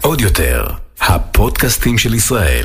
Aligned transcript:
עוד 0.00 0.20
יותר, 0.20 0.66
הפודקאסטים 1.00 1.98
של 1.98 2.14
ישראל. 2.14 2.64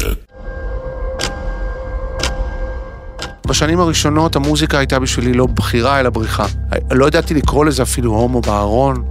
בשנים 3.47 3.79
הראשונות 3.79 4.35
המוזיקה 4.35 4.77
הייתה 4.77 4.99
בשבילי 4.99 5.33
לא 5.33 5.45
בחירה 5.45 5.99
אלא 5.99 6.09
בריחה. 6.09 6.45
לא 6.91 7.05
ידעתי 7.05 7.33
לקרוא 7.33 7.65
לזה 7.65 7.83
אפילו 7.83 8.11
הומו 8.11 8.41
בארון, 8.41 9.03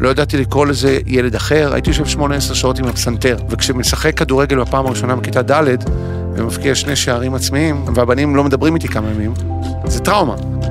לא 0.00 0.08
ידעתי 0.08 0.36
לקרוא 0.36 0.66
לזה 0.66 0.98
ילד 1.06 1.34
אחר, 1.34 1.70
הייתי 1.72 1.90
יושב 1.90 2.06
18 2.06 2.54
שעות 2.56 2.78
עם 2.78 2.84
הפסנתר, 2.84 3.36
וכשמשחק 3.50 4.18
כדורגל 4.18 4.60
בפעם 4.60 4.86
הראשונה 4.86 5.16
בכיתה 5.16 5.42
ד' 5.42 5.76
ומבקיע 6.36 6.74
שני 6.74 6.96
שערים 6.96 7.34
עצמיים, 7.34 7.84
והבנים 7.94 8.36
לא 8.36 8.44
מדברים 8.44 8.74
איתי 8.74 8.88
כמה 8.88 9.10
ימים, 9.10 9.34
זה 9.86 10.00
טראומה. 10.00 10.63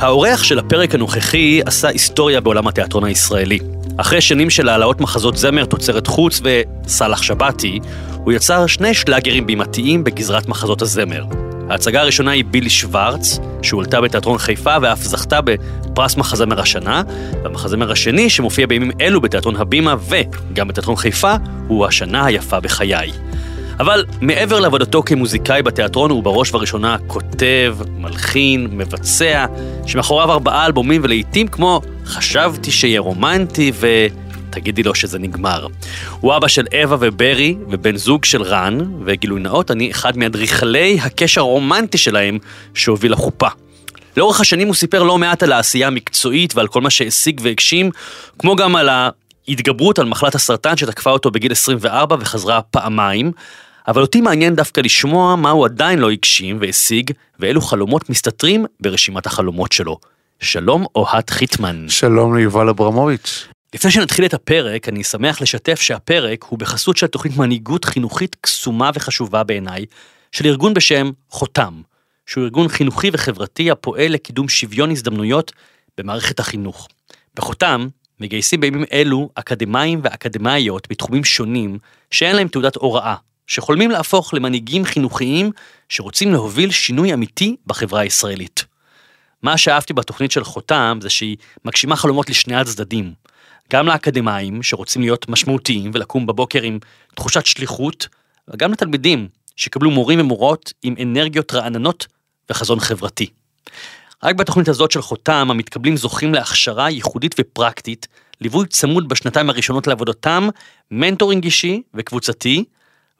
האורח 0.00 0.42
של 0.42 0.58
הפרק 0.58 0.94
הנוכחי 0.94 1.60
עשה 1.66 1.88
היסטוריה 1.88 2.40
בעולם 2.40 2.66
התיאטרון 2.66 3.04
הישראלי. 3.04 3.58
אחרי 3.96 4.20
שנים 4.20 4.50
של 4.50 4.68
העלאות 4.68 5.00
מחזות 5.00 5.36
זמר, 5.36 5.64
תוצרת 5.64 6.06
חוץ 6.06 6.40
וסאלח 6.44 7.22
שבתי, 7.22 7.78
הוא 8.14 8.32
יצר 8.32 8.66
שני 8.66 8.94
שלאגרים 8.94 9.46
בימתיים 9.46 10.04
בגזרת 10.04 10.48
מחזות 10.48 10.82
הזמר. 10.82 11.24
ההצגה 11.70 12.00
הראשונה 12.00 12.30
היא 12.30 12.44
בילי 12.44 12.70
שוורץ, 12.70 13.38
שהועלתה 13.62 14.00
בתיאטרון 14.00 14.38
חיפה 14.38 14.76
ואף 14.82 15.02
זכתה 15.02 15.40
בפרס 15.40 16.16
מחזמר 16.16 16.60
השנה, 16.60 17.02
והמחזמר 17.42 17.92
השני, 17.92 18.30
שמופיע 18.30 18.66
בימים 18.66 18.90
אלו 19.00 19.20
בתיאטרון 19.20 19.56
הבימה 19.56 19.94
וגם 20.08 20.68
בתיאטרון 20.68 20.96
חיפה, 20.96 21.34
הוא 21.68 21.86
השנה 21.86 22.26
היפה 22.26 22.60
בחיי. 22.60 23.12
אבל 23.80 24.04
מעבר 24.20 24.60
לעבודתו 24.60 25.02
כמוזיקאי 25.02 25.62
בתיאטרון, 25.62 26.10
הוא 26.10 26.22
בראש 26.22 26.50
ובראשונה 26.50 26.96
כותב, 27.06 27.76
מלחין, 27.98 28.68
מבצע, 28.72 29.46
שמאחוריו 29.86 30.32
ארבעה 30.32 30.66
אלבומים 30.66 31.00
ולעיתים 31.04 31.48
כמו 31.48 31.80
חשבתי 32.04 32.70
שיהיה 32.70 33.00
רומנטי 33.00 33.72
ו... 33.74 33.86
תגידי 34.50 34.82
לו 34.82 34.94
שזה 34.94 35.18
נגמר. 35.18 35.66
הוא 36.20 36.36
אבא 36.36 36.48
של 36.48 36.66
אווה 36.82 36.96
וברי 37.00 37.56
ובן 37.68 37.96
זוג 37.96 38.24
של 38.24 38.42
רן, 38.42 38.78
וגילוי 39.04 39.40
נאות, 39.40 39.70
אני 39.70 39.90
אחד 39.90 40.16
מאדריכלי 40.16 40.98
הקשר 41.02 41.40
הרומנטי 41.40 41.98
שלהם 41.98 42.38
שהוביל 42.74 43.12
לחופה. 43.12 43.48
לאורך 44.16 44.40
השנים 44.40 44.66
הוא 44.66 44.74
סיפר 44.74 45.02
לא 45.02 45.18
מעט 45.18 45.42
על 45.42 45.52
העשייה 45.52 45.86
המקצועית 45.86 46.56
ועל 46.56 46.66
כל 46.66 46.80
מה 46.80 46.90
שהשיג 46.90 47.40
והגשים, 47.42 47.90
כמו 48.38 48.56
גם 48.56 48.76
על 48.76 48.88
ההתגברות 49.48 49.98
על 49.98 50.06
מחלת 50.06 50.34
הסרטן 50.34 50.76
שתקפה 50.76 51.10
אותו 51.10 51.30
בגיל 51.30 51.52
24 51.52 52.16
וחזרה 52.20 52.62
פעמיים. 52.62 53.32
אבל 53.88 54.02
אותי 54.02 54.20
מעניין 54.20 54.54
דווקא 54.54 54.80
לשמוע 54.80 55.36
מה 55.36 55.50
הוא 55.50 55.64
עדיין 55.64 55.98
לא 55.98 56.10
הגשים 56.10 56.58
והשיג, 56.60 57.10
ואילו 57.38 57.60
חלומות 57.60 58.10
מסתתרים 58.10 58.66
ברשימת 58.80 59.26
החלומות 59.26 59.72
שלו. 59.72 59.98
שלום 60.40 60.86
אוהד 60.94 61.30
חיטמן. 61.30 61.86
שלום 61.88 62.36
ליובל 62.36 62.68
אברמוביץ'. 62.68 63.48
לפני 63.74 63.90
שנתחיל 63.90 64.24
את 64.24 64.34
הפרק, 64.34 64.88
אני 64.88 65.04
שמח 65.04 65.40
לשתף 65.40 65.80
שהפרק 65.80 66.44
הוא 66.44 66.58
בחסות 66.58 66.96
של 66.96 67.06
תוכנית 67.06 67.36
מנהיגות 67.36 67.84
חינוכית 67.84 68.36
קסומה 68.40 68.90
וחשובה 68.94 69.44
בעיניי, 69.44 69.84
של 70.32 70.46
ארגון 70.46 70.74
בשם 70.74 71.10
חותם, 71.30 71.80
שהוא 72.26 72.44
ארגון 72.44 72.68
חינוכי 72.68 73.10
וחברתי 73.12 73.70
הפועל 73.70 74.12
לקידום 74.12 74.48
שוויון 74.48 74.90
הזדמנויות 74.90 75.52
במערכת 75.98 76.40
החינוך. 76.40 76.88
בחותם 77.34 77.88
מגייסים 78.20 78.60
בימים 78.60 78.84
אלו 78.92 79.28
אקדמאים 79.34 80.00
ואקדמאיות 80.02 80.86
בתחומים 80.90 81.24
שונים 81.24 81.78
שאין 82.10 82.36
להם 82.36 82.48
תעודת 82.48 82.76
הוראה, 82.76 83.14
שחולמים 83.50 83.90
להפוך 83.90 84.34
למנהיגים 84.34 84.84
חינוכיים 84.84 85.50
שרוצים 85.88 86.32
להוביל 86.32 86.70
שינוי 86.70 87.14
אמיתי 87.14 87.56
בחברה 87.66 88.00
הישראלית. 88.00 88.64
מה 89.42 89.58
שאהבתי 89.58 89.92
בתוכנית 89.92 90.30
של 90.30 90.44
חותם 90.44 90.98
זה 91.02 91.10
שהיא 91.10 91.36
מגשימה 91.64 91.96
חלומות 91.96 92.30
לשני 92.30 92.56
הצדדים. 92.56 93.12
גם 93.72 93.86
לאקדמאים 93.86 94.62
שרוצים 94.62 95.02
להיות 95.02 95.28
משמעותיים 95.28 95.90
ולקום 95.94 96.26
בבוקר 96.26 96.62
עם 96.62 96.78
תחושת 97.14 97.46
שליחות, 97.46 98.08
וגם 98.48 98.72
לתלמידים 98.72 99.28
שיקבלו 99.56 99.90
מורים 99.90 100.20
ומורות 100.20 100.72
עם 100.82 100.94
אנרגיות 101.02 101.54
רעננות 101.54 102.06
וחזון 102.50 102.80
חברתי. 102.80 103.26
רק 104.22 104.34
בתוכנית 104.34 104.68
הזאת 104.68 104.90
של 104.90 105.02
חותם, 105.02 105.50
המתקבלים 105.50 105.96
זוכים 105.96 106.34
להכשרה 106.34 106.90
ייחודית 106.90 107.34
ופרקטית, 107.38 108.08
ליווי 108.40 108.66
צמוד 108.66 109.08
בשנתיים 109.08 109.50
הראשונות 109.50 109.86
לעבודתם, 109.86 110.48
מנטורינג 110.90 111.44
אישי 111.44 111.82
וקבוצתי, 111.94 112.64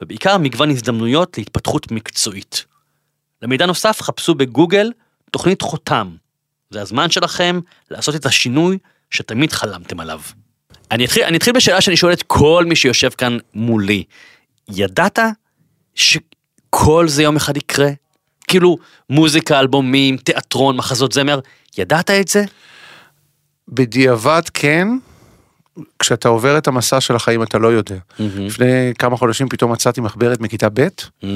ובעיקר 0.02 0.38
מגוון 0.38 0.70
הזדמנויות 0.70 1.38
להתפתחות 1.38 1.92
מקצועית. 1.92 2.64
למידע 3.42 3.66
נוסף 3.66 4.02
חפשו 4.02 4.34
בגוגל 4.34 4.92
תוכנית 5.30 5.62
חותם. 5.62 6.16
זה 6.70 6.82
הזמן 6.82 7.10
שלכם 7.10 7.60
לעשות 7.90 8.14
את 8.14 8.26
השינוי 8.26 8.78
שתמיד 9.10 9.52
חלמתם 9.52 10.00
עליו. 10.00 10.20
אני 10.90 11.04
אתחיל, 11.04 11.24
אני 11.24 11.36
אתחיל 11.36 11.52
בשאלה 11.52 11.80
שאני 11.80 11.96
שואל 11.96 12.12
את 12.12 12.22
כל 12.22 12.64
מי 12.68 12.76
שיושב 12.76 13.10
כאן 13.10 13.38
מולי. 13.54 14.04
ידעת 14.68 15.18
שכל 15.94 17.08
זה 17.08 17.22
יום 17.22 17.36
אחד 17.36 17.56
יקרה? 17.56 17.90
כאילו 18.48 18.78
מוזיקה, 19.10 19.60
אלבומים, 19.60 20.16
תיאטרון, 20.16 20.76
מחזות 20.76 21.12
זמר, 21.12 21.40
ידעת 21.78 22.10
את 22.10 22.28
זה? 22.28 22.44
בדיעבד 23.68 24.42
כן, 24.54 24.88
כשאתה 25.98 26.28
עובר 26.28 26.58
את 26.58 26.68
המסע 26.68 27.00
של 27.00 27.16
החיים 27.16 27.42
אתה 27.42 27.58
לא 27.58 27.68
יודע. 27.68 27.94
Mm-hmm. 27.96 28.22
לפני 28.38 28.92
כמה 28.98 29.16
חודשים 29.16 29.48
פתאום 29.48 29.72
מצאתי 29.72 30.00
מחברת 30.00 30.40
מכיתה 30.40 30.68
ב', 30.74 30.80
mm-hmm. 30.80 31.26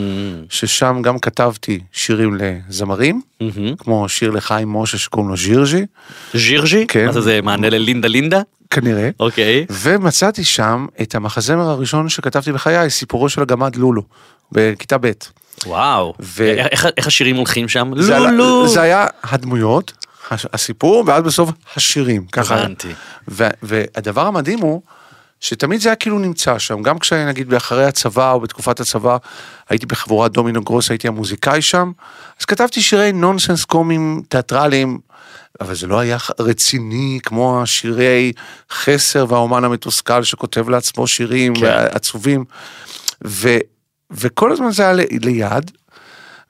ששם 0.48 1.02
גם 1.02 1.18
כתבתי 1.18 1.80
שירים 1.92 2.38
לזמרים, 2.38 3.20
mm-hmm. 3.42 3.44
כמו 3.78 4.08
שיר 4.08 4.30
לחיים 4.30 4.68
משה 4.72 4.98
שקוראים 4.98 5.30
לו 5.30 5.36
ז'ירג'י. 5.36 5.86
ז'ירג'י? 6.34 6.86
כן. 6.86 7.06
מה 7.06 7.12
זה, 7.12 7.20
זה 7.20 7.40
מענה 7.42 7.70
ללינדה 7.70 8.08
לינדה? 8.08 8.40
כנראה. 8.70 9.10
אוקיי. 9.20 9.66
ומצאתי 9.70 10.44
שם 10.44 10.86
את 11.02 11.14
המחזמר 11.14 11.68
הראשון 11.68 12.08
שכתבתי 12.08 12.52
בחיי, 12.52 12.90
סיפורו 12.90 13.28
של 13.28 13.42
הגמד 13.42 13.76
לולו, 13.76 14.02
בכיתה 14.52 14.98
ב'. 15.00 15.10
וואו. 15.66 16.14
ו... 16.20 16.44
איך, 16.44 16.86
איך 16.96 17.06
השירים 17.06 17.36
הולכים 17.36 17.68
שם? 17.68 17.92
זה 17.96 18.18
לולו. 18.18 18.60
היה, 18.60 18.68
זה 18.68 18.82
היה 18.82 19.06
הדמויות, 19.22 19.92
הסיפור, 20.30 21.04
ואז 21.06 21.22
בסוף 21.22 21.50
השירים. 21.76 22.26
ככה. 22.32 22.54
הבנתי. 22.54 22.92
והדבר 23.62 24.26
המדהים 24.26 24.58
הוא, 24.58 24.82
שתמיד 25.40 25.80
זה 25.80 25.88
היה 25.88 25.96
כאילו 25.96 26.18
נמצא 26.18 26.58
שם, 26.58 26.82
גם 26.82 26.98
כשנגיד 26.98 27.48
באחרי 27.48 27.84
הצבא 27.84 28.32
או 28.32 28.40
בתקופת 28.40 28.80
הצבא, 28.80 29.16
הייתי 29.68 29.86
בחבורת 29.86 30.32
דומינו 30.32 30.62
גרוס, 30.62 30.90
הייתי 30.90 31.08
המוזיקאי 31.08 31.62
שם, 31.62 31.92
אז 32.40 32.44
כתבתי 32.44 32.82
שירי 32.82 33.12
נונסנס 33.12 33.64
קומיים 33.64 34.22
תיאטרליים, 34.28 34.98
אבל 35.60 35.74
זה 35.74 35.86
לא 35.86 35.98
היה 35.98 36.16
רציני 36.38 37.18
כמו 37.22 37.62
השירי 37.62 38.32
חסר 38.72 39.26
והאומן 39.28 39.64
המתוסכל 39.64 40.22
שכותב 40.22 40.68
לעצמו 40.68 41.06
שירים 41.06 41.54
כן. 41.54 41.86
עצובים, 41.90 42.44
ו- 43.26 43.58
וכל 44.10 44.52
הזמן 44.52 44.70
זה 44.70 44.82
היה 44.82 44.92
ליד, 45.10 45.70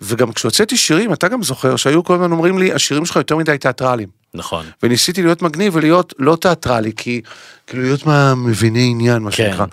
וגם 0.04 0.32
כשהוצאתי 0.32 0.76
שירים, 0.76 1.12
אתה 1.12 1.28
גם 1.28 1.42
זוכר 1.42 1.76
שהיו 1.76 2.04
כל 2.04 2.14
הזמן 2.14 2.32
אומרים 2.32 2.58
לי, 2.58 2.72
השירים 2.72 3.06
שלך 3.06 3.16
יותר 3.16 3.36
מדי 3.36 3.58
תיאטרליים. 3.58 4.08
נכון. 4.34 4.66
וניסיתי 4.82 5.22
להיות 5.22 5.42
מגניב 5.42 5.76
ולהיות 5.76 6.14
לא 6.18 6.36
תיאטרלי, 6.36 6.92
כי 6.96 7.20
כאילו 7.66 7.82
להיות 7.82 8.06
מהמביני 8.06 8.88
עניין, 8.90 9.22
מה 9.22 9.30
כן. 9.30 9.36
שנקרא. 9.50 9.66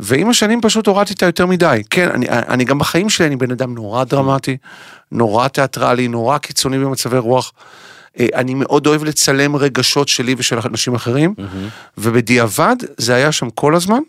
ועם 0.00 0.30
השנים 0.30 0.60
פשוט 0.60 0.86
הורדתי 0.86 1.12
את 1.12 1.22
היותר 1.22 1.46
מדי. 1.46 1.82
כן, 1.90 2.08
אני, 2.10 2.26
אני 2.28 2.64
גם 2.64 2.78
בחיים 2.78 3.08
שלי, 3.10 3.26
אני 3.26 3.36
בן 3.36 3.50
אדם 3.50 3.74
נורא 3.74 4.04
דרמטי, 4.04 4.56
נורא 5.12 5.48
תיאטרלי, 5.48 6.08
נורא 6.08 6.38
קיצוני 6.38 6.78
במצבי 6.78 7.18
רוח. 7.18 7.52
אה, 8.20 8.26
אני 8.34 8.54
מאוד 8.54 8.86
אוהב 8.86 9.04
לצלם 9.04 9.56
רגשות 9.56 10.08
שלי 10.08 10.34
ושל 10.38 10.58
אנשים 10.64 10.94
אחרים, 10.94 11.34
ובדיעבד 11.98 12.76
זה 12.96 13.14
היה 13.14 13.32
שם 13.32 13.50
כל 13.50 13.74
הזמן, 13.74 14.00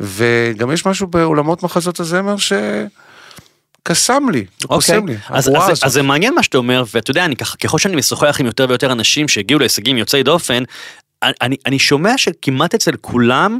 וגם 0.00 0.72
יש 0.72 0.86
משהו 0.86 1.06
בעולמות 1.06 1.62
מחזות 1.62 2.00
הזמר 2.00 2.36
ש... 2.36 2.52
קסם 3.88 4.30
לי, 4.32 4.44
קוסם 4.66 5.06
לי, 5.06 5.14
אוקיי. 5.14 5.36
אז, 5.36 5.48
הבועה 5.48 5.64
אז, 5.64 5.70
הזאת. 5.70 5.84
אז 5.84 5.92
זה 5.92 6.02
מעניין 6.02 6.34
מה 6.34 6.42
שאתה 6.42 6.58
אומר, 6.58 6.84
ואתה 6.94 7.10
יודע, 7.10 7.24
אני 7.24 7.36
ככה, 7.36 7.56
ככל 7.56 7.78
שאני 7.78 7.96
משוחח 7.96 8.36
עם 8.40 8.46
יותר 8.46 8.66
ויותר 8.68 8.92
אנשים 8.92 9.28
שהגיעו 9.28 9.60
להישגים 9.60 9.98
יוצאי 9.98 10.22
דופן, 10.22 10.62
אני, 11.22 11.56
אני 11.66 11.78
שומע 11.78 12.18
שכמעט 12.18 12.74
אצל 12.74 12.96
כולם 13.00 13.58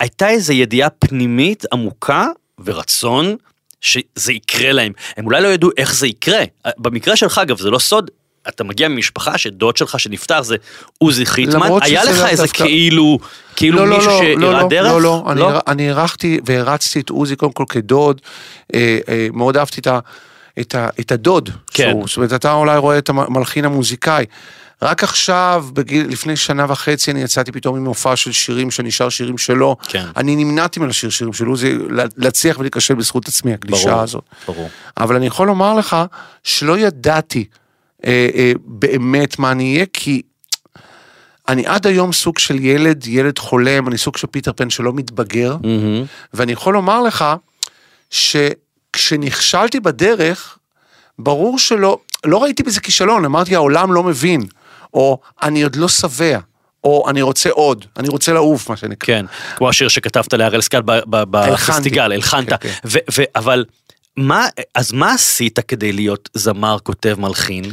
הייתה 0.00 0.28
איזו 0.28 0.52
ידיעה 0.52 0.90
פנימית 0.90 1.64
עמוקה 1.72 2.26
ורצון 2.64 3.36
שזה 3.80 4.32
יקרה 4.32 4.72
להם. 4.72 4.92
הם 5.16 5.24
אולי 5.24 5.42
לא 5.42 5.48
ידעו 5.48 5.70
איך 5.76 5.94
זה 5.94 6.06
יקרה. 6.06 6.44
במקרה 6.78 7.16
שלך, 7.16 7.38
אגב, 7.38 7.58
זה 7.58 7.70
לא 7.70 7.78
סוד, 7.78 8.10
אתה 8.48 8.64
מגיע 8.64 8.88
ממשפחה 8.88 9.38
שדוד 9.38 9.76
שלך 9.76 10.00
שנפטר 10.00 10.42
זה 10.42 10.56
עוזי 10.98 11.26
חיטמן, 11.26 11.68
היה 11.82 12.04
לך 12.04 12.24
איזה 12.28 12.42
דווקא- 12.42 12.58
כאילו, 12.64 13.18
כאילו 13.56 13.76
לא, 13.78 13.88
לא, 13.88 13.96
מישהו 13.96 14.10
לא, 14.12 14.18
שהראה 14.18 14.34
לא, 14.36 14.52
לא, 14.52 14.68
דרך? 14.68 14.92
לא, 14.92 15.02
לא, 15.02 15.24
אני, 15.30 15.40
הר- 15.42 15.60
אני 15.68 15.90
הערכתי 15.90 16.40
והרצתי 16.46 17.00
את 17.00 17.10
עוזי 17.10 17.36
קודם 17.36 17.52
כל 17.52 17.64
כדוד, 17.68 18.20
אה, 18.74 18.98
אה, 19.08 19.28
מאוד 19.32 19.56
אהבתי 19.56 19.80
את, 19.80 19.86
ה, 19.86 19.98
את, 20.60 20.74
ה, 20.74 20.88
את 21.00 21.12
הדוד, 21.12 21.50
כן. 21.74 21.90
שהוא, 21.90 22.04
זאת 22.08 22.16
אומרת, 22.16 22.32
אתה 22.32 22.52
אולי 22.52 22.78
רואה 22.78 22.98
את 22.98 23.08
המלחין 23.08 23.64
המוזיקאי. 23.64 24.24
רק 24.82 25.02
עכשיו, 25.04 25.64
בגיל, 25.72 26.06
לפני 26.08 26.36
שנה 26.36 26.66
וחצי, 26.68 27.10
אני 27.10 27.22
יצאתי 27.22 27.52
פתאום 27.52 27.76
עם 27.76 27.84
מופע 27.84 28.16
של 28.16 28.32
שירים 28.32 28.70
שנשאר 28.70 29.08
שירים 29.08 29.38
שלו. 29.38 29.76
כן. 29.88 30.04
אני 30.16 30.36
נמנעתי 30.36 30.80
מלשיר 30.80 31.10
שירים 31.10 31.32
של 31.32 31.46
עוזי, 31.46 31.78
לה- 31.90 32.04
להצליח 32.16 32.58
ולהיכשל 32.58 32.94
בזכות 32.94 33.28
עצמי, 33.28 33.52
הגלישה 33.52 33.88
ברור, 33.90 34.00
הזאת. 34.00 34.24
ברור. 34.46 34.68
אבל 34.96 35.16
אני 35.16 35.26
יכול 35.26 35.46
לומר 35.46 35.74
לך 35.74 35.96
שלא 36.44 36.78
ידעתי 36.78 37.44
אה, 38.06 38.28
אה, 38.34 38.52
באמת 38.64 39.38
מה 39.38 39.52
אני 39.52 39.74
אהיה, 39.74 39.86
כי 39.92 40.22
אני 41.48 41.66
עד 41.66 41.86
היום 41.86 42.12
סוג 42.12 42.38
של 42.38 42.64
ילד, 42.64 43.06
ילד 43.06 43.38
חולם, 43.38 43.88
אני 43.88 43.98
סוג 43.98 44.16
של 44.16 44.26
פיטר 44.26 44.52
פן 44.52 44.70
שלא 44.70 44.92
מתבגר, 44.92 45.56
מהמם. 45.62 46.04
ואני 46.34 46.52
יכול 46.52 46.74
לומר 46.74 47.02
לך 47.02 47.24
שכשנכשלתי 48.10 49.80
בדרך, 49.80 50.58
ברור 51.18 51.58
שלא, 51.58 51.98
לא 52.24 52.42
ראיתי 52.42 52.62
בזה 52.62 52.80
כישלון, 52.80 53.24
אמרתי 53.24 53.54
העולם 53.54 53.92
לא 53.92 54.02
מבין, 54.02 54.42
או 54.94 55.18
אני 55.42 55.62
עוד 55.62 55.76
לא 55.76 55.88
שבע, 55.88 56.38
או 56.84 57.04
אני 57.10 57.22
רוצה 57.22 57.50
עוד, 57.50 57.84
אני 57.96 58.08
רוצה 58.08 58.32
לעוף, 58.32 58.70
מה 58.70 58.76
שנקרא. 58.76 59.06
כן, 59.06 59.26
כמו 59.56 59.68
השיר 59.68 59.88
שכתבת 59.88 60.32
להראל 60.32 60.60
סקאט. 60.60 60.84
בפסטיגל, 61.06 62.12
הלחנת. 62.12 62.62
כן, 62.62 62.68
כן. 62.90 63.22
אבל 63.36 63.64
מה, 64.16 64.46
אז 64.74 64.92
מה 64.92 65.12
עשית 65.12 65.58
כדי 65.58 65.92
להיות 65.92 66.28
זמר, 66.34 66.76
כותב, 66.82 67.16
מלחין? 67.18 67.64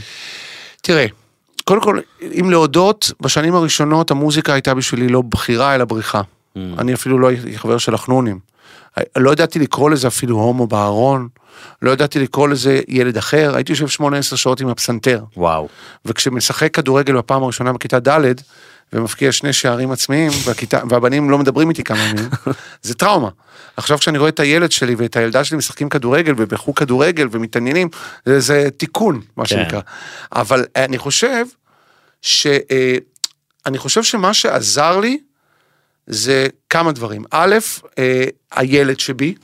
תראה, 0.82 1.06
קודם 1.64 1.82
כל, 1.82 2.00
אם 2.40 2.50
להודות, 2.50 3.12
בשנים 3.22 3.56
הראשונות 3.56 4.12
המוזיקה 4.12 4.54
הייתה 4.54 4.74
בשבילי 4.74 5.08
לא 5.08 5.22
בחירה 5.22 5.76
אלא 5.76 5.86
בריחה. 5.86 6.22
אני 6.56 6.94
אפילו 6.94 7.20
לא 7.20 7.28
הייתי 7.28 7.58
חבר 7.58 7.78
של 7.78 7.94
החנונים. 7.94 8.40
לא 9.18 9.32
ידעתי 9.32 9.60
לקרוא 9.60 9.90
לזה 9.90 10.08
אפילו 10.08 10.36
הומו 10.36 10.68
בארון, 10.68 11.28
לא 11.82 11.92
ידעתי 11.92 12.20
לקרוא 12.20 12.48
לזה 12.48 12.82
ילד 12.88 13.18
אחר, 13.18 13.56
הייתי 13.56 13.72
יושב 13.72 13.88
שמונה 13.88 14.18
עשר 14.18 14.36
שעות 14.36 14.62
עם 14.62 14.68
הפסנתר. 14.68 15.24
וואו. 15.38 15.68
וכשמשחק 16.06 16.74
כדורגל 16.74 17.18
בפעם 17.18 17.44
הראשונה 17.44 17.74
בכיתה 17.74 18.00
ד' 18.00 18.34
ומבקיע 18.94 19.32
שני 19.32 19.54
שערים 19.54 19.92
עצמיים, 19.92 20.32
והכיתה, 20.46 20.80
והבנים 20.90 21.30
לא 21.30 21.38
מדברים 21.38 21.70
איתי 21.70 21.84
כמה 21.84 22.04
ימים, 22.04 22.30
זה 22.82 22.94
טראומה. 22.94 23.30
עכשיו 23.78 23.98
כשאני 23.98 24.18
רואה 24.18 24.30
את 24.30 24.40
הילד 24.40 24.72
שלי 24.72 24.96
ואת 24.96 25.16
הילדה 25.16 25.44
שלי 25.44 25.58
משחקים 25.58 25.90
כדורגל 25.90 26.34
ובחוג 26.38 26.80
כדורגל 26.80 27.28
ומתעניינים, 27.32 27.90
זה, 28.26 28.40
זה 28.40 28.70
תיקון, 28.78 29.22
מה 29.38 29.46
כן. 29.46 29.50
שנקרא. 29.50 29.82
אבל 30.32 30.66
אני 30.76 30.98
חושב 30.98 31.46
ש... 32.22 32.48
אה, 32.48 32.98
אני 33.66 33.78
חושב 33.78 34.04
שמה 34.04 34.34
שעזר 34.34 35.00
לי 35.00 35.18
זה 36.08 36.48
כמה 36.70 36.92
דברים. 36.92 37.24
א', 37.32 37.56
אה, 38.00 38.24
הילד 38.52 39.00
שבי. 39.00 39.36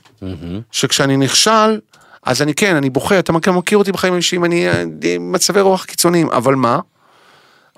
שכשאני 0.70 1.16
נכשל, 1.16 1.80
אז 2.22 2.42
אני 2.42 2.54
כן, 2.54 2.76
אני 2.76 2.90
בוכה, 2.90 3.18
אתה 3.18 3.32
מכיר, 3.32 3.52
מכיר 3.52 3.78
אותי 3.78 3.92
בחיים 3.92 4.14
האישיים, 4.14 4.44
אני 4.44 4.68
אה, 4.68 4.84
מצבי 5.20 5.60
רוח 5.60 5.84
קיצוניים, 5.84 6.30
אבל 6.30 6.54
מה? 6.54 6.80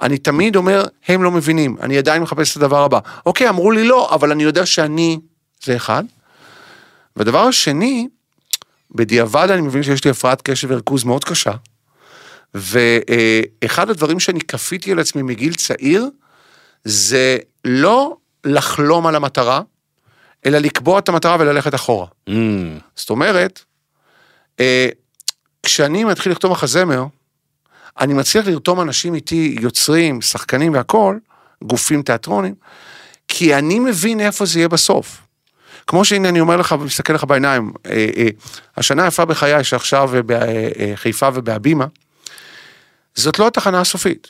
אני 0.03 0.19
תמיד 0.19 0.57
אומר, 0.57 0.85
הם 1.09 1.23
לא 1.23 1.31
מבינים, 1.31 1.77
אני 1.81 1.99
עדיין 1.99 2.23
מחפש 2.23 2.53
את 2.53 2.57
הדבר 2.57 2.83
הבא. 2.83 2.99
אוקיי, 3.27 3.49
אמרו 3.49 3.71
לי 3.71 3.85
לא, 3.85 4.15
אבל 4.15 4.31
אני 4.31 4.43
יודע 4.43 4.67
שאני, 4.67 5.19
זה 5.63 5.77
אחד. 5.77 6.05
והדבר 7.17 7.41
השני, 7.41 8.09
בדיעבד 8.91 9.51
אני 9.51 9.61
מבין 9.61 9.83
שיש 9.83 10.05
לי 10.05 10.11
הפרעת 10.11 10.43
קשב 10.43 10.69
וריכוז 10.71 11.05
מאוד 11.05 11.25
קשה, 11.25 11.53
ואחד 12.55 13.91
הדברים 13.91 14.21
שאני 14.21 14.41
כפיתי 14.41 14.93
על 14.93 14.99
עצמי 14.99 15.23
מגיל 15.23 15.55
צעיר, 15.55 16.09
זה 16.85 17.39
לא 17.65 18.17
לחלום 18.45 19.07
על 19.07 19.17
המטרה, 19.17 19.61
אלא 20.47 20.59
לקבוע 20.59 20.99
את 20.99 21.09
המטרה 21.09 21.37
וללכת 21.41 21.75
אחורה. 21.75 22.07
מהמם. 22.27 22.79
זאת 22.97 23.11
אומרת, 23.11 23.61
אה, 24.61 24.89
כשאני 25.63 26.05
מתחיל 26.05 26.33
לכתוב 26.33 26.53
מחזמר, 26.53 27.05
אני 28.01 28.15
מצליח 28.15 28.47
לרתום 28.47 28.81
אנשים 28.81 29.15
איתי, 29.15 29.57
יוצרים, 29.61 30.21
שחקנים 30.23 30.73
והכול, 30.75 31.21
גופים 31.65 32.03
תיאטרונים, 32.03 32.55
כי 33.29 33.55
אני 33.55 33.79
מבין 33.79 34.21
איפה 34.21 34.47
זה 34.47 34.59
יהיה 34.59 34.69
בסוף. 34.69 35.21
כמו 35.87 36.05
שהנה 36.05 36.29
אני 36.29 36.41
אומר 36.41 36.57
לך 36.57 36.75
ומסתכל 36.81 37.13
לך 37.13 37.25
בעיניים, 37.25 37.73
אה, 37.87 38.09
אה, 38.17 38.29
השנה 38.77 39.05
היפה 39.05 39.25
בחיי 39.25 39.65
שעכשיו 39.65 40.11
בחיפה 40.27 41.29
ובהבימה, 41.35 41.87
זאת 43.15 43.39
לא 43.39 43.47
התחנה 43.47 43.81
הסופית. 43.81 44.29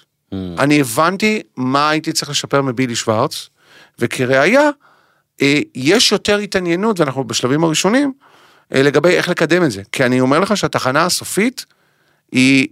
אני 0.58 0.80
הבנתי 0.80 1.42
מה 1.56 1.90
הייתי 1.90 2.12
צריך 2.12 2.30
לשפר 2.30 2.62
מבילי 2.62 2.96
שוורץ, 2.96 3.48
וכראיה, 3.98 4.70
אה, 5.42 5.60
יש 5.74 6.12
יותר 6.12 6.36
התעניינות, 6.36 7.00
ואנחנו 7.00 7.24
בשלבים 7.24 7.64
הראשונים, 7.64 8.12
אה, 8.74 8.82
לגבי 8.82 9.08
איך 9.08 9.28
לקדם 9.28 9.64
את 9.64 9.70
זה. 9.70 9.82
כי 9.92 10.04
אני 10.04 10.20
אומר 10.20 10.40
לך 10.40 10.56
שהתחנה 10.56 11.04
הסופית 11.04 11.66
היא, 12.32 12.68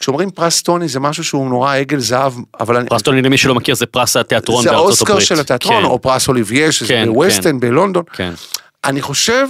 כשאומרים 0.00 0.30
פרס 0.30 0.62
טוני 0.62 0.88
זה 0.88 1.00
משהו 1.00 1.24
שהוא 1.24 1.48
נורא 1.48 1.76
עגל 1.76 1.98
זהב, 1.98 2.32
אבל 2.60 2.76
אני... 2.76 2.88
פרס 2.88 3.02
טוני 3.02 3.22
למי 3.22 3.38
שלא 3.38 3.54
מכיר 3.54 3.74
זה 3.74 3.86
פרס 3.86 4.16
התיאטרון 4.16 4.62
זה 4.62 4.70
בארצות 4.70 4.86
האוסקר 4.86 5.12
הברית. 5.12 5.26
של 5.26 5.40
התיאטרון, 5.40 5.82
כן, 5.82 5.84
או 5.84 6.02
פרס 6.02 6.28
אוליביה, 6.28 6.72
שזה 6.72 6.88
כן, 6.88 7.08
בווסטן, 7.12 7.60
בלונדון. 7.60 8.04
כן. 8.12 8.32
אני 8.84 9.02
חושב 9.02 9.48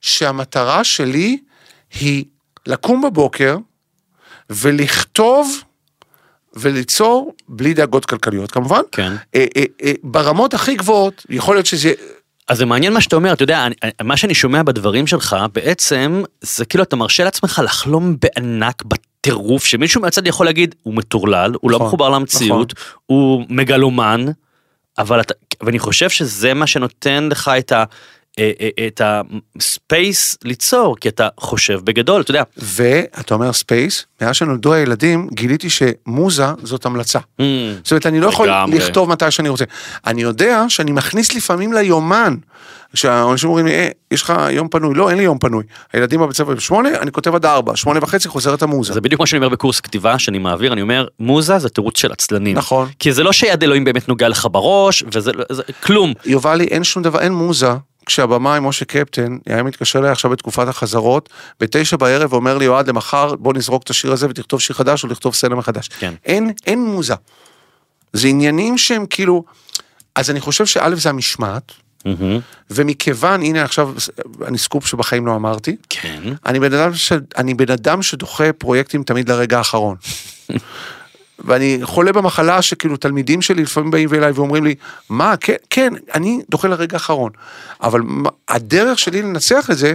שהמטרה 0.00 0.84
שלי 0.84 1.38
היא 2.00 2.24
לקום 2.66 3.02
בבוקר 3.02 3.56
ולכתוב 4.50 5.62
וליצור 6.54 7.34
בלי 7.48 7.74
דאגות 7.74 8.04
כלכליות 8.04 8.50
כמובן. 8.50 8.80
כן. 8.92 9.12
אה, 9.34 9.46
אה, 9.56 9.64
אה, 9.82 9.92
ברמות 10.02 10.54
הכי 10.54 10.74
גבוהות, 10.74 11.26
יכול 11.28 11.56
להיות 11.56 11.66
שזה... 11.66 11.92
אז 12.48 12.58
זה 12.58 12.66
מעניין 12.66 12.92
מה 12.92 13.00
שאתה 13.00 13.16
אומר, 13.16 13.32
אתה 13.32 13.42
יודע, 13.42 13.66
אני, 13.66 13.74
מה 14.02 14.16
שאני 14.16 14.34
שומע 14.34 14.62
בדברים 14.62 15.06
שלך, 15.06 15.36
בעצם, 15.52 16.22
זה 16.40 16.64
כאילו 16.64 16.84
אתה 16.84 16.96
מרשה 16.96 17.24
לעצמך 17.24 17.60
לחלום 17.64 18.16
בענק, 18.20 18.82
בטירוף, 19.22 19.64
שמישהו 19.64 20.00
מהצד 20.00 20.26
יכול 20.26 20.46
להגיד, 20.46 20.74
הוא 20.82 20.94
מטורלל, 20.94 21.52
הוא 21.60 21.70
לא 21.70 21.76
נכון, 21.76 21.86
מחובר 21.86 22.08
למציאות, 22.08 22.74
הוא 23.06 23.44
מגלומן, 23.48 24.24
אבל 24.98 25.20
אתה, 25.20 25.34
ואני 25.60 25.78
חושב 25.78 26.10
שזה 26.10 26.54
מה 26.54 26.66
שנותן 26.66 27.28
לך 27.30 27.50
את 27.58 27.72
ה... 27.72 27.84
אה, 28.38 28.52
אה, 28.60 28.86
את 28.86 29.00
ה 29.04 29.26
space 29.26 30.36
ליצור, 30.44 30.96
כי 30.96 31.08
אתה 31.08 31.28
חושב 31.40 31.80
בגדול, 31.84 32.20
אתה 32.20 32.30
יודע. 32.30 32.42
ואתה 32.56 33.34
אומר 33.34 33.52
space, 33.52 34.06
מאז 34.20 34.36
שנולדו 34.36 34.72
הילדים, 34.72 35.28
גיליתי 35.32 35.68
שמוזה 35.70 36.46
זאת 36.62 36.86
המצאה. 36.86 37.18
Mm, 37.18 37.42
זאת 37.84 37.90
אומרת, 37.90 38.06
אני 38.06 38.20
לא 38.20 38.28
יכול 38.28 38.48
לגמרי. 38.48 38.78
לכתוב 38.78 39.08
מתי 39.08 39.30
שאני 39.30 39.48
רוצה. 39.48 39.64
אני 40.06 40.22
יודע 40.22 40.64
שאני 40.68 40.92
מכניס 40.92 41.34
לפעמים 41.34 41.72
ליומן. 41.72 42.36
כשאנשים 42.94 43.48
אומרים 43.48 43.66
לי, 43.66 43.72
אה, 43.72 43.88
יש 44.10 44.22
לך 44.22 44.32
יום 44.50 44.68
פנוי? 44.68 44.94
לא, 44.94 45.10
אין 45.10 45.18
לי 45.18 45.24
יום 45.24 45.38
פנוי. 45.38 45.64
הילדים 45.92 46.20
בבית 46.20 46.36
ספר 46.36 46.54
בשמונה, 46.54 46.88
אני 46.88 47.12
כותב 47.12 47.34
עד 47.34 47.46
ארבע, 47.46 47.76
שמונה 47.76 48.00
וחצי 48.02 48.28
חוזרת 48.28 48.62
המוזה. 48.62 48.92
זה 48.92 49.00
בדיוק 49.00 49.20
מה 49.20 49.26
שאני 49.26 49.38
אומר 49.38 49.48
בקורס 49.48 49.80
כתיבה 49.80 50.18
שאני 50.18 50.38
מעביר, 50.38 50.72
אני 50.72 50.82
אומר, 50.82 51.06
מוזה 51.20 51.58
זה 51.58 51.68
תירוץ 51.68 51.98
של 51.98 52.12
עצלנים. 52.12 52.56
נכון. 52.56 52.88
כי 52.98 53.12
זה 53.12 53.22
לא 53.22 53.32
שיד 53.32 53.62
אלוהים 53.62 53.84
באמת 53.84 54.08
נוגע 54.08 54.28
לך 54.28 54.48
בראש, 54.52 55.04
וזה 55.12 55.32
לא- 55.32 55.44
זה, 55.52 55.62
כלום. 55.82 56.12
יובלי, 56.24 56.64
אין 56.64 56.84
שום 56.84 57.02
דבר, 57.02 57.20
אין 57.20 57.32
מוזה. 57.32 57.72
כשהבמאי 58.06 58.60
משה 58.62 58.84
קפטן 58.84 59.38
היה 59.46 59.62
מתקשר 59.62 59.98
אליי 59.98 60.10
עכשיו 60.10 60.30
בתקופת 60.30 60.68
החזרות, 60.68 61.28
בתשע 61.60 61.96
בערב 61.96 62.32
ואומר 62.32 62.58
לי, 62.58 62.66
אוהד, 62.66 62.88
למחר 62.88 63.34
בוא 63.36 63.54
נזרוק 63.54 63.82
את 63.82 63.90
השיר 63.90 64.12
הזה 64.12 64.26
ותכתוב 64.30 64.60
שיר 64.60 64.76
חדש 64.76 65.04
או 65.04 65.08
לכתוב 65.08 65.34
סצנה 65.34 65.54
מחדש. 65.54 65.88
כן. 65.88 66.14
אין, 66.24 66.52
אין 66.66 66.84
מוזה. 66.84 67.14
זה 68.12 68.28
עניינים 68.28 68.78
שהם 68.78 69.06
כאילו, 69.06 69.44
אז 70.14 70.30
אני 70.30 70.40
חושב 70.40 70.66
שא' 70.66 70.94
זה 70.94 71.08
המשמעת. 71.10 71.72
ומכיוון, 72.70 73.42
הנה 73.42 73.64
עכשיו, 73.64 73.94
אני 74.46 74.58
סקופ 74.58 74.86
שבחיים 74.86 75.26
לא 75.26 75.36
אמרתי, 75.36 75.76
כן. 75.88 76.22
אני 76.46 76.60
בן 76.60 76.72
אדם, 76.72 76.94
ש... 76.94 77.12
אני 77.36 77.54
בן 77.54 77.70
אדם 77.70 78.02
שדוחה 78.02 78.52
פרויקטים 78.52 79.02
תמיד 79.02 79.28
לרגע 79.28 79.58
האחרון. 79.58 79.96
ואני 81.44 81.78
חולה 81.82 82.12
במחלה 82.12 82.62
שכאילו 82.62 82.96
תלמידים 82.96 83.42
שלי 83.42 83.62
לפעמים 83.62 83.90
באים 83.90 84.14
אליי 84.14 84.32
ואומרים 84.32 84.64
לי, 84.64 84.74
מה, 85.08 85.34
כן, 85.40 85.54
כן, 85.70 85.92
אני 86.14 86.40
דוחה 86.50 86.68
לרגע 86.68 86.96
האחרון. 86.96 87.30
אבל 87.82 88.00
הדרך 88.48 88.98
שלי 88.98 89.22
לנצח 89.22 89.70
את 89.70 89.78
זה, 89.78 89.94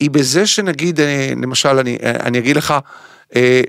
היא 0.00 0.10
בזה 0.10 0.46
שנגיד, 0.46 1.00
אה, 1.00 1.32
למשל, 1.42 1.68
אני, 1.68 1.98
אה, 2.02 2.10
אני 2.10 2.38
אגיד 2.38 2.56
לך, 2.56 2.74
אה, 3.36 3.60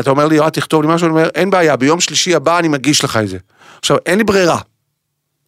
אתה 0.00 0.10
אומר 0.10 0.26
לי, 0.26 0.36
יואב, 0.36 0.48
תכתוב 0.48 0.82
לי 0.82 0.88
משהו, 0.88 1.06
אני 1.06 1.12
אומר, 1.12 1.28
אין 1.34 1.50
בעיה, 1.50 1.76
ביום 1.76 2.00
שלישי 2.00 2.34
הבא 2.34 2.58
אני 2.58 2.68
מגיש 2.68 3.04
לך 3.04 3.16
את 3.16 3.28
זה. 3.28 3.38
עכשיו, 3.78 3.96
אין 4.06 4.18
לי 4.18 4.24
ברירה. 4.24 4.58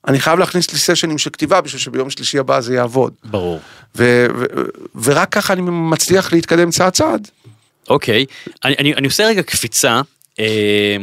אני 0.09 0.21
חייב 0.21 0.39
להכניס 0.39 0.73
לי 0.73 0.79
סשנים 0.79 1.19
של 1.19 1.31
כתיבה 1.31 1.61
בשביל 1.61 1.81
שביום 1.81 2.11
שלישי 2.11 2.39
הבא 2.39 2.61
זה 2.61 2.75
יעבוד. 2.75 3.13
ברור. 3.25 3.61
ו- 3.97 4.27
ו- 4.39 4.45
ורק 5.03 5.29
ככה 5.33 5.53
אני 5.53 5.63
מצליח 5.65 6.33
להתקדם 6.33 6.71
צעד 6.71 6.93
צעד. 6.93 7.29
אוקיי, 7.91 8.27
אני, 8.65 8.75
אני, 8.79 8.95
אני 8.95 9.07
עושה 9.07 9.27
רגע 9.27 9.43
קפיצה. 9.43 10.01
אה, 10.41 10.97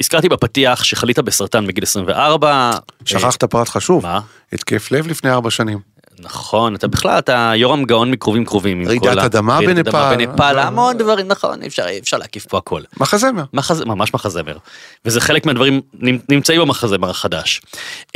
הזכרתי 0.00 0.28
בפתיח 0.28 0.84
שחלית 0.84 1.18
בסרטן 1.18 1.66
בגיל 1.66 1.84
24. 1.84 2.70
שכחת 3.04 3.44
פרט 3.44 3.68
חשוב, 3.68 4.06
אה, 4.06 4.12
מה? 4.12 4.20
התקף 4.52 4.90
לב 4.92 5.06
לפני 5.06 5.30
ארבע 5.30 5.50
שנים. 5.50 5.93
נכון, 6.18 6.74
אתה 6.74 6.88
בכלל, 6.88 7.18
אתה 7.18 7.52
יורם 7.56 7.84
גאון 7.84 8.10
מקרובים 8.10 8.44
קרובים. 8.44 8.88
רעידת 8.88 9.18
אדמה 9.18 9.56
רעידת 9.56 9.84
בנפאל. 9.84 10.00
אדמה 10.00 10.16
בנפאל, 10.16 10.58
המון 10.58 10.98
דברים, 10.98 11.28
נכון, 11.28 11.62
אפשר, 11.62 12.18
להקיף 12.18 12.46
פה 12.46 12.58
הכל. 12.58 12.82
מחזמר. 12.96 13.44
מחז... 13.52 13.82
ממש 13.82 14.14
מחזמר. 14.14 14.56
וזה 15.04 15.20
חלק 15.20 15.46
מהדברים 15.46 15.80
נמ- 15.94 16.18
נמצאים 16.28 16.60
במחזמר 16.60 17.10
החדש. 17.10 17.60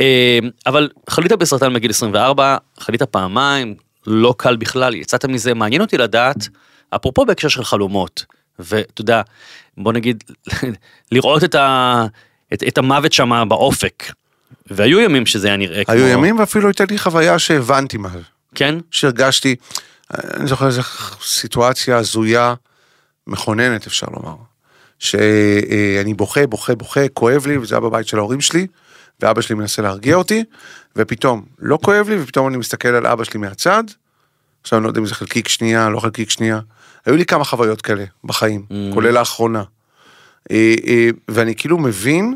אה, 0.01 0.39
אבל 0.65 0.89
חלית 1.09 1.31
בסרטן 1.31 1.73
בגיל 1.73 1.91
24, 1.91 2.57
חלית 2.79 3.03
פעמיים, 3.03 3.75
לא 4.07 4.33
קל 4.37 4.55
בכלל, 4.55 4.95
יצאת 4.95 5.25
מזה, 5.25 5.53
מעניין 5.53 5.81
אותי 5.81 5.97
לדעת, 5.97 6.47
אפרופו 6.95 7.25
בהקשר 7.25 7.47
של 7.47 7.63
חלומות, 7.63 8.25
ואתה 8.59 9.01
יודע, 9.01 9.21
בוא 9.77 9.93
נגיד, 9.93 10.23
לראות 11.11 11.43
את, 11.43 11.55
ה... 11.55 12.05
את, 12.53 12.63
את 12.67 12.77
המוות 12.77 13.13
שם 13.13 13.43
באופק. 13.47 14.03
והיו 14.71 14.99
ימים 14.99 15.25
שזה 15.25 15.47
היה 15.47 15.57
נראה 15.57 15.85
כמו... 15.85 15.95
היו 15.95 16.07
ימים 16.07 16.39
ואפילו 16.39 16.67
הייתה 16.67 16.83
לי 16.89 16.97
חוויה 16.97 17.39
שהבנתי 17.39 17.97
מה 17.97 18.09
זה. 18.09 18.19
כן? 18.55 18.75
שהרגשתי, 18.91 19.55
אני 20.13 20.47
זוכר 20.47 20.67
איזו 20.67 20.81
סיטואציה 21.21 21.97
הזויה, 21.97 22.53
מכוננת 23.27 23.87
אפשר 23.87 24.07
לומר, 24.11 24.35
שאני 24.99 26.13
בוכה, 26.13 26.47
בוכה, 26.47 26.75
בוכה, 26.75 27.07
כואב 27.13 27.47
לי, 27.47 27.57
וזה 27.57 27.75
היה 27.75 27.79
בבית 27.79 28.07
של 28.07 28.17
ההורים 28.17 28.41
שלי, 28.41 28.67
ואבא 29.19 29.41
שלי 29.41 29.55
מנסה 29.55 29.81
להרגיע 29.81 30.15
אותי, 30.15 30.43
ופתאום 30.95 31.45
לא 31.59 31.79
כואב 31.81 32.09
לי, 32.09 32.21
ופתאום 32.21 32.47
אני 32.47 32.57
מסתכל 32.57 32.87
על 32.87 33.07
אבא 33.07 33.23
שלי 33.23 33.39
מהצד, 33.39 33.83
עכשיו 34.61 34.77
אני 34.79 34.83
לא 34.83 34.89
יודע 34.89 34.99
אם 35.01 35.05
זה 35.05 35.15
חלקיק 35.15 35.47
שנייה, 35.47 35.89
לא 35.89 35.99
חלקיק 35.99 36.29
שנייה. 36.29 36.59
היו 37.05 37.15
לי 37.15 37.25
כמה 37.25 37.43
חוויות 37.43 37.81
כאלה 37.81 38.05
בחיים, 38.23 38.65
Mm. 38.69 38.93
כולל 38.93 39.17
האחרונה. 39.17 39.63
אה, 40.51 40.75
אה, 40.87 41.09
ואני 41.27 41.55
כאילו 41.55 41.77
מבין 41.77 42.35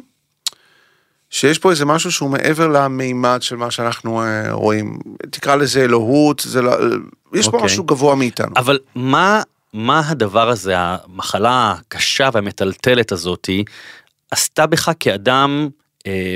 שיש 1.33 1.59
פה 1.59 1.71
איזה 1.71 1.85
משהו 1.85 2.11
שהוא 2.11 2.29
מעבר 2.29 2.67
למימד 2.67 3.41
של 3.41 3.55
מה 3.55 3.71
שאנחנו 3.71 4.21
אה, 4.21 4.51
רואים. 4.51 4.99
תקרא 5.31 5.55
לזה 5.55 5.83
אלוהות, 5.83 6.41
זה 6.45 6.61
לא, 6.61 6.71
יש 7.33 7.45
פה 7.45 7.51
אוקיי. 7.51 7.65
משהו 7.65 7.83
גבוה 7.83 8.15
מאיתנו. 8.15 8.53
אבל 8.55 8.79
מה, 8.95 9.41
מה 9.73 10.01
הדבר 10.05 10.49
הזה, 10.49 10.73
המחלה 10.77 11.75
הקשה 11.79 12.29
והמטלטלת 12.33 13.11
הזאתי, 13.11 13.63
עשתה 14.31 14.65
בך 14.65 14.91
כאדם, 14.99 15.69
אה, 16.07 16.35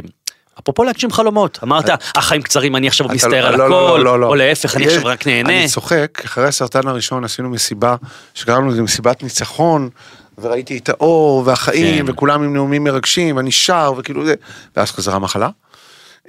אפרופו 0.59 0.83
להגשים 0.83 1.11
חלומות, 1.11 1.59
אמרת, 1.63 1.85
החיים 2.15 2.41
קצרים, 2.41 2.75
אני 2.75 2.87
עכשיו 2.87 3.07
מסתער 3.07 3.41
לא- 3.41 3.47
על 3.47 3.55
לא, 3.55 3.69
לא, 3.69 4.09
הכל. 4.09 4.23
או 4.23 4.35
להפך, 4.35 4.75
אני 4.75 4.85
עכשיו 4.85 5.05
רק 5.05 5.27
נהנה. 5.27 5.59
אני 5.59 5.67
צוחק, 5.67 6.21
אחרי 6.25 6.47
הסרטן 6.47 6.87
הראשון 6.87 7.23
עשינו 7.23 7.49
מסיבה, 7.49 7.95
שקראנו 8.33 8.69
לזה 8.69 8.81
מסיבת 8.81 9.23
ניצחון, 9.23 9.89
וראיתי 10.37 10.77
את 10.77 10.89
האור 10.89 11.43
והחיים, 11.45 12.05
כן. 12.05 12.11
וכולם 12.11 12.43
עם 12.43 12.53
נאומים 12.53 12.83
מרגשים, 12.83 13.39
אני 13.39 13.51
שר, 13.51 13.93
וכאילו 13.97 14.25
זה, 14.25 14.33
ואז 14.75 14.91
חזרה 14.91 15.15
המחלה. 15.15 15.49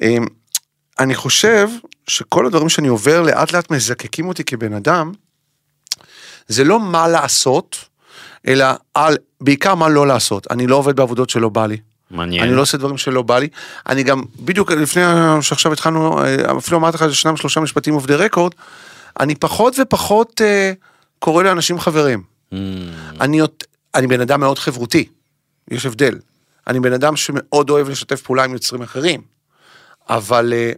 אמ, 0.02 0.26
אני 0.98 1.14
חושב 1.14 1.68
שכל 2.06 2.46
הדברים 2.46 2.68
שאני 2.68 2.88
עובר 2.88 3.22
לאט 3.22 3.52
לאט 3.52 3.70
מזקקים 3.70 4.28
אותי 4.28 4.44
כבן 4.44 4.72
אדם, 4.72 5.12
זה 6.48 6.64
לא 6.64 6.80
מה 6.80 7.08
לעשות, 7.08 7.84
אלא 8.48 8.66
על, 8.94 9.16
בעיקר 9.40 9.74
מה 9.74 9.88
לא 9.88 10.06
לעשות. 10.06 10.46
אני 10.50 10.66
לא 10.66 10.76
עובד 10.76 10.96
בעבודות 10.96 11.30
שלא 11.30 11.48
בא 11.48 11.66
לי. 11.66 11.76
מעניין. 12.10 12.44
אני 12.44 12.54
לא 12.54 12.60
עושה 12.62 12.76
דברים 12.78 12.98
שלא 12.98 13.22
בא 13.22 13.38
לי. 13.38 13.48
אני 13.88 14.02
גם, 14.02 14.22
בדיוק 14.40 14.72
לפני 14.72 15.02
שעכשיו 15.40 15.72
התחלנו, 15.72 16.24
אה, 16.24 16.58
אפילו 16.58 16.78
אמרתי 16.78 16.96
לך 16.96 17.14
שניים 17.14 17.36
שלושה 17.36 17.60
משפטים 17.60 17.98
דה 18.06 18.16
רקורד, 18.16 18.52
אני 19.20 19.34
פחות 19.34 19.76
ופחות 19.78 20.40
אה, 20.44 20.72
קורא 21.18 21.42
לאנשים 21.42 21.80
חברים. 21.80 22.22
Mm, 22.52 22.56
אני, 23.20 23.40
אני 23.94 24.06
בן 24.06 24.20
אדם 24.20 24.40
מאוד 24.40 24.58
חברותי, 24.58 25.08
יש 25.70 25.86
הבדל. 25.86 26.18
אני 26.66 26.80
בן 26.80 26.92
אדם 26.92 27.16
שמאוד 27.16 27.70
אוהב 27.70 27.88
לשתף 27.88 28.22
פעולה 28.22 28.44
עם 28.44 28.52
יוצרים 28.52 28.82
אחרים, 28.82 29.22
אבל 30.08 30.52
אה, 30.56 30.72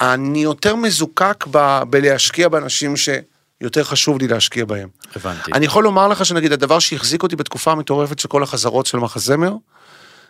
אני 0.00 0.42
יותר 0.42 0.76
מזוקק 0.76 1.44
ב, 1.50 1.82
בלהשקיע 1.90 2.48
באנשים 2.48 2.94
שיותר 2.96 3.84
חשוב 3.84 4.18
לי 4.18 4.28
להשקיע 4.28 4.64
בהם. 4.64 4.88
הבנתי. 5.16 5.52
אני 5.52 5.66
יכול 5.66 5.84
לומר 5.84 6.08
לך 6.08 6.26
שנגיד 6.26 6.52
הדבר 6.52 6.78
שהחזיק 6.78 7.22
אותי 7.22 7.36
בתקופה 7.36 7.72
המטורפת 7.72 8.18
של 8.18 8.28
כל 8.28 8.42
החזרות 8.42 8.86
של 8.86 8.98
מחזמר, 8.98 9.54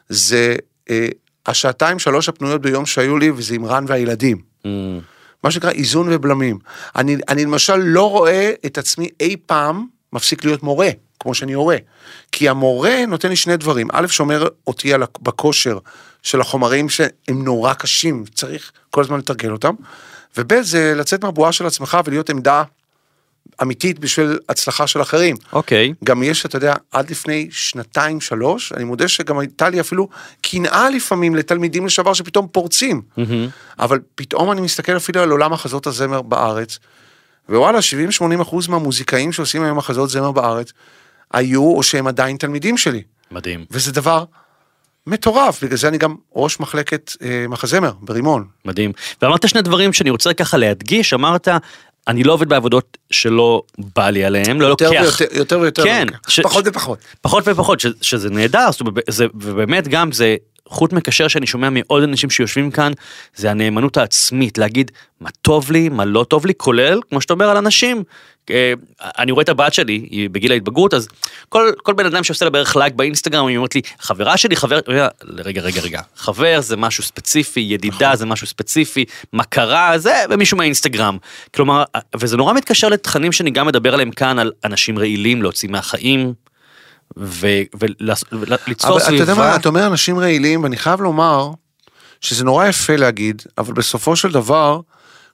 זה 0.08 0.56
אה, 0.90 1.08
השעתיים 1.46 1.98
שלוש 1.98 2.28
הפנויות 2.28 2.60
ביום 2.60 2.86
שהיו 2.86 3.18
לי, 3.18 3.30
וזה 3.30 3.54
עם 3.54 3.66
רן 3.66 3.84
והילדים. 3.88 4.42
Mm, 4.62 4.66
מה 5.44 5.50
שנקרא 5.50 5.70
איזון 5.70 6.08
ובלמים. 6.10 6.58
אני, 6.96 7.16
אני 7.28 7.44
למשל 7.44 7.76
לא 7.76 8.10
רואה 8.10 8.52
את 8.66 8.78
עצמי 8.78 9.08
אי 9.20 9.36
פעם 9.46 9.86
מפסיק 10.12 10.44
להיות 10.44 10.62
מורה, 10.62 10.88
כמו 11.20 11.34
שאני 11.34 11.52
הורה. 11.52 11.76
כי 12.32 12.48
המורה 12.48 13.06
נותן 13.08 13.28
לי 13.28 13.36
שני 13.36 13.56
דברים. 13.56 13.88
א', 13.92 14.06
שומר 14.06 14.48
אותי 14.66 14.94
על, 14.94 15.02
בכושר 15.22 15.78
של 16.22 16.40
החומרים 16.40 16.88
שהם 16.88 17.44
נורא 17.44 17.74
קשים, 17.74 18.24
צריך 18.34 18.72
כל 18.90 19.00
הזמן 19.00 19.18
לתרגל 19.18 19.52
אותם. 19.52 19.74
וב', 20.36 20.62
זה 20.62 20.94
לצאת 20.96 21.24
מהבועה 21.24 21.52
של 21.52 21.66
עצמך 21.66 21.98
ולהיות 22.04 22.30
עמדה 22.30 22.62
אמיתית 23.62 23.98
בשביל 23.98 24.38
הצלחה 24.48 24.86
של 24.86 25.02
אחרים. 25.02 25.36
אוקיי. 25.52 25.92
גם 26.04 26.22
יש, 26.22 26.46
אתה 26.46 26.56
יודע, 26.56 26.74
עד 26.92 27.10
לפני 27.10 27.48
שנתיים, 27.50 28.20
שלוש, 28.20 28.72
אני 28.72 28.84
מודה 28.84 29.08
שגם 29.08 29.38
הייתה 29.38 29.68
לי 29.68 29.80
אפילו 29.80 30.08
קנאה 30.40 30.90
לפעמים 30.90 31.36
לתלמידים 31.36 31.86
לשעבר 31.86 32.14
שפתאום 32.14 32.48
פורצים. 32.52 33.02
מהמם. 33.16 33.48
אבל 33.78 33.98
פתאום 34.14 34.52
אני 34.52 34.60
מסתכל 34.60 34.96
אפילו 34.96 35.20
על 35.20 35.30
עולם 35.30 35.52
מחזות 35.52 35.86
הזמר 35.86 36.22
בארץ, 36.22 36.78
ווואלה, 37.48 37.78
70-80 38.38 38.42
אחוז 38.42 38.68
מהמוזיקאים 38.68 39.32
שעושים 39.32 39.62
היום 39.62 39.78
מחזות 39.78 40.10
זמר 40.10 40.32
בארץ, 40.32 40.72
היו 41.32 41.62
או 41.62 41.82
שהם 41.82 42.06
עדיין 42.06 42.36
תלמידים 42.36 42.78
שלי. 42.78 43.02
מדהים. 43.30 43.64
וזה 43.70 43.92
דבר 43.92 44.24
מטורף, 45.06 45.64
בגלל 45.64 45.76
זה 45.78 45.88
אני 45.88 45.98
גם 45.98 46.14
ראש 46.36 46.60
מחלקת 46.60 47.12
אה, 47.22 47.44
מחזמר 47.48 47.92
ברימון. 48.00 48.44
מדהים. 48.64 48.92
ואמרת 49.22 49.48
שני 49.48 49.62
דברים 49.62 49.92
שאני 49.92 50.10
רוצה 50.10 50.34
ככה 50.34 50.56
להדגיש, 50.56 51.14
אמרת, 51.14 51.48
אני 52.08 52.24
לא 52.24 52.32
עובד 52.32 52.48
בעבודות 52.48 52.98
שלא 53.10 53.62
בא 53.96 54.10
לי 54.10 54.24
עליהם, 54.24 54.60
לא 54.60 54.66
יותר 54.66 54.90
לוקח. 54.90 55.00
ויותר, 55.20 55.36
יותר 55.38 55.58
ויותר, 55.60 55.84
כן. 55.84 56.06
ש- 56.28 56.40
פחות 56.40 56.64
ופחות. 56.68 56.98
פחות 57.20 57.44
ופחות, 57.46 57.80
ש, 57.80 57.86
שזה 58.00 58.30
נהדר, 58.30 58.68
זה, 59.08 59.26
ובאמת 59.34 59.88
גם 59.88 60.12
זה 60.12 60.36
חוט 60.70 60.92
מקשר 60.92 61.28
שאני 61.28 61.46
שומע 61.46 61.70
מעוד 61.70 62.02
אנשים 62.02 62.30
שיושבים 62.30 62.70
כאן, 62.70 62.92
זה 63.36 63.50
הנאמנות 63.50 63.96
העצמית, 63.96 64.58
להגיד 64.58 64.90
מה 65.20 65.30
טוב 65.42 65.70
לי, 65.70 65.88
מה 65.88 66.04
לא 66.04 66.24
טוב 66.24 66.46
לי, 66.46 66.52
כולל, 66.56 67.00
כמו 67.10 67.20
שאתה 67.20 67.32
אומר, 67.32 67.48
על 67.50 67.56
אנשים. 67.56 68.02
אה, 68.50 68.72
אני 69.18 69.32
רואה 69.32 69.42
את 69.42 69.48
הבת 69.48 69.74
שלי, 69.74 70.08
היא 70.10 70.30
בגיל 70.30 70.52
ההתבגרות, 70.52 70.94
אז 70.94 71.08
כל, 71.48 71.72
כל 71.82 71.92
בן 71.92 72.06
אדם 72.06 72.24
שעושה 72.24 72.44
לה 72.44 72.50
בערך 72.50 72.76
לייק 72.76 72.94
באינסטגרם, 72.94 73.46
היא 73.46 73.56
אומרת 73.56 73.74
לי, 73.74 73.80
חברה 73.98 74.36
שלי, 74.36 74.56
חבר, 74.56 74.80
רגע, 74.88 75.08
רגע, 75.62 75.80
רגע, 75.80 76.00
חבר 76.16 76.60
זה 76.60 76.76
משהו 76.76 77.02
ספציפי, 77.02 77.60
ידידה 77.60 78.16
זה 78.16 78.26
משהו 78.26 78.46
ספציפי, 78.46 79.04
מכרה 79.32 79.98
זה, 79.98 80.14
ומישהו 80.30 80.56
מהאינסטגרם. 80.56 81.18
כלומר, 81.54 81.84
וזה 82.16 82.36
נורא 82.36 82.52
מתקשר 82.52 82.88
לתכנים 82.88 83.32
שאני 83.32 83.50
גם 83.50 83.66
מדבר 83.66 83.94
עליהם 83.94 84.10
כאן, 84.10 84.38
על 84.38 84.52
אנשים 84.64 84.98
רעילים, 84.98 85.42
להוציא 85.42 85.68
מהחיים, 85.68 86.34
וליצור 87.16 88.90
אבל 88.90 89.02
אתה 89.02 89.12
יודע 89.12 89.24
סביבה. 89.24 89.34
מה, 89.34 89.56
אתה 89.56 89.68
אומר 89.68 89.86
אנשים 89.86 90.18
רעילים, 90.18 90.62
ואני 90.62 90.76
חייב 90.76 91.00
לומר 91.00 91.50
שזה 92.20 92.44
נורא 92.44 92.66
יפה 92.66 92.96
להגיד, 92.96 93.42
אבל 93.58 93.72
בסופו 93.72 94.16
של 94.16 94.32
דבר, 94.32 94.80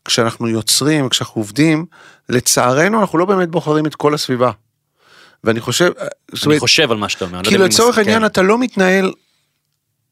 כשאנחנו 0.04 0.48
יוצרים, 0.48 1.08
כשאנחנו 1.08 1.40
עובדים, 1.40 1.86
לצערנו 2.28 3.00
אנחנו 3.00 3.18
לא 3.18 3.24
באמת 3.24 3.50
בוחרים 3.50 3.86
את 3.86 3.94
כל 3.94 4.14
הסביבה. 4.14 4.50
ואני 5.44 5.60
חושב, 5.60 5.84
זאת 5.86 5.98
אני 6.32 6.40
אומרת, 6.46 6.60
חושב 6.60 6.90
על 6.90 6.96
מה 6.96 7.08
שאתה 7.08 7.24
אומר. 7.24 7.38
לא 7.38 7.48
כאילו 7.48 7.64
לצורך. 7.64 7.98
העניין 7.98 8.26
אתה 8.26 8.42
לא 8.42 8.58
מתנהל 8.58 9.12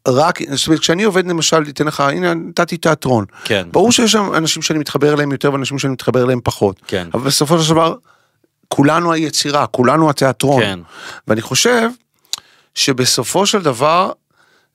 רק, 0.08 0.38
זאת 0.52 0.66
אומרת, 0.66 0.80
כשאני 0.80 1.02
עובד 1.02 1.26
למשל, 1.26 1.64
אתן 1.68 1.86
לך, 1.86 2.00
הנה 2.00 2.34
נתתי 2.34 2.76
תיאטרון. 2.76 3.24
כן. 3.44 3.68
ברור 3.70 3.92
שיש 3.92 4.12
שם 4.12 4.34
אנשים 4.34 4.62
שאני 4.62 4.78
מתחבר 4.78 5.14
אליהם 5.14 5.32
יותר 5.32 5.52
ואנשים 5.52 5.78
שאני 5.78 5.92
מתחבר 5.92 6.24
אליהם 6.24 6.40
פחות. 6.44 6.80
כן. 6.86 7.08
אבל 7.14 7.22
בסופו 7.22 7.62
של 7.62 7.70
דבר, 7.70 7.94
כולנו 8.74 9.12
היצירה, 9.12 9.66
כולנו 9.66 10.10
התיאטרון. 10.10 10.62
כן. 10.62 10.78
ואני 11.28 11.40
חושב 11.40 11.88
שבסופו 12.74 13.46
של 13.46 13.62
דבר, 13.62 14.12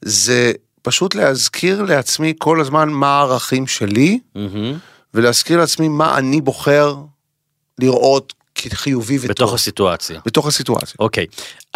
זה 0.02 0.52
פשוט 0.82 1.16
להזכיר 1.16 1.82
לעצמי 1.82 2.34
כל 2.38 2.62
הזמן 2.62 2.90
מה 2.90 3.08
הערכים 3.08 3.68
שלי, 3.68 4.20
מהמם. 4.36 4.78
ולהזכיר 5.14 5.58
לעצמי 5.58 5.88
מה 5.88 6.18
אני 6.18 6.42
בוחר 6.42 6.96
לראות 7.80 8.34
כחיובי 8.56 9.18
וטוב. 9.18 9.30
בתוך 9.30 9.54
הסיטואציה. 9.54 10.20
בתוך 10.26 10.48
הסיטואציה. 10.48 10.96
אוקיי. 11.00 11.26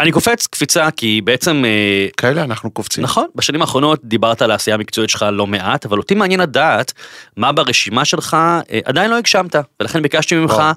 אני 0.00 0.12
קופץ 0.12 0.46
קפיצה 0.46 0.90
כי 0.90 1.20
בעצם, 1.24 1.62
אה, 1.64 2.06
כאלה 2.16 2.42
אנחנו 2.44 2.70
קופצים. 2.70 3.04
נכון, 3.04 3.26
בשנים 3.34 3.60
האחרונות 3.60 4.00
דיברת 4.04 4.42
על 4.42 4.50
העשייה 4.50 4.74
המקצועית 4.74 5.10
שלך 5.10 5.26
לא 5.32 5.46
מעט, 5.46 5.86
אבל 5.86 5.98
אותי 5.98 6.14
מעניין 6.14 6.40
לדעת 6.40 6.92
מה 7.36 7.52
ברשימה 7.52 8.04
שלך 8.04 8.34
אה, 8.34 8.78
עדיין 8.84 9.10
לא 9.10 9.16
הגשמת, 9.16 9.56
ולכן 9.80 10.02
ביקשתי 10.02 10.34
ממך 10.34 10.52
וואו. 10.52 10.72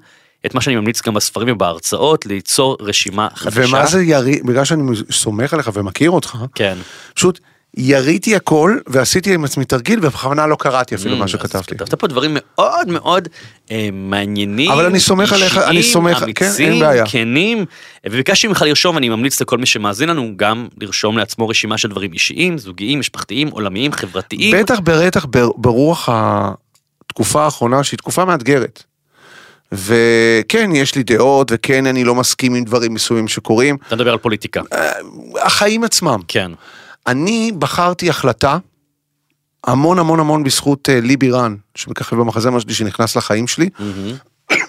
את 0.48 0.56
מה 0.56 0.62
שאני 0.62 0.76
ממליץ 0.76 1.02
גם 1.02 1.14
בספרים 1.14 1.56
ובהרצאות, 1.56 2.26
ליצור 2.26 2.78
רשימה 2.80 3.28
חדשה. 3.36 3.62
ומה 3.68 3.86
זה 3.86 4.04
ירי, 4.04 4.40
בגלל 4.46 4.66
שאני 4.66 4.82
סומך 5.12 5.54
עליך 5.54 5.70
ומכיר 5.74 6.12
אותך, 6.12 6.38
כן. 6.56 6.78
פשוט 7.16 7.40
יריתי 7.78 8.36
הכל 8.36 8.78
ועשיתי 8.88 9.34
עם 9.34 9.44
עצמי 9.46 9.66
תרגיל 9.66 10.00
ובכוונה 10.02 10.48
לא 10.48 10.56
קראתי 10.60 10.96
אפילו 10.96 11.16
Mm, 11.16 11.20
מה 11.20 11.28
שכתבתי. 11.28 11.76
כתבת 11.78 11.94
פה 11.94 12.08
דברים 12.08 12.32
מאוד 12.34 12.88
מאוד 12.88 13.28
אה, 13.72 13.90
מעניינים, 13.94 14.72
אבל 14.72 14.86
אני 14.86 15.00
סומך 15.00 15.34
עליך, 15.34 15.58
אני 15.58 15.78
אישיים, 15.78 15.94
סומך- 15.94 16.18
כן, 16.18 16.24
אמיצים, 16.24 16.72
אין 16.72 16.80
בעיה. 16.80 17.06
כנים, 17.06 17.66
וביקשתי 18.06 18.48
ממך 18.48 18.62
לרשום, 18.62 18.96
ואני 18.96 19.10
ממליץ 19.10 19.42
לכל 19.42 19.58
מי 19.58 19.66
שמאזין 19.66 20.10
לנו 20.10 20.32
גם 20.36 20.68
לרשום 20.82 21.18
לעצמו 21.18 21.48
רשימה 21.48 21.78
של 21.78 21.90
דברים 21.90 22.14
אישיים, 22.14 22.58
זוגיים, 22.58 23.00
משפחתיים, 23.00 23.48
עולמיים, 23.48 23.92
חברתיים. 23.92 24.56
בטח 24.60 24.80
בטח 24.84 25.26
בר- 25.26 25.52
ברוח 25.58 26.10
התקופה 26.12 27.44
האחרונה 27.46 27.84
שהיא 27.84 27.98
תקופה 27.98 28.26
מאתגרת. 28.26 28.84
וכן, 29.72 30.72
יש 30.76 30.96
לי 30.96 31.04
דעות, 31.04 31.52
וכן, 31.54 31.86
אני 31.86 32.04
לא 32.04 32.16
מסכים 32.16 32.56
עם 32.56 32.64
דברים 32.64 32.94
מסוימים 32.94 33.28
שקורים. 33.28 33.78
אתה 33.88 33.96
מדבר 33.96 34.12
על 34.12 34.18
פוליטיקה. 34.18 34.62
החיים 35.42 35.84
עצמם. 35.84 36.20
כן. 36.28 36.52
אני 37.08 37.52
בחרתי 37.60 38.10
החלטה, 38.10 38.58
המון 39.64 40.00
המון 40.00 40.20
המון 40.20 40.44
בזכות 40.44 40.90
אה, 40.90 41.02
ליבי 41.02 41.32
רן, 41.32 41.56
שמככב 41.76 42.16
במחזמר 42.16 42.60
שלי, 42.60 42.74
שנכנס 42.74 43.16
לחיים 43.16 43.48
שלי. 43.48 43.70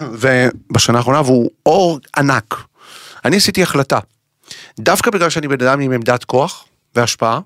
ובשנה 0.00 0.98
האחרונה, 0.98 1.20
והוא 1.20 1.50
אור 1.66 1.98
ענק. 2.16 2.54
אני 3.24 3.36
עשיתי 3.36 3.62
החלטה, 3.62 3.98
דווקא 4.80 5.10
בגלל 5.10 5.30
שאני 5.30 5.48
בן 5.48 5.66
אדם 5.66 5.80
עם 5.80 5.92
עמדת 5.92 6.24
כוח 6.24 6.64
והשפעה. 6.94 7.40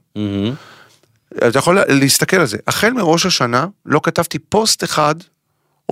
אתה 1.48 1.58
יכול 1.58 1.78
להסתכל 1.88 2.36
על 2.36 2.46
זה. 2.46 2.58
החל 2.66 2.90
מראש 2.92 3.26
השנה 3.26 3.66
לא 3.86 4.00
כתבתי 4.02 4.38
פוסט 4.38 4.84
אחד, 4.84 5.14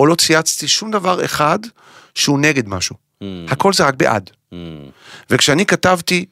או 0.00 0.06
לא 0.06 0.14
צייצתי 0.14 0.68
שום 0.68 0.90
דבר 0.90 1.24
אחד 1.24 1.58
שהוא 2.14 2.38
נגד 2.38 2.68
משהו. 2.68 2.96
מהמם. 3.20 3.46
הכל 3.48 3.72
זה 3.72 3.84
רק 3.84 3.94
בעד. 3.94 4.30
מהמם. 4.52 4.90
וכשאני 5.30 5.66
כתבתי 5.66 6.24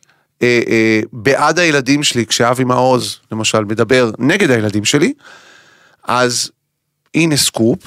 אה, 0.42 0.60
אה, 0.68 1.00
בעד 1.12 1.58
הילדים 1.58 2.02
שלי, 2.02 2.26
כשאבי 2.26 2.64
מעוז, 2.64 3.18
למשל, 3.32 3.64
מדבר 3.64 4.10
נגד 4.18 4.50
הילדים 4.50 4.84
שלי, 4.84 5.12
אז 6.04 6.50
הנה 7.14 7.37
סקופ, 7.37 7.78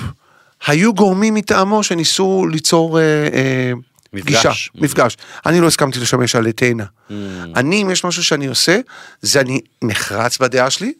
היו 0.68 0.94
גורמים 0.94 1.34
מטעמו 1.34 1.84
שניסו 1.84 2.48
ליצור 2.52 3.00
אה, 3.00 3.04
אה, 3.34 3.72
מפגש. 4.14 4.34
פגישה, 4.34 4.52
מפגש. 4.76 5.18
אני 5.46 5.62
לא 5.62 5.68
הסכמתי 5.68 6.00
לשמש 6.00 6.36
עלי 6.36 6.54
תאנה. 6.54 6.84
Mm. 6.84 7.14
אני, 7.56 7.82
אם 7.82 7.92
יש 7.92 8.06
משהו 8.06 8.24
שאני 8.24 8.48
עושה, 8.48 8.80
זה 9.22 9.42
אני 9.42 9.60
נחרץ 9.82 10.38
בדעה 10.38 10.70
שלי, 10.70 10.94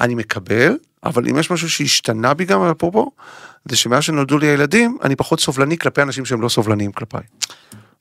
אני 0.00 0.14
מקבל, 0.14 0.76
אבל 1.04 1.28
אם 1.28 1.38
יש 1.38 1.50
משהו 1.50 1.70
שהשתנה 1.70 2.34
בי 2.34 2.44
גם, 2.44 2.62
אפרופו, 2.62 3.10
זה 3.68 3.76
שמאז 3.76 4.02
שנולדו 4.02 4.38
לי 4.38 4.46
הילדים, 4.46 4.98
אני 5.02 5.16
פחות 5.16 5.40
סובלני 5.40 5.78
כלפי 5.78 6.02
אנשים 6.02 6.24
שהם 6.24 6.40
לא 6.40 6.48
סובלניים 6.48 6.92
כלפיי. 6.92 7.22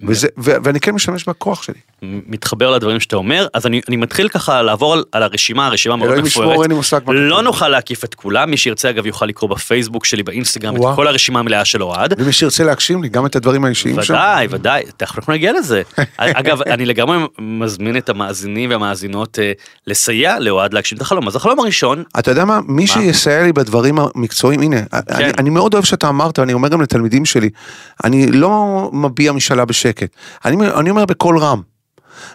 וזה, 0.03 0.27
ו- 0.37 0.55
ואני 0.63 0.79
כן 0.79 0.91
משתמש 0.91 1.25
בכוח 1.27 1.63
שלי. 1.63 1.75
מתחבר 2.01 2.71
לדברים 2.71 2.99
שאתה 2.99 3.15
אומר, 3.15 3.47
אז 3.53 3.65
אני, 3.65 3.81
אני 3.89 3.95
מתחיל 3.95 4.29
ככה 4.29 4.61
לעבור 4.61 4.93
על, 4.93 5.03
על 5.11 5.23
הרשימה, 5.23 5.67
הרשימה 5.67 5.95
מאוד 5.95 6.21
מפוארת. 6.21 6.69
מה 7.05 7.13
לא. 7.13 7.41
נוכל 7.41 7.69
להקיף 7.69 8.03
את 8.03 8.15
כולם, 8.15 8.51
מי 8.51 8.57
שירצה 8.57 8.89
אגב 8.89 9.05
יוכל 9.05 9.25
לקרוא 9.25 9.49
בפייסבוק 9.49 10.05
שלי, 10.05 10.23
באינסטגרם, 10.23 10.75
את 10.75 10.79
וואו. 10.79 10.95
כל 10.95 11.07
הרשימה 11.07 11.39
המלאה 11.39 11.65
של 11.65 11.83
אוהד. 11.83 12.13
ומי 12.17 12.31
שירצה 12.31 12.63
להגשים 12.63 13.03
לי 13.03 13.09
גם 13.09 13.25
את 13.25 13.35
הדברים 13.35 13.65
האישיים 13.65 14.03
שם. 14.03 14.13
ודאי, 14.13 14.47
ודאי, 14.49 14.83
תכף 14.97 15.17
אנחנו 15.17 15.33
נגיע 15.33 15.53
לזה. 15.53 15.81
אגב, 16.17 16.61
אני 16.61 16.85
לגמרי 16.85 17.17
מזמין 17.39 17.97
את 17.97 18.09
המאזינים 18.09 18.69
והמאזינות 18.69 19.39
אה, 19.39 19.51
לסייע 19.87 20.39
לאוהד 20.39 20.73
להגשים 20.73 20.97
את 20.97 21.01
החלום. 21.01 21.27
אז 21.27 21.35
החלום 21.35 21.59
הראשון, 21.59 22.03
אתה 22.19 22.31
יודע 22.31 22.45
מה, 22.45 22.59
מי 22.67 22.87
שיסייע 22.87 23.43
לי 23.43 23.53
בדברים 23.53 23.95
המקצועיים, 23.99 24.61
הנה, 24.61 24.77
אני, 24.93 25.31
אני 25.37 25.49
מאוד 25.49 25.73
אוהב 25.73 25.85
שאתה 25.85 26.09
אמרת, 26.09 26.39
אני 26.39 26.53
אומר 26.53 26.69
גם 26.69 26.81
לתלמידים 26.81 27.25
שלי, 27.25 27.49
אני 28.03 28.31
לא 28.31 28.89
מביע 28.93 29.31
משאלה 29.31 29.65
בשקט, 29.65 29.90
אני, 30.45 30.67
אני 30.79 30.89
אומר 30.89 31.05
בקול 31.05 31.37
רם. 31.39 31.61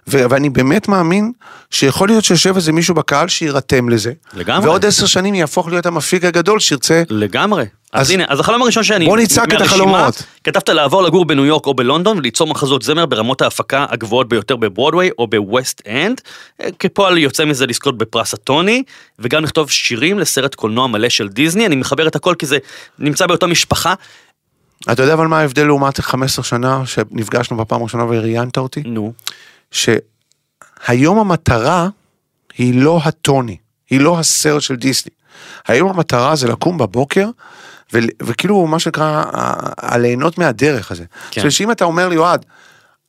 ו- 0.09 0.25
ואני 0.31 0.51
באמת 0.51 0.89
מאמין 0.89 1.33
שיכול 1.71 2.09
להיות 2.09 2.25
שיושב 2.25 2.57
איזה 2.57 2.73
מישהו 2.73 2.95
בקהל 2.95 3.29
שיירתם 3.29 3.89
לזה. 3.89 4.13
לגמרי. 4.35 4.67
ועוד 4.69 4.87
עשר 4.87 5.07
שנים 5.07 5.35
יהפוך 5.35 5.69
להיות 5.69 5.87
המפיק 5.87 6.25
הגדול 6.25 6.61
שירצה. 6.61 7.03
לגמרי. 7.11 7.65
אז, 7.93 8.07
אז- 8.07 8.11
הנה, 8.11 8.25
אז 8.29 8.41
החלום 8.41 8.63
הראשון 8.63 8.83
שאני... 8.85 9.07
בוא 9.07 9.17
נצעק 9.17 9.55
את 9.55 9.61
החלומות. 9.61 10.23
כתבת 10.45 10.69
לעבור 10.69 11.03
לגור 11.03 11.25
בניו 11.25 11.45
יורק 11.45 11.67
או 11.67 11.75
בלונדון 11.75 12.19
וליצור 12.19 12.47
מחזות 12.47 12.83
זמר 12.83 13.07
ברמות 13.07 13.43
ההפקה 13.43 13.87
הגבוהות 13.89 14.29
ביותר 14.29 14.57
בברודוויי 14.57 15.11
או 15.19 15.27
בווסט 15.27 15.83
אנד. 15.89 16.21
אה, 16.63 16.69
כפועל 16.79 17.19
יוצא 17.19 17.45
מזה 17.45 17.67
לזכות 17.67 17.99
בפרס 17.99 18.35
הטוני, 18.35 18.83
וגם 19.19 19.45
לכתוב 19.45 19.71
שירים 19.71 20.19
לסרט 20.19 20.55
קולנוע 20.55 20.87
מלא 20.87 21.09
של 21.09 21.29
דיסני. 21.29 21.67
אני 21.67 21.77
מחבר 21.77 22.07
את 22.07 22.17
הכל 22.17 22.35
כי 22.39 22.47
זה 22.47 22.59
נמצא 22.99 23.27
באותה 23.27 23.47
משפחה. 23.47 23.95
אתה 24.93 25.03
יודע 25.03 25.15
אבל 25.15 25.27
מה 25.27 25.41
ההבדל 25.41 25.65
לעומת 25.65 26.01
15 26.01 26.45
שנה 26.45 26.87
שנפגשנו 26.87 27.57
בפעם 27.57 27.81
הראשונה 27.81 28.05
וראיינת 28.05 28.59
אותי? 28.59 28.83
נו. 28.87 29.13
שהיום 29.71 31.19
המטרה 31.19 31.89
היא 32.59 32.83
לא 32.83 33.01
הטוני, 33.05 33.57
היא 33.91 34.01
לא 34.01 34.19
הסרט 34.19 34.63
של 34.63 34.77
דיסני. 34.77 35.13
היום 35.69 35.91
המטרה 35.91 36.37
זה 36.37 36.49
לקום 36.49 36.79
בבוקר, 36.79 37.29
ו- 37.93 37.99
וכאילו 38.23 38.67
מה 38.67 38.79
שנקרא, 38.79 39.05
ה- 39.05 39.25
ה- 39.95 39.99
ליהנות 39.99 40.39
מהדרך 40.39 40.91
הזה. 40.91 41.05
כן. 41.31 41.43
כן. 41.43 41.51
שאם 41.51 41.71
אתה 41.71 41.85
אומר 41.85 42.09
לי, 42.09 42.17
אוהד, 42.17 42.45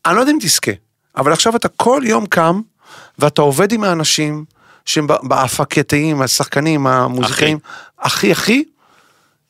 אני 0.05 0.15
לא 0.15 0.19
יודע 0.19 0.31
אם 0.31 0.38
תזכה, 0.41 0.71
אבל 1.17 1.33
עכשיו 1.33 1.55
אתה 1.55 1.67
כל 1.67 2.01
יום 2.05 2.25
קם, 2.25 2.62
ואתה 3.19 3.41
עובד 3.41 3.71
עם 3.71 3.83
האנשים 3.83 4.45
שהם 4.86 5.07
ב- 5.07 5.13
בהפקתיים, 5.24 6.21
השחקנים, 6.21 6.88
המוזיקאים, 6.88 7.59
הכי 8.00 8.31
הכי, 8.31 8.63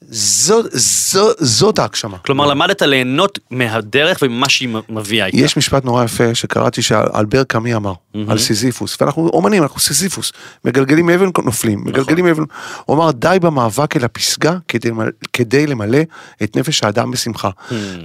זו, 0.10 0.62
זו, 0.72 1.30
זאת 1.40 1.80
ההגשמה. 1.80 2.18
כלומר, 2.18 2.46
למדת 2.46 2.82
ליהנות 2.82 3.40
מהדרך 3.52 4.20
וממה 4.22 4.50
שהיא 4.50 4.70
מביאה 4.90 5.26
איתה. 5.26 5.38
יש 5.38 5.58
משפט 5.58 5.86
נורא 5.86 6.04
יפה 6.04 6.36
שקראתי 6.36 6.82
שאלבר 6.82 7.44
קאמי 7.44 7.76
אמר 7.76 7.94
על 8.28 8.38
סיזיפוס 8.38 8.98
ואנחנו 9.02 9.30
אומנים 9.34 9.64
אנחנו 9.64 9.80
סיזיפוס. 9.80 10.32
מגלגלים 10.66 11.10
אבן 11.10 11.30
נופלים. 11.46 11.84
מגלגלים 11.86 12.28
אבן. 12.28 12.44
הוא 12.86 12.96
אמר 12.96 13.12
די 13.12 13.38
במאבק 13.42 13.98
אל 13.98 14.06
הפסגה 14.06 14.58
כדי, 14.68 14.92
כדי 15.34 15.68
למלא 15.68 16.00
את 16.44 16.58
נפש 16.58 16.84
האדם 16.84 17.12
בשמחה. 17.12 17.50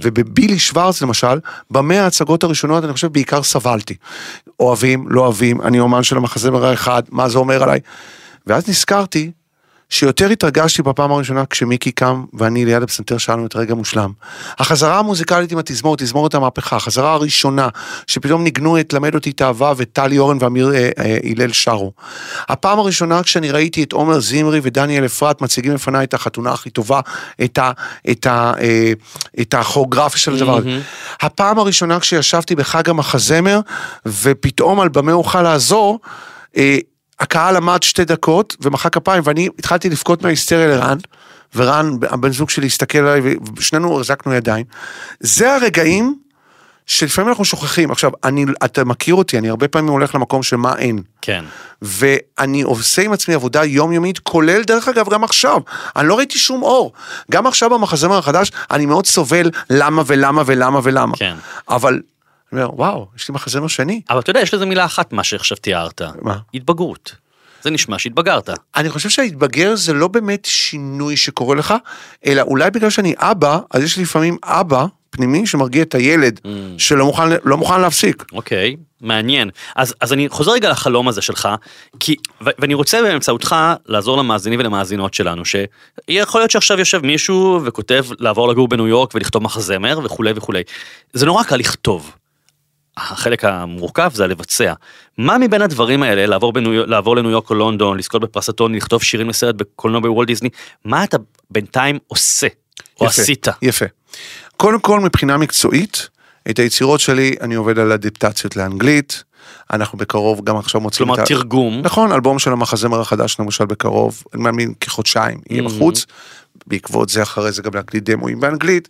ובבילי 0.03 0.59
שוורץ 0.59 1.01
למשל 1.01 1.39
במאה 1.71 2.03
ההצגות 2.03 2.43
הראשונות 2.43 2.83
אני 2.83 2.93
חושב 2.93 3.07
בעיקר 3.07 3.43
סבלתי. 3.43 3.95
אוהבים 4.59 5.05
לא 5.09 5.21
אוהבים 5.21 5.61
אני 5.61 5.79
אומן 5.79 6.03
של 6.03 6.17
המחזמר 6.17 6.65
האחד 6.65 7.03
מה 7.09 7.29
זה 7.29 7.37
אומר 7.37 7.63
עליי? 7.63 7.79
ואז 8.47 8.69
נזכרתי 8.69 9.31
שיותר 9.89 10.29
התרגשתי 10.29 10.81
בפעם 10.81 11.11
הראשונה 11.11 11.45
כשמיקי 11.45 11.91
קם 11.91 12.23
ואני 12.33 12.65
ליד 12.65 12.83
הפסנתר 12.83 13.17
שלנו 13.17 13.45
את 13.45 13.55
רגע 13.55 13.73
מושלם. 13.73 14.11
החזרה 14.59 14.99
המוזיקלית 14.99 15.51
עם 15.51 15.57
התזמורת, 15.57 16.01
תזמורת 16.01 16.35
המהפכה, 16.35 16.75
החזרה 16.75 17.13
הראשונה 17.13 17.67
שפתאום 18.07 18.43
ניגנו 18.43 18.79
את 18.79 18.93
למד 18.93 19.15
אותי 19.15 19.31
תאווה 19.31 19.73
וטלי 19.77 20.17
אורן 20.17 20.37
ואמיר 20.39 20.71
אה, 20.73 20.89
אה, 20.99 21.17
הלל 21.31 21.53
שרו. 21.53 21.91
הפעם 22.49 22.79
הראשונה 22.79 23.23
כשאני 23.23 23.51
ראיתי 23.51 23.83
את 23.83 23.93
עומר 23.93 24.19
זמרי 24.19 24.59
ודניאל 24.63 25.05
אפרת 25.05 25.41
מציגים 25.41 25.73
לפניי 25.73 26.03
את 26.03 26.13
החתונה 26.13 26.51
הכי 26.51 26.69
טובה, 26.69 26.99
את, 27.43 27.57
ה, 27.57 27.71
את, 28.11 28.25
ה, 28.25 28.53
אה, 28.61 28.93
את 29.41 29.53
הכוריאוגרפיה 29.53 30.19
של 30.19 30.33
הדבר 30.33 30.57
הזה. 30.57 30.81
הפעם 31.21 31.59
הראשונה 31.59 31.99
כשישבתי 31.99 32.55
בחג 32.55 32.89
המחזמר 32.89 33.59
ופתאום 34.05 34.79
על 34.79 34.89
במה 34.89 35.11
אוכל 35.11 35.41
לעזור, 35.41 35.99
אה, 36.57 36.77
הקהל 37.19 37.55
עמד 37.55 37.83
שתי 37.83 38.05
דקות 38.05 38.55
ומחא 38.61 38.89
כפיים 38.89 39.23
ואני 39.25 39.49
התחלתי 39.59 39.89
לבכות 39.89 40.23
מההיסטריה 40.23 40.67
לרן 40.67 40.97
ורן 41.55 41.97
הבן 42.09 42.31
זוג 42.31 42.49
שלי 42.49 42.67
הסתכל 42.67 42.97
עליי 42.97 43.35
ושנינו 43.57 43.99
החזקנו 43.99 44.33
ידיים. 44.33 44.65
זה 45.19 45.55
הרגעים 45.55 46.15
שלפעמים 46.85 47.29
אנחנו 47.29 47.45
שוכחים 47.45 47.91
עכשיו 47.91 48.11
אני 48.23 48.45
אתה 48.65 48.83
מכיר 48.83 49.15
אותי 49.15 49.37
אני 49.37 49.49
הרבה 49.49 49.67
פעמים 49.67 49.89
הולך 49.89 50.15
למקום 50.15 50.43
שמה 50.43 50.77
אין 50.77 51.01
כן. 51.21 51.45
ואני 51.81 52.61
עושה 52.61 53.01
עם 53.01 53.13
עצמי 53.13 53.33
עבודה 53.33 53.65
יומיומית 53.65 54.19
כולל 54.19 54.63
דרך 54.63 54.87
אגב 54.87 55.09
גם 55.09 55.23
עכשיו 55.23 55.61
אני 55.95 56.07
לא 56.07 56.17
ראיתי 56.17 56.39
שום 56.39 56.63
אור 56.63 56.93
גם 57.31 57.47
עכשיו 57.47 57.69
במחזמר 57.69 58.17
החדש 58.17 58.51
אני 58.71 58.85
מאוד 58.85 59.05
סובל 59.05 59.49
למה 59.69 60.03
ולמה 60.05 60.43
ולמה 60.45 60.79
ולמה 60.83 61.17
כן. 61.17 61.35
אבל 61.69 61.99
אומר 62.53 62.69
וואו 62.75 63.07
יש 63.17 63.29
לי 63.29 63.33
מחזמר 63.33 63.67
שני 63.67 64.01
אבל 64.09 64.19
אתה 64.19 64.29
יודע, 64.29 64.39
יש 64.39 64.53
לזה 64.53 64.65
מילה 64.65 64.85
אחת, 64.85 65.13
מה 65.13 65.23
שעכשיו 65.23 65.57
תיארת. 65.57 66.01
מה? 66.21 66.37
התבגרות. 66.53 67.15
זה 67.61 67.69
נשמע 67.69 67.99
שהתבגרת. 67.99 68.49
אני 68.75 68.89
חושב 68.89 69.09
שההתבגר 69.09 69.75
זה 69.75 69.93
לא 69.93 70.07
באמת 70.07 70.45
שינוי 70.45 71.17
שקורה 71.17 71.55
לך, 71.55 71.73
אלא 72.25 72.41
אולי 72.41 72.71
בגלל 72.71 72.89
שאני 72.89 73.13
אבא, 73.17 73.59
אז 73.71 73.83
יש 73.83 73.97
לי 73.97 74.03
לפעמים 74.03 74.37
אבא 74.43 74.85
פנימי 75.09 75.47
שמרגיע 75.47 75.83
את 75.83 75.95
הילד 75.95 76.39
Mm. 76.43 76.47
שלא 76.77 77.05
מוכן, 77.05 77.23
לא 77.43 77.57
מוכן 77.57 77.81
להפסיק. 77.81 78.23
אוקיי, 78.31 78.75
מעניין. 79.01 79.49
אז, 79.75 79.95
אז 80.01 80.13
אני 80.13 80.29
חוזר 80.29 80.51
רגע 80.51 80.69
לחלום 80.69 81.07
הזה 81.07 81.21
שלך, 81.21 81.49
כי, 81.99 82.15
ו, 82.45 82.49
ואני 82.59 82.73
רוצה 82.73 83.01
באמצעותך 83.01 83.55
לעזור 83.85 84.17
למאזינים 84.17 84.59
ולמאזינות 84.59 85.13
שלנו, 85.13 85.43
שיכול 85.45 86.41
להיות 86.41 86.51
שעכשיו 86.51 86.79
יושב 86.79 87.05
מישהו 87.05 87.61
וכותב 87.65 88.05
לעבור 88.19 88.47
לגור 88.47 88.67
בניו 88.67 88.87
יורק 88.87 89.15
ולכתוב 89.15 89.43
מחזמר 89.43 89.99
וכולי 90.03 90.31
וכולי. 90.35 90.63
זה 91.13 91.25
נורא 91.25 91.43
קל 91.43 91.55
לכתוב. 91.55 92.11
החלק 92.97 93.45
המורכב 93.45 94.11
זה 94.13 94.23
הלבצע. 94.23 94.73
מה 95.17 95.37
מבין 95.37 95.61
הדברים 95.61 96.03
האלה, 96.03 96.25
לעבור, 96.25 96.53
בניו, 96.53 96.85
לעבור 96.85 97.15
לניו 97.15 97.31
יורק 97.31 97.49
או 97.49 97.55
לונדון, 97.55 97.97
לזכות 97.97 98.21
בפרס 98.21 98.49
הטוני, 98.49 98.77
לכתוב 98.77 99.03
שירים 99.03 99.29
לסרט 99.29 99.55
בקולנוע 99.55 100.01
בוולט 100.01 100.27
דיסני, 100.27 100.49
מה 100.85 101.03
אתה 101.03 101.17
בינתיים 101.51 101.99
עושה, 102.07 102.47
או 103.01 103.05
יפה, 103.05 103.21
עשית? 103.21 103.47
יפה. 103.61 103.85
קודם 104.57 104.79
כל 104.79 104.99
מבחינה 104.99 105.37
מקצועית, 105.37 106.09
את 106.49 106.59
היצירות 106.59 106.99
שלי 106.99 107.35
אני 107.41 107.55
עובד 107.55 107.79
על 107.79 107.91
אדפטציות 107.91 108.55
לאנגלית, 108.55 109.23
אנחנו 109.73 109.97
בקרוב 109.97 110.43
גם 110.43 110.57
עכשיו 110.57 110.81
מוצאים 110.81 111.07
כלומר 111.07 111.23
את 111.23 111.25
ה... 111.25 111.33
תרגום, 111.33 111.81
נכון, 111.83 112.11
אלבום 112.11 112.39
של 112.39 112.51
המחזמר 112.51 113.01
החדש 113.01 113.35
למשל 113.39 113.65
בקרוב, 113.65 114.23
אני 114.33 114.43
מאמין 114.43 114.73
כחודשיים, 114.79 115.37
יהיה 115.49 115.61
Mhm. 115.63 115.65
בחוץ, 115.65 116.05
בעקבות 116.67 117.09
זה 117.09 117.23
אחרי 117.23 117.51
זה 117.51 117.61
גם 117.61 117.71
להקליט 117.75 118.03
דמוים 118.03 118.39
באנגלית. 118.39 118.89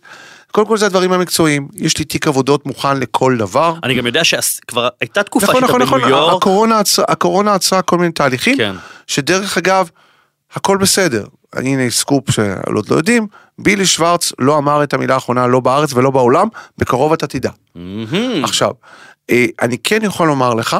קודם 0.52 0.66
כל 0.66 0.78
זה 0.78 0.86
הדברים 0.86 1.12
המקצועיים, 1.12 1.68
יש 1.74 1.98
לי 1.98 2.04
תיק 2.04 2.26
עבודות 2.26 2.66
מוכן 2.66 3.00
לכל 3.00 3.36
דבר. 3.36 3.74
אני 3.82 3.94
גם 3.94 4.06
יודע 4.06 4.24
שכבר 4.24 4.88
הייתה 5.00 5.22
תקופה 5.22 5.46
נכון, 5.46 5.60
שהיית 5.60 5.70
נכון, 5.70 5.82
נכון, 5.82 6.00
בניו 6.00 6.10
יורק, 6.10 6.36
הקורונה 6.36 6.80
הקורונה 7.08 7.54
עצרה 7.54 7.82
כל 7.82 7.98
מיני 7.98 8.12
תהליכים, 8.12 8.56
כן. 8.56 8.74
שדרך 9.06 9.58
אגב, 9.58 9.90
הכל 10.52 10.76
בסדר. 10.76 11.24
הנה 11.52 11.90
סקופ 11.90 12.30
שעוד 12.30 12.90
לא 12.90 12.96
יודעים, 12.96 13.26
בילי 13.58 13.86
שוורץ 13.86 14.32
לא 14.38 14.58
אמר 14.58 14.82
את 14.82 14.94
המילה 14.94 15.14
האחרונה 15.14 15.46
לא 15.46 15.60
בארץ 15.60 15.92
ולא 15.94 16.10
בעולם, 16.10 16.48
בקרוב 16.78 17.12
אתה 17.12 17.26
תדע. 17.26 17.50
מהמם. 17.74 18.44
עכשיו, 18.44 18.70
אה, 19.30 19.46
אני 19.62 19.78
כן 19.78 19.98
יכול 20.02 20.26
לומר 20.26 20.54
לך, 20.54 20.76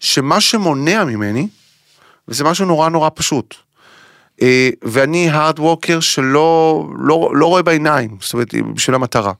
שמה 0.00 0.40
שמונע 0.40 1.04
ממני, 1.04 1.48
וזה 2.28 2.44
משהו 2.44 2.66
נורא 2.66 2.88
נורא 2.88 3.10
פשוט, 3.14 3.54
ואני 4.82 5.30
הארד 5.30 5.58
ווקר 5.58 6.00
שלא 6.00 6.88
לא, 6.98 7.30
לא 7.34 7.46
רואה 7.46 7.62
בעיניים, 7.62 8.16
זאת 8.20 8.32
אומרת, 8.32 8.54
בשביל 8.74 8.94
המטרה. 8.94 9.32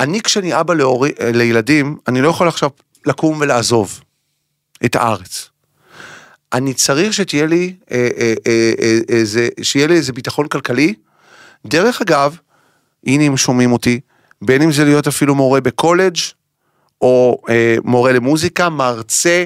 אני 0.00 0.20
כשאני 0.20 0.60
אבא 0.60 0.74
להורי, 0.74 1.12
אה, 1.20 1.32
לילדים, 1.32 1.96
אני 2.08 2.20
לא 2.20 2.28
יכול 2.28 2.48
עכשיו 2.48 2.70
לקום 3.06 3.40
ולעזוב 3.40 4.00
את 4.84 4.96
הארץ. 4.96 5.50
אני 6.52 6.74
צריך 6.74 7.12
שתהיה 7.12 7.46
לי, 7.46 7.74
אה, 7.90 8.08
אה, 8.18 8.34
אה, 8.46 8.72
אה, 8.82 8.98
איזה, 9.08 9.48
שיהיה 9.62 9.86
לי 9.86 9.94
איזה 9.94 10.12
ביטחון 10.12 10.48
כלכלי. 10.48 10.94
דרך 11.66 12.02
אגב, 12.02 12.36
הנה 13.06 13.24
אם 13.24 13.36
שומעים 13.36 13.72
אותי, 13.72 14.00
בין 14.42 14.62
אם 14.62 14.72
זה 14.72 14.84
להיות 14.84 15.06
אפילו 15.06 15.34
מורה 15.34 15.60
בקולג' 15.60 16.16
או 17.00 17.42
אה, 17.48 17.76
מורה 17.84 18.12
למוזיקה, 18.12 18.68
מרצה, 18.68 19.44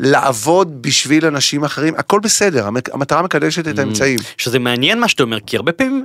לעבוד 0.00 0.82
בשביל 0.82 1.26
אנשים 1.26 1.64
אחרים, 1.64 1.94
הכל 1.96 2.20
בסדר, 2.20 2.68
המטרה 2.92 3.22
מקדשת 3.22 3.68
את 3.68 3.78
האמצעים. 3.78 4.18
שזה 4.38 4.58
מעניין 4.58 5.00
מה 5.00 5.08
שאתה 5.08 5.22
אומר, 5.22 5.40
כי 5.40 5.56
הרבה 5.56 5.72
פעמים 5.72 6.04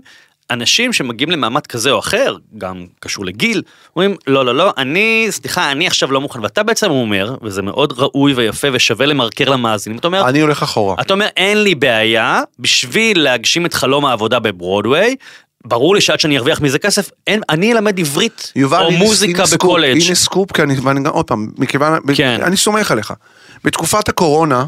אנשים 0.51 0.93
שמגיעים 0.93 1.31
למעמד 1.31 1.67
כזה 1.67 1.91
או 1.91 1.99
אחר, 1.99 2.35
גם 2.57 2.85
קשור 2.99 3.25
לגיל, 3.25 3.61
אומרים, 3.95 4.15
לא, 4.27 4.45
לא, 4.45 4.55
לא, 4.55 4.73
אני, 4.77 5.27
סליחה, 5.29 5.71
אני 5.71 5.87
עכשיו 5.87 6.11
לא 6.11 6.21
מוכן, 6.21 6.39
ואתה 6.43 6.63
בעצם 6.63 6.91
אומר, 6.91 7.35
וזה 7.41 7.61
מאוד 7.61 7.93
ראוי 7.97 8.33
ויפה 8.33 8.67
ושווה 8.73 9.05
למרקר 9.05 9.49
למאזינים, 9.49 9.99
אתה 9.99 10.07
אומר, 10.07 10.29
אני 10.29 10.39
הולך 10.39 10.63
אחורה. 10.63 10.95
אתה 11.01 11.13
אומר, 11.13 11.27
אין 11.37 11.63
לי 11.63 11.75
בעיה, 11.75 12.41
בשביל 12.59 13.23
להגשים 13.23 13.65
את 13.65 13.73
חלום 13.73 14.05
העבודה 14.05 14.39
בברודוויי, 14.39 15.15
ברור 15.65 15.95
לי 15.95 16.01
שעד 16.01 16.19
שאני 16.19 16.37
ארוויח 16.37 16.61
מזה 16.61 16.79
כסף, 16.79 17.09
אין, 17.27 17.41
אני 17.49 17.73
אלמד 17.73 17.99
עברית, 17.99 18.51
יובל, 18.55 18.81
או 18.81 18.87
הנה- 18.87 18.97
מוזיקה 18.97 19.43
הנה 19.43 19.51
בקולג'. 19.53 20.01
הנה 20.05 20.15
סקופ, 20.15 20.51
כי 20.51 20.61
אני, 20.61 20.79
ואני 20.79 21.03
גם, 21.03 21.11
עוד 21.11 21.25
פעם, 21.27 21.51
מכיוון, 21.57 21.99
כן. 22.15 22.39
אני 22.43 22.57
סומך 22.57 22.91
עליך. 22.91 23.13
בתקופת 23.63 24.09
הקורונה, 24.09 24.65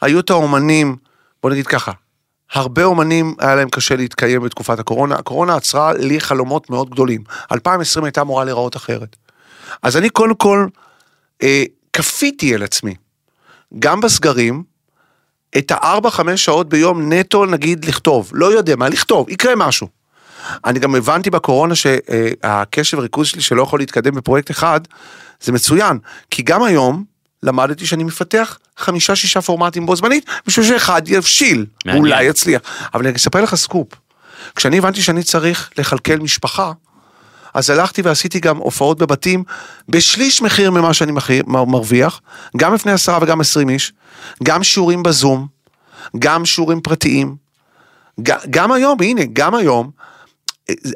היו 0.00 0.20
את 0.20 0.30
האומנים, 0.30 0.96
בוא 1.42 1.50
נגיד 1.50 1.66
ככה, 1.66 1.92
הרבה 2.52 2.84
אומנים 2.84 3.34
היה 3.38 3.54
להם 3.54 3.68
קשה 3.68 3.96
להתקיים 3.96 4.42
בתקופת 4.42 4.78
הקורונה, 4.78 5.14
הקורונה 5.14 5.56
עצרה 5.56 5.92
לי 5.92 6.20
חלומות 6.20 6.70
מאוד 6.70 6.90
גדולים. 6.90 7.24
2020 7.52 8.04
הייתה 8.04 8.20
אמורה 8.20 8.44
להיראות 8.44 8.76
אחרת. 8.76 9.16
אז 9.82 9.96
אני 9.96 10.10
קודם 10.10 10.34
כל, 10.34 10.66
אה, 11.42 11.62
כפיתי 11.92 12.54
על 12.54 12.62
עצמי, 12.62 12.94
גם 13.78 14.00
בסגרים, 14.00 14.62
את 15.58 15.70
הארבע, 15.74 16.10
חמש 16.10 16.44
שעות 16.44 16.68
ביום 16.68 17.12
נטו, 17.12 17.46
נגיד, 17.46 17.84
לכתוב. 17.84 18.30
לא 18.34 18.46
יודע 18.46 18.76
מה, 18.76 18.88
לכתוב, 18.88 19.28
יקרה 19.30 19.56
משהו. 19.56 19.88
אני 20.64 20.78
גם 20.78 20.94
הבנתי 20.94 21.30
בקורונה 21.30 21.74
שהקשב 21.74 22.98
וריכוז 22.98 23.26
שלי 23.26 23.42
שלא 23.42 23.62
יכול 23.62 23.80
להתקדם 23.80 24.14
בפרויקט 24.14 24.50
אחד, 24.50 24.80
זה 25.40 25.52
מצוין. 25.52 25.98
כי 26.30 26.42
גם 26.42 26.62
היום 26.62 27.04
למדתי 27.42 27.86
שאני 27.86 28.04
מפתח 28.04 28.58
חמישה 28.76 29.16
שישה 29.16 29.40
פורמטים 29.42 29.86
בו 29.86 29.96
זמנית, 29.96 30.26
בשביל 30.46 30.66
שאחד 30.66 31.02
יבשיל, 31.06 31.66
מעניין. 31.84 32.04
אולי 32.04 32.24
יצליח. 32.24 32.60
אבל 32.94 33.06
אני 33.06 33.16
אספר 33.16 33.42
לך 33.42 33.54
סקופ. 33.54 33.88
כשאני 34.56 34.78
הבנתי 34.78 35.02
שאני 35.02 35.22
צריך 35.22 35.70
לכלכל 35.78 36.16
משפחה, 36.16 36.72
אז 37.54 37.70
הלכתי 37.70 38.02
ועשיתי 38.02 38.40
גם 38.40 38.56
הופעות 38.56 38.98
בבתים 38.98 39.44
בשליש 39.88 40.42
מחיר 40.42 40.70
ממה 40.70 40.94
שאני 40.94 41.12
מחיר, 41.12 41.44
מרוויח, 41.46 42.20
גם 42.56 42.74
לפני 42.74 42.92
עשרה 42.92 43.18
וגם 43.22 43.40
עשרים 43.40 43.68
איש, 43.68 43.92
גם 44.44 44.64
שיעורים 44.64 45.02
בזום, 45.02 45.46
גם 46.18 46.44
שיעורים 46.44 46.80
פרטיים, 46.80 47.36
ג- 48.20 48.50
גם 48.50 48.72
היום, 48.72 48.98
הנה, 49.00 49.20
גם 49.32 49.54
היום, 49.54 49.90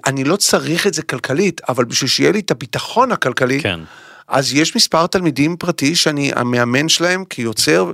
אני 0.06 0.24
לא 0.24 0.36
צריך 0.36 0.86
את 0.86 0.94
זה 0.94 1.02
כלכלית, 1.02 1.60
אבל 1.68 1.84
בשביל 1.84 2.08
שיהיה 2.08 2.32
לי 2.32 2.40
את 2.40 2.50
הביטחון 2.50 3.12
הכלכלי, 3.12 3.60
כן. 3.60 3.80
אז 4.28 4.54
יש 4.54 4.76
מספר 4.76 5.06
תלמידים 5.06 5.56
פרטי 5.56 5.96
שאני 5.96 6.32
המאמן 6.36 6.88
שלהם 6.88 7.24
כיוצר, 7.24 7.92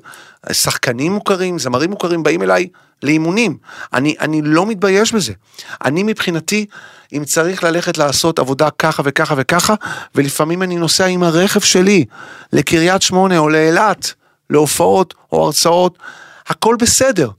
שחקנים 0.53 1.13
מוכרים, 1.13 1.59
זמרים 1.59 1.91
מוכרים, 1.91 2.23
באים 2.23 2.43
אליי 2.43 2.69
לאימונים. 3.03 3.57
אני, 3.93 4.15
אני 4.21 4.43
לא 4.43 4.67
מתבייש 4.67 5.13
בזה. 5.13 5.33
אני 5.85 6.03
מבחינתי, 6.03 6.67
אם 7.13 7.25
צריך 7.25 7.65
ללכת 7.65 7.99
לעשות 7.99 8.39
עבודה 8.39 8.69
ככה 8.71 9.03
וככה 9.05 9.35
וככה, 9.39 9.75
ולפעמים 10.15 10.63
אני 10.63 10.77
נוסע 10.77 11.07
עם 11.07 11.23
הרכב 11.23 11.61
שלי 11.61 12.05
לקריית 12.53 13.03
שמונה 13.03 13.39
או 13.39 13.49
לאילת, 13.49 14.15
להופעות 14.51 15.15
או 15.33 15.45
הרצאות, 15.45 15.99
הכל 16.47 16.77
בסדר. 16.79 17.31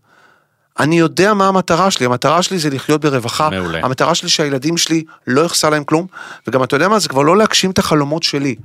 אני 0.80 1.00
יודע 1.00 1.34
מה 1.34 1.48
המטרה 1.48 1.92
שלי, 1.92 2.06
המטרה 2.06 2.44
שלי 2.44 2.60
זה 2.60 2.70
לחיות 2.70 3.02
ברווחה, 3.02 3.50
מעולה. 3.50 3.80
המטרה 3.84 4.16
שלי 4.16 4.30
שהילדים 4.30 4.78
שלי 4.78 5.04
לא 5.28 5.42
יחסר 5.42 5.70
להם 5.70 5.84
כלום, 5.84 6.08
וגם 6.48 6.64
אתה 6.64 6.76
יודע 6.76 6.88
מה, 6.88 7.00
זה 7.00 7.10
כבר 7.10 7.22
לא 7.22 7.38
להגשים 7.38 7.72
את 7.72 7.80
החלומות 7.80 8.24
שלי. 8.24 8.56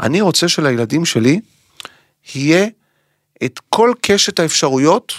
אני 0.00 0.20
רוצה 0.20 0.48
שלילדים 0.48 1.04
שלי 1.04 1.40
יהיה 2.34 2.66
את 3.44 3.60
כל 3.68 3.92
קשת 4.00 4.40
האפשרויות, 4.40 5.12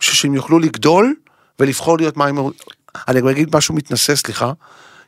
שהם 0.00 0.34
יוכלו 0.34 0.58
לגדול 0.58 1.14
ולבחור 1.60 1.98
להיות 1.98 2.16
מה 2.16 2.26
הם... 2.26 2.38
אני 3.08 3.20
גם 3.20 3.28
אגיד 3.28 3.56
משהו 3.56 3.74
מתנשא, 3.74 4.16
סליחה, 4.16 4.52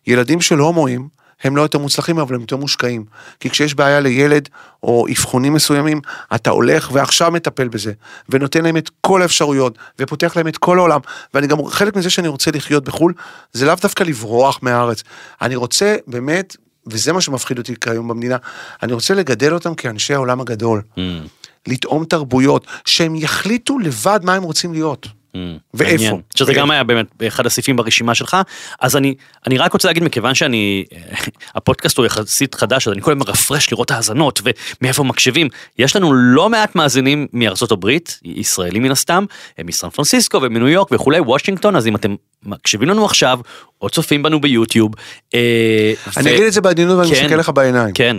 ילדים 0.06 0.40
של 0.40 0.58
הומואים 0.58 1.08
הם 1.42 1.56
לא 1.56 1.62
יותר 1.62 1.78
מוצלחים 1.78 2.18
אבל 2.18 2.34
הם 2.34 2.40
יותר 2.40 2.56
מושקעים. 2.56 3.04
כי 3.40 3.50
כשיש 3.50 3.74
בעיה 3.74 4.00
לילד 4.00 4.48
או 4.82 5.06
אבחונים 5.10 5.52
מסוימים, 5.52 6.00
אתה 6.34 6.50
הולך 6.50 6.90
ועכשיו 6.92 7.30
מטפל 7.30 7.68
בזה, 7.68 7.92
ונותן 8.28 8.64
להם 8.64 8.76
את 8.76 8.90
כל 9.00 9.22
האפשרויות, 9.22 9.78
ופותח 9.98 10.36
להם 10.36 10.48
את 10.48 10.56
כל 10.56 10.78
העולם. 10.78 11.00
ואני 11.34 11.46
גם, 11.46 11.66
חלק 11.66 11.96
מזה 11.96 12.10
שאני 12.10 12.28
רוצה 12.28 12.50
לחיות 12.50 12.84
בחו"ל, 12.84 13.14
זה 13.52 13.66
לאו 13.66 13.74
דווקא 13.82 14.02
לברוח 14.02 14.58
מהארץ. 14.62 15.02
אני 15.42 15.56
רוצה 15.56 15.96
באמת, 16.06 16.56
וזה 16.86 17.12
מה 17.12 17.20
שמפחיד 17.20 17.58
אותי 17.58 17.74
כיום 17.80 18.08
במדינה, 18.08 18.36
אני 18.82 18.92
רוצה 18.92 19.14
לגדל 19.14 19.54
אותם 19.54 19.74
כאנשי 19.74 20.14
העולם 20.14 20.40
הגדול. 20.40 20.82
Mm, 20.96 21.00
לטעום 21.66 22.04
תרבויות, 22.04 22.66
שהם 22.84 23.14
יחליטו 23.14 23.78
לבד 23.78 24.20
מה 24.22 24.34
הם 24.34 24.42
רוצים 24.42 24.72
להיות. 24.72 25.08
Mm, 25.34 25.38
ואיפה? 25.74 26.04
מעניין. 26.04 26.20
שזה 26.34 26.54
גם 26.54 26.70
היה 26.70 26.84
באמת 26.84 27.06
אחד 27.28 27.46
הסעיפים 27.46 27.76
ברשימה 27.76 28.14
שלך. 28.14 28.36
אז 28.80 28.96
אני, 28.96 29.14
אני 29.46 29.58
רק 29.58 29.72
רוצה 29.72 29.88
להגיד, 29.88 30.02
מכיוון 30.02 30.34
שאני, 30.34 30.84
הפודקאסט 31.56 31.98
הוא 31.98 32.06
יחסית 32.06 32.54
חדש, 32.54 32.88
אז 32.88 32.92
אני 32.92 33.02
כל 33.02 33.10
הזמן 33.10 33.26
מרפרש 33.26 33.72
לראות 33.72 33.90
האזנות 33.90 34.40
ומאיפה 34.80 35.04
מקשיבים. 35.04 35.48
יש 35.78 35.96
לנו 35.96 36.14
לא 36.14 36.48
מעט 36.48 36.74
מאזינים 36.74 37.26
מארצות 37.32 37.72
הברית, 37.72 38.20
ישראלים 38.24 38.82
מן 38.82 38.90
הסתם, 38.90 39.24
מסן 39.64 39.88
פרנסיסקו 39.88 40.42
ומניו 40.42 40.68
יורק 40.68 40.88
וכולי, 40.92 41.20
וושינגטון, 41.20 41.76
אז 41.76 41.86
אם 41.86 41.96
אתם 41.96 42.14
מקשיבים 42.42 42.88
לנו 42.88 43.04
עכשיו, 43.04 43.40
או 43.80 43.90
צופים 43.90 44.22
בנו 44.22 44.40
ביוטיוב. 44.40 44.92
אה, 45.34 45.92
אני 46.16 46.30
ו- 46.30 46.34
אגיד 46.34 46.46
את 46.46 46.52
זה 46.52 46.60
בעדינות 46.60 46.98
ואני 46.98 47.14
כן, 47.14 47.22
מסתכל 47.22 47.36
לך 47.36 47.48
בעיניים. 47.48 47.94
כן, 47.94 48.16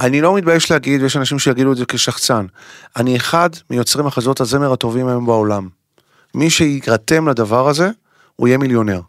אני 0.00 0.20
לא 0.20 0.34
מתבייש 0.34 0.70
להגיד, 0.70 1.02
ויש 1.02 1.16
אנשים 1.16 1.38
שיגידו 1.38 1.72
את 1.72 1.76
זה 1.76 1.84
כשחצן. 1.88 2.46
אני 2.96 3.16
אחד 3.16 3.50
מיוצרי 3.70 4.02
מחזות 4.02 4.40
הזמר 4.40 4.72
הטובים 4.72 5.08
היום 5.08 5.26
בעולם. 5.26 5.68
מי 6.36 6.50
שיירתם 6.50 7.28
לדבר 7.28 7.68
הזה, 7.68 7.90
הוא 8.36 8.48
יהיה 8.48 8.58
מיליונר. 8.58 9.00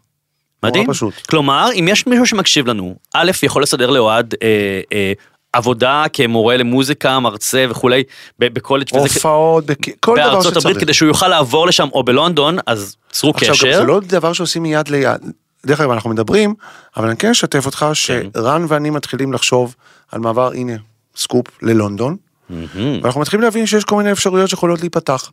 מדהים. 0.63 0.83
נורא 0.83 0.93
פשוט. 0.93 1.13
כלומר, 1.29 1.69
אם 1.79 1.87
יש 1.91 2.07
מישהו 2.07 2.25
שמקשיב 2.25 2.67
לנו, 2.67 2.95
א', 3.13 3.31
יכול 3.43 3.63
לסדר 3.63 3.89
לאוהד 3.89 4.33
אה, 4.43 4.47
אה, 4.93 5.13
עבודה 5.53 6.03
כמורה 6.13 6.57
למוזיקה, 6.57 7.19
מרצה 7.19 7.65
וכולי, 7.69 8.03
בקולג' 8.39 8.87
וזה, 8.95 8.99
הופעות, 8.99 9.65
בכ- 9.65 9.75
כל 9.99 10.15
דבר 10.15 10.29
בארצות 10.33 10.43
שצריך. 10.51 10.65
הברית, 10.65 10.77
כדי 10.77 10.93
שהוא 10.93 11.07
יוכל 11.07 11.27
לעבור 11.27 11.67
לשם, 11.67 11.87
או 11.93 12.03
בלונדון, 12.03 12.57
אז 12.67 12.95
צרו 13.11 13.29
עכשיו, 13.31 13.53
קשר. 13.55 13.77
זה 13.77 13.83
לא 13.83 13.99
דבר 13.99 14.33
שעושים 14.33 14.63
מיד 14.63 14.87
ליד. 14.87 15.21
דרך 15.65 15.81
אגב, 15.81 15.91
אנחנו 15.91 16.09
מדברים, 16.09 16.53
אבל 16.97 17.07
אני 17.07 17.17
כן 17.17 17.29
אשתף 17.29 17.65
אותך 17.65 17.77
כן. 17.79 17.93
שרן 17.93 18.65
ואני 18.67 18.89
מתחילים 18.89 19.33
לחשוב 19.33 19.75
על 20.11 20.19
מעבר, 20.19 20.51
הנה, 20.53 20.73
סקופ 21.15 21.45
ללונדון. 21.61 22.17
מהמם. 22.49 22.99
ואנחנו 23.03 23.21
מתחילים 23.21 23.43
להבין 23.43 23.65
שיש 23.65 23.83
כל 23.83 23.95
מיני 23.95 24.11
אפשרויות 24.11 24.49
שיכולות 24.49 24.79
להיפתח. 24.79 25.31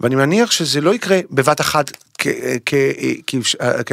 ואני 0.00 0.14
מניח 0.14 0.50
שזה 0.50 0.80
לא 0.80 0.94
יקרה 0.94 1.20
בבת 1.30 1.60
אחת, 1.60 1.90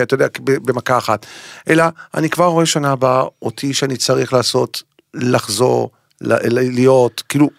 אתה 0.04 0.14
יודע, 0.16 0.28
במכה 0.44 0.98
אחת, 0.98 1.26
אלא 1.70 1.84
אני 2.14 2.30
כבר 2.30 2.46
רואה 2.46 2.66
שנה 2.66 2.92
הבאה 2.92 3.24
אותי 3.42 3.74
שאני 3.74 3.98
צריך 3.98 4.34
לעשות, 4.34 4.84
לחזור, 5.14 5.90
ל- 6.22 6.34
ל- 6.60 6.74
להיות, 6.76 7.24
כאילו, 7.30 7.50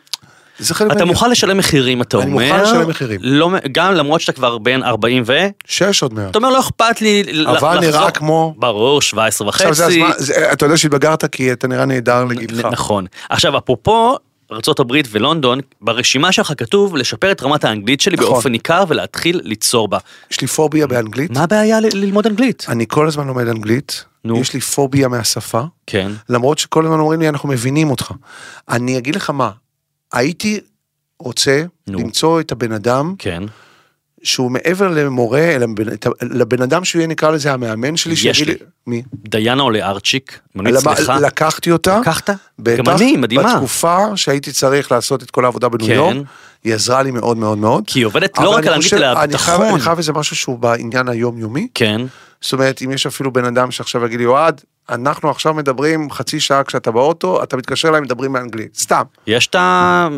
זה 0.58 0.74
חלק 0.74 0.92
אתה. 0.92 1.04
מוכן 1.04 1.30
לשלם 1.30 1.56
מחירים, 1.58 2.02
אתה 2.02 2.16
אני 2.22 2.32
אומר. 2.32 2.44
מוכן 2.52 2.62
לשלם 2.62 2.88
מחירים. 2.88 3.20
לא, 3.22 3.50
גם 3.72 3.92
למרות 3.94 4.20
שאתה 4.20 4.32
כבר 4.32 4.58
בין 4.58 4.82
40 4.82 5.22
ו... 5.26 5.32
שש 5.64 6.02
עוד 6.02 6.14
מעט. 6.14 6.30
אתה 6.30 6.38
אומר, 6.38 6.50
לא 6.50 6.60
אכפת 6.60 7.00
לי 7.00 7.22
אבל 7.46 7.52
לחזור. 7.54 7.74
נראה 7.80 8.10
כמו... 8.10 8.54
ברור, 8.58 9.02
17 9.02 9.48
עכשיו 9.48 9.74
זה 9.74 9.84
וחצי. 9.84 10.02
הזמן, 10.02 10.14
זה- 10.18 10.52
אתה 10.52 10.66
יודע 10.66 10.76
שהתבגרת 10.76 11.24
כי 11.24 11.52
אתה 11.52 11.68
נראה 11.68 11.84
נהדר 11.84 12.24
לגילך. 12.24 12.64
נכון. 12.72 13.06
עכשיו, 13.30 13.58
אפרופו 13.58 14.16
ארה"ב 14.52 14.92
ולונדון, 15.10 15.60
ברשימה 15.80 16.32
שלך 16.32 16.52
כתוב 16.56 16.96
לשפר 16.96 17.32
את 17.32 17.42
רמת 17.42 17.64
האנגלית 17.64 18.00
שלי 18.00 18.16
נכון. 18.16 18.28
באופן 18.30 18.52
ניכר 18.52 18.84
ולהתחיל 18.88 19.40
ליצור 19.44 19.88
בה. 19.88 19.98
יש 20.30 20.40
לי 20.40 20.46
פוביה 20.46 20.86
באנגלית, 20.86 21.30
מה 21.30 21.42
הבעיה 21.42 21.80
ל- 21.80 21.86
ללמוד 21.94 22.26
אנגלית? 22.26 22.66
אני 22.68 22.84
כל 22.88 23.06
הזמן 23.06 23.26
לומד 23.26 23.48
אנגלית, 23.48 24.04
נו. 24.24 24.36
יש 24.40 24.54
לי 24.54 24.60
פוביה 24.60 25.08
מהשפה. 25.08 25.62
כן. 25.86 26.12
למרות 26.28 26.58
שכל 26.58 26.84
הזמן 26.84 26.98
אומרים 27.00 27.20
לי 27.20 27.28
אנחנו 27.28 27.48
מבינים 27.48 27.90
אותך. 27.90 28.12
אני 28.68 28.98
אגיד 28.98 29.16
לך 29.16 29.30
מה, 29.30 29.50
הייתי 30.12 30.60
רוצה 31.18 31.62
נו. 31.86 31.98
למצוא 31.98 32.40
את 32.40 32.52
הבן 32.52 32.72
אדם 32.72 33.14
כן. 33.18 33.42
שהוא 34.22 34.50
מעבר 34.50 34.88
למורה, 34.88 35.40
אלא 35.54 35.66
בן- 35.74 35.92
את 35.92 36.06
ה- 36.06 36.10
לבן 36.22 36.62
אדם 36.62 36.84
שהוא 36.84 37.00
יהיה 37.00 37.06
נקרא 37.08 37.30
לזה 37.30 37.52
המאמן 37.52 37.96
שלי, 37.96 38.12
יש 38.12 38.20
שיגיד 38.38 38.48
לי. 38.48 38.54
מי? 38.86 39.02
דיינה 39.14 39.62
עולה 39.62 39.86
ארצ'יק, 39.88 40.38
ממליץ 40.54 40.82
למה- 40.86 40.92
לך. 41.00 41.12
לקחתי 41.22 41.70
אותה, 41.70 41.98
לקחת? 42.00 42.30
בטח, 42.58 42.78
גם 42.84 42.88
אני, 42.88 43.16
מדהימה. 43.16 43.54
בתקופה 43.54 44.06
שהייתי 44.16 44.52
צריך 44.52 44.92
לעשות 44.92 45.22
את 45.22 45.30
כל 45.30 45.44
העבודה 45.44 45.68
בניו 45.68 45.86
כן. 45.86 45.92
יורק, 45.94 46.16
היא 46.64 46.74
עזרה 46.74 47.02
לי 47.02 47.10
מאוד 47.10 47.36
מאוד 47.36 47.58
מאוד. 47.58 47.84
כי 47.86 47.98
היא 47.98 48.06
עובדת 48.06 48.38
לא 48.38 48.48
רק 48.50 48.58
אני 48.58 48.66
על 48.68 48.74
אנגלית, 48.74 48.84
חושב- 48.92 48.96
אלא 48.96 49.22
אני 49.22 49.38
חייב-. 49.38 49.60
אני 49.60 49.80
חייב 49.80 49.98
איזה 49.98 50.12
משהו 50.12 50.36
שהוא 50.36 50.58
בעניין 50.58 51.08
היומיומי. 51.08 51.68
כן. 51.74 52.00
זאת 52.40 52.52
אומרת, 52.52 52.82
אם 52.84 52.90
יש 52.92 53.06
אפילו 53.06 53.32
בן 53.32 53.44
אדם 53.44 53.70
שעכשיו 53.70 54.06
יגיד 54.06 54.18
לי, 54.20 54.26
אוהד, 54.26 54.60
אנחנו 54.88 55.30
עכשיו 55.30 55.54
מדברים 55.54 56.10
חצי 56.10 56.40
שעה 56.40 56.64
כשאתה 56.64 56.90
באוטו, 56.90 57.42
אתה 57.42 57.56
מתקשר 57.56 57.88
אליי, 57.88 58.00
מדברים 58.00 58.32
באנגלית, 58.32 58.76
סתם. 58.76 59.02
יש 59.26 59.46
את 59.46 59.54
ה... 59.54 60.08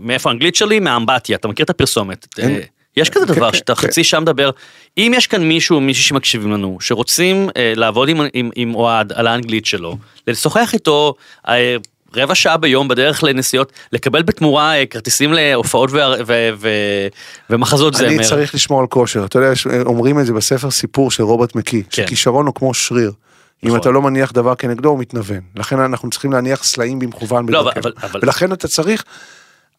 מאיפה 0.00 0.30
האנגלית 0.30 0.54
שלי? 0.56 0.80
מהאמבטיה, 0.80 1.36
אתה 1.36 1.48
מכיר 1.48 1.64
את 1.64 1.70
הפרסומת. 1.70 2.26
אין- 2.38 2.50
אה, 2.50 2.60
יש 2.98 3.10
כזה 3.10 3.26
כן, 3.26 3.34
דבר 3.34 3.50
כן, 3.50 3.56
שאתה 3.58 3.74
כן. 3.74 3.88
חצי 3.88 4.04
שעה 4.04 4.20
מדבר. 4.20 4.50
אם 4.98 5.12
יש 5.16 5.26
כאן 5.26 5.48
מישהו 5.48 5.76
או 5.76 5.80
מישהי 5.80 6.02
שמקשיבים 6.02 6.52
לנו, 6.52 6.78
שרוצים 6.80 7.48
אה, 7.56 7.72
לעבוד 7.76 8.08
עם- 8.54 8.74
אוהד 8.74 9.12
על 9.12 9.26
האנגלית 9.26 9.66
שלו, 9.66 9.96
לשוחח 10.26 10.70
איתו, 10.74 11.14
אה, 11.48 11.76
רבע 12.14 12.34
שעה 12.34 12.56
ביום 12.56 12.88
בדרך 12.88 13.24
לנסיעות, 13.24 13.72
לקבל 13.92 14.22
בתמורה 14.22 14.76
אה, 14.76 14.86
כרטיסים 14.86 15.32
להופעות 15.32 15.90
ו- 15.92 15.96
ו- 16.26 16.50
ו- 16.56 16.68
ומחזות 17.50 17.94
זמר. 17.94 18.08
אני 18.08 18.24
צריך 18.24 18.54
לשמור 18.54 18.80
על 18.80 18.86
כושר. 18.86 19.24
אתה 19.24 19.38
יודע, 19.38 19.52
אומרים 19.86 20.20
את 20.20 20.26
זה 20.26 20.32
בספר 20.32 20.70
סיפור 20.70 21.10
של 21.10 21.22
רוברט 21.22 21.54
מקי, 21.54 21.82
כן. 21.90 22.02
שכישרון 22.06 22.46
הוא 22.46 22.54
כמו 22.54 22.74
שריר. 22.74 23.12
אם 23.64 23.68
נכון. 23.68 23.80
אתה 23.80 23.90
לא 23.90 24.02
מניח 24.02 24.32
דבר 24.32 24.54
כנגדו, 24.54 24.88
הוא 24.88 24.98
מתנוון. 24.98 25.40
לכן 25.56 25.78
אנחנו 25.78 26.10
צריכים 26.10 26.32
להניח 26.32 26.64
סלעים 26.64 26.98
במכוון 26.98 27.48
לא, 27.48 27.62
בדרכנו. 27.62 27.80
אבל- 27.82 27.92
אבל- 28.02 28.20
ולכן 28.22 28.52
אתה 28.52 28.68
צריך, 28.68 29.04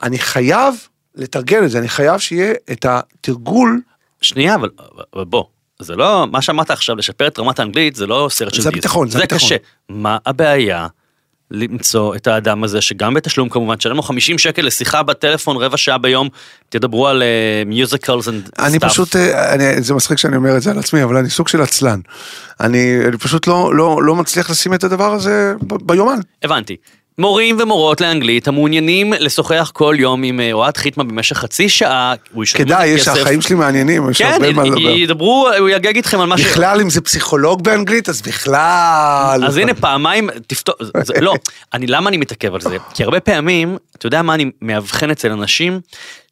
אני 0.03 0.19
חייב 0.19 0.73
לתרגל 1.15 1.65
את 1.65 1.71
זה, 1.71 1.79
אני 1.79 1.89
חייב 1.89 2.19
שיהיה 2.19 2.53
את 2.71 2.85
התרגול, 2.85 3.81
שנייה, 4.21 4.55
אבל, 4.55 4.69
אבל 5.15 5.25
בוא, 5.25 5.43
זה 5.79 5.95
לא, 5.95 6.27
מה 6.31 6.41
שאמרת 6.41 6.71
עכשיו, 6.71 6.95
לשפר 6.95 7.27
את 7.27 7.39
רמת 7.39 7.59
האנגלית, 7.59 7.95
זה 7.95 8.07
לא 8.07 8.27
סרט 8.31 8.53
של 8.53 8.61
זה. 8.61 8.69
הביטחון, 8.69 9.07
זה 9.07 9.11
זה 9.11 9.19
הביטחון. 9.19 9.39
קשה. 9.39 9.55
מה 9.89 10.17
הבעיה 10.25 10.87
למצוא 11.51 12.15
את 12.15 12.27
האדם 12.27 12.63
הזה, 12.63 12.81
שגם 12.81 13.13
בתשלום 13.13 13.49
כמובן, 13.49 13.75
תשלם 13.75 13.95
לו 13.95 14.01
50 14.01 14.37
שקל 14.37 14.61
לשיחה 14.61 15.03
בטלפון 15.03 15.57
רבע 15.57 15.77
שעה 15.77 15.97
ביום, 15.97 16.29
תדברו 16.69 17.07
על 17.07 17.23
musicals 17.65 18.27
and 18.27 18.47
stuff. 18.47 18.65
אני 18.65 18.79
פשוט, 18.79 19.15
אה, 19.15 19.53
אני, 19.53 19.81
זה 19.81 19.93
מצחיק 19.93 20.17
שאני 20.17 20.35
אומר 20.35 20.57
את 20.57 20.61
זה 20.61 20.71
על 20.71 20.79
עצמי, 20.79 21.03
אבל 21.03 21.17
אני 21.17 21.29
סוג 21.29 21.47
של 21.47 21.61
עצלן. 21.61 21.99
אני, 22.59 23.05
אני 23.07 23.17
פשוט 23.17 23.47
לא, 23.47 23.75
לא, 23.75 24.03
לא 24.03 24.15
מצליח 24.15 24.49
לשים 24.49 24.73
את 24.73 24.83
הדבר 24.83 25.13
הזה 25.13 25.53
ב- 25.67 25.91
ביומן. 25.91 26.19
הבנתי. 26.43 26.75
מורים 27.19 27.57
ומורות 27.59 28.01
לאנגלית 28.01 28.47
המעוניינים 28.47 29.13
לשוחח 29.13 29.71
כל 29.73 29.95
יום 29.99 30.23
עם 30.23 30.39
אה, 30.39 30.53
אוהד 30.53 30.77
חיטמן 30.77 31.07
במשך 31.07 31.37
חצי 31.37 31.69
שעה, 31.69 32.13
הוא 32.33 32.43
ישלם 32.43 32.65
כדאי, 32.65 32.87
יש. 32.87 33.07
החיים 33.07 33.41
שלי 33.41 33.55
מעניינים, 33.55 34.09
יש 34.09 34.17
כן, 34.17 34.31
הרבה 34.33 34.51
מה 34.53 34.63
לדבר. 34.63 34.79
ידברו, 34.79 35.47
הוא 35.59 35.69
יגג 35.69 35.95
איתכם 35.95 36.19
על 36.19 36.27
מה 36.27 36.37
ש... 36.37 36.41
בכלל, 36.41 36.81
אם 36.81 36.89
זה 36.89 37.01
פסיכולוג 37.01 37.63
באנגלית, 37.63 38.09
אז 38.09 38.21
בכלל. 38.21 39.43
אז 39.47 39.57
הנה 39.57 39.73
פעמיים, 39.73 40.29
תפתור, 40.47 40.75
לא, 41.21 41.33
אני, 41.73 41.87
למה 41.87 42.09
אני 42.09 42.17
מתעכב 42.17 42.55
על 42.55 42.61
זה? 42.61 42.77
כי 42.93 43.03
הרבה 43.03 43.19
פעמים, 43.19 43.77
אתה 43.99 44.07
יודע 44.07 44.21
מה 44.21 44.33
אני 44.33 44.51
מאבחן 44.61 45.11
אצל 45.11 45.31
אנשים? 45.31 45.81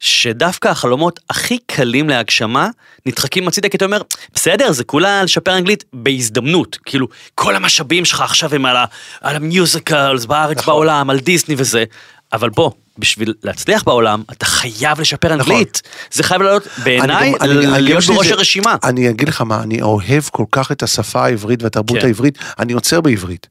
שדווקא 0.00 0.68
החלומות 0.68 1.20
הכי 1.30 1.58
קלים 1.66 2.08
להגשמה 2.08 2.68
נדחקים 3.06 3.48
הצידה, 3.48 3.68
כי 3.68 3.76
אתה 3.76 3.84
אומר, 3.84 4.02
בסדר, 4.34 4.72
זה 4.72 4.84
כולה 4.84 5.24
לשפר 5.24 5.58
אנגלית 5.58 5.84
בהזדמנות, 5.92 6.78
כאילו, 6.84 7.08
כל 7.34 7.56
המשאבים 7.56 8.04
שלך 8.04 8.20
עכשיו 8.20 8.54
הם 8.54 8.66
על, 8.66 8.76
ה, 8.76 8.84
על 9.20 9.36
המיוזיקלס 9.36 10.24
בארץ, 10.24 10.58
נכון. 10.58 10.74
בעולם, 10.74 11.10
על 11.10 11.18
דיסני 11.18 11.54
וזה, 11.58 11.84
אבל 12.32 12.50
בוא. 12.50 12.70
בשביל 12.98 13.34
להצליח 13.42 13.82
בעולם, 13.82 14.22
אתה 14.32 14.46
חייב 14.46 15.00
לשפר 15.00 15.34
אנגלית. 15.34 15.82
זה 16.12 16.22
חייב 16.22 16.42
לעלות, 16.42 16.66
בעיניי, 16.84 17.30
נכון. 17.30 17.48
להיות 17.48 18.04
בראש 18.04 18.30
הרשימה. 18.30 18.76
אני 18.84 19.10
אגיד 19.10 19.28
לך 19.28 19.40
מה, 19.40 19.62
אני 19.62 19.82
אוהב 19.82 20.22
כל 20.32 20.44
כך 20.52 20.72
את 20.72 20.82
השפה 20.82 21.24
העברית 21.24 21.62
והתרבות 21.62 21.98
כן. 21.98 22.06
העברית, 22.06 22.38
אני 22.58 22.72
יוצר 22.72 23.00
בעברית. 23.00 23.46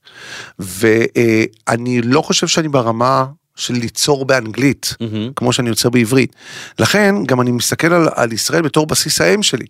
ואני 0.59 2.01
לא 2.01 2.21
חושב 2.21 2.47
שאני 2.47 2.67
ברמה 2.67 3.25
של 3.57 3.73
ליצור 3.73 4.25
באנגלית, 4.25 4.95
מהמם. 5.01 5.31
כמו 5.35 5.53
שאני 5.53 5.69
יוצר 5.69 5.89
בעברית. 5.89 6.35
לכן, 6.79 7.15
גם 7.25 7.41
אני 7.41 7.51
מסתכל 7.51 7.93
על, 7.93 8.07
על 8.15 8.33
ישראל 8.33 8.61
בתור 8.61 8.85
בסיס 8.87 9.21
האם 9.21 9.43
שלי. 9.43 9.65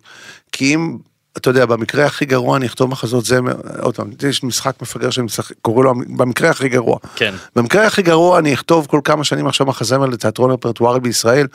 כי 0.52 0.74
אם, 0.74 0.96
אתה 1.36 1.50
יודע, 1.50 1.66
במקרה 1.66 2.06
הכי 2.06 2.24
גרוע 2.24 2.56
אני 2.56 2.66
אכתוב 2.66 2.90
מחזות 2.90 3.24
זמר, 3.24 3.54
עוד 3.80 3.96
פעם, 3.96 4.10
יש 4.28 4.44
משחק 4.44 4.82
מפגר 4.82 5.10
שאני 5.10 5.24
משחק- 5.24 5.54
קורא 5.62 5.84
לו 5.84 5.94
במקרה 6.16 6.50
הכי 6.50 6.68
גרוע. 6.68 6.98
כן. 7.16 7.34
במקרה 7.56 7.86
הכי 7.86 8.02
גרוע 8.02 8.38
אני 8.38 8.54
אכתוב 8.54 8.86
כל 8.86 9.00
כמה 9.04 9.24
שנים 9.24 9.46
עכשיו 9.46 9.66
מחזמר 9.66 10.06
לתיאטרון 10.06 10.50
רפרטוארי 10.50 11.00
בישראל, 11.00 11.46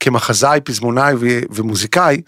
כמחזאי, 0.00 0.60
פזמונאי 0.60 1.14
ו- 1.20 1.40
ומוזיקאי, 1.50 2.20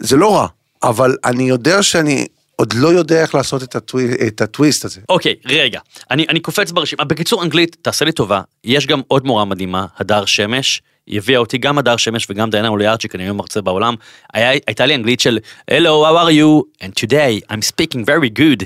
זה 0.00 0.16
לא 0.16 0.36
רע, 0.36 0.46
אבל 0.82 1.16
אני 1.24 1.48
יודע 1.48 1.82
שאני 1.82 2.26
עוד 2.60 2.72
לא 2.72 2.88
יודע 2.88 3.22
איך 3.22 3.34
לעשות 3.34 3.62
את, 3.62 3.76
הטווי, 3.76 4.14
את 4.26 4.40
הטוויסט 4.40 4.84
הזה. 4.84 5.00
אוקיי, 5.08 5.34
רגע, 5.46 5.80
אני, 6.10 6.26
אני 6.28 6.40
קופץ 6.40 6.70
ברשימה. 6.70 7.04
בקיצור, 7.04 7.42
אנגלית, 7.42 7.76
תעשה 7.82 8.04
לי 8.04 8.12
טובה, 8.12 8.40
יש 8.64 8.86
גם 8.86 9.00
עוד 9.08 9.26
מורה 9.26 9.44
מדהימה, 9.44 9.86
הדר 9.98 10.24
שמש, 10.24 10.82
היא 11.06 11.18
הביאה 11.18 11.40
אותי 11.40 11.58
גם 11.58 11.78
הדר 11.78 11.96
שמש 11.96 12.26
וגם 12.30 12.50
דיינה 12.50 12.68
אוליארצ'יק, 12.68 13.14
אני 13.14 13.22
היום 13.22 13.36
מרצה 13.36 13.60
בעולם. 13.60 13.94
היה, 14.34 14.50
הייתה 14.66 14.86
לי 14.86 14.94
אנגלית 14.94 15.20
של 15.20 15.38
Hello, 15.70 15.74
how 15.84 16.26
are 16.26 16.32
you? 16.32 16.84
And 16.84 17.04
today 17.04 17.52
I'm 17.52 17.62
speaking 17.62 18.00
very 18.00 18.38
good. 18.38 18.64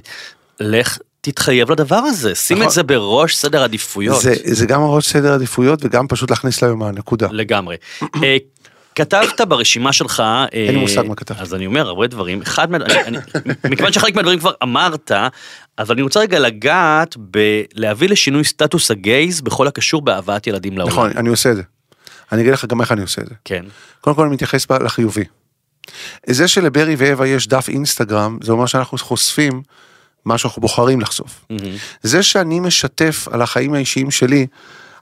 לך 0.61 0.99
תתחייב 1.21 1.71
לדבר 1.73 1.97
הזה, 1.97 2.35
שים 2.35 2.57
נכון. 2.57 2.69
את 2.69 2.73
זה 2.73 2.83
בראש 2.83 3.37
סדר 3.37 3.63
עדיפויות. 3.63 4.21
זה, 4.21 4.35
זה 4.45 4.67
גם 4.67 4.83
הראש 4.83 5.09
סדר 5.09 5.33
עדיפויות 5.33 5.81
וגם 5.83 6.09
פשוט 6.09 6.31
להכניס 6.31 6.63
ליומן, 6.63 6.95
נקודה. 6.95 7.29
לגמרי. 7.31 7.77
אה, 9.01 9.05
כתבת 9.05 9.41
ברשימה 9.41 9.93
שלך, 9.93 10.23
אין 10.53 10.75
לי 10.75 10.81
מושג 10.81 11.03
מה 11.03 11.15
כתבתי. 11.15 11.43
אז 11.43 11.55
אני 11.55 11.67
אומר 11.67 11.89
הרבה 11.89 12.07
דברים, 12.07 12.43
אחד 12.43 12.71
מה... 12.71 12.79
מכיוון 13.71 13.93
שחלק 13.93 14.15
מהדברים 14.15 14.39
כבר 14.39 14.53
אמרת, 14.63 15.11
אז 15.77 15.91
אני 15.91 16.03
רוצה 16.03 16.21
רגע 16.21 16.39
לגעת 16.39 17.17
בלהביא 17.19 18.09
לשינוי 18.09 18.45
סטטוס 18.45 18.91
הגייז 18.91 19.41
בכל 19.41 19.67
הקשור 19.67 20.03
בהבאת 20.03 20.47
ילדים 20.47 20.79
לעולם. 20.79 20.93
נכון, 20.93 21.11
אני 21.17 21.29
עושה 21.29 21.51
את 21.51 21.57
זה. 21.57 21.63
אני 22.33 22.43
אגיד 22.43 22.53
לך 22.53 22.65
גם 22.65 22.81
איך 22.81 22.93
אני 22.93 23.03
עושה 23.03 23.23
את 23.23 23.27
זה. 23.27 23.35
כן. 23.45 23.65
קודם 24.01 24.17
כל 24.17 24.23
אני 24.23 24.35
מתייחס 24.35 24.71
לחיובי. 24.71 25.25
זה 26.27 26.49
שלברי 26.49 26.95
ואווה 26.99 27.27
יש 27.27 27.49
דף 27.49 27.69
אינסטגרם, 27.69 28.39
זה 28.43 28.53
אומר 28.53 28.67
שאנחנו 28.67 28.99
חושפים 28.99 29.63
מה 30.25 30.39
שאנחנו 30.39 30.63
בוחרים 30.63 31.01
לחשוף. 31.01 31.45
זה 32.03 32.23
שאני 32.23 32.61
משתף 32.61 33.29
על 33.33 33.43
החיים 33.43 33.75
האישיים 33.75 34.11
שלי. 34.11 34.47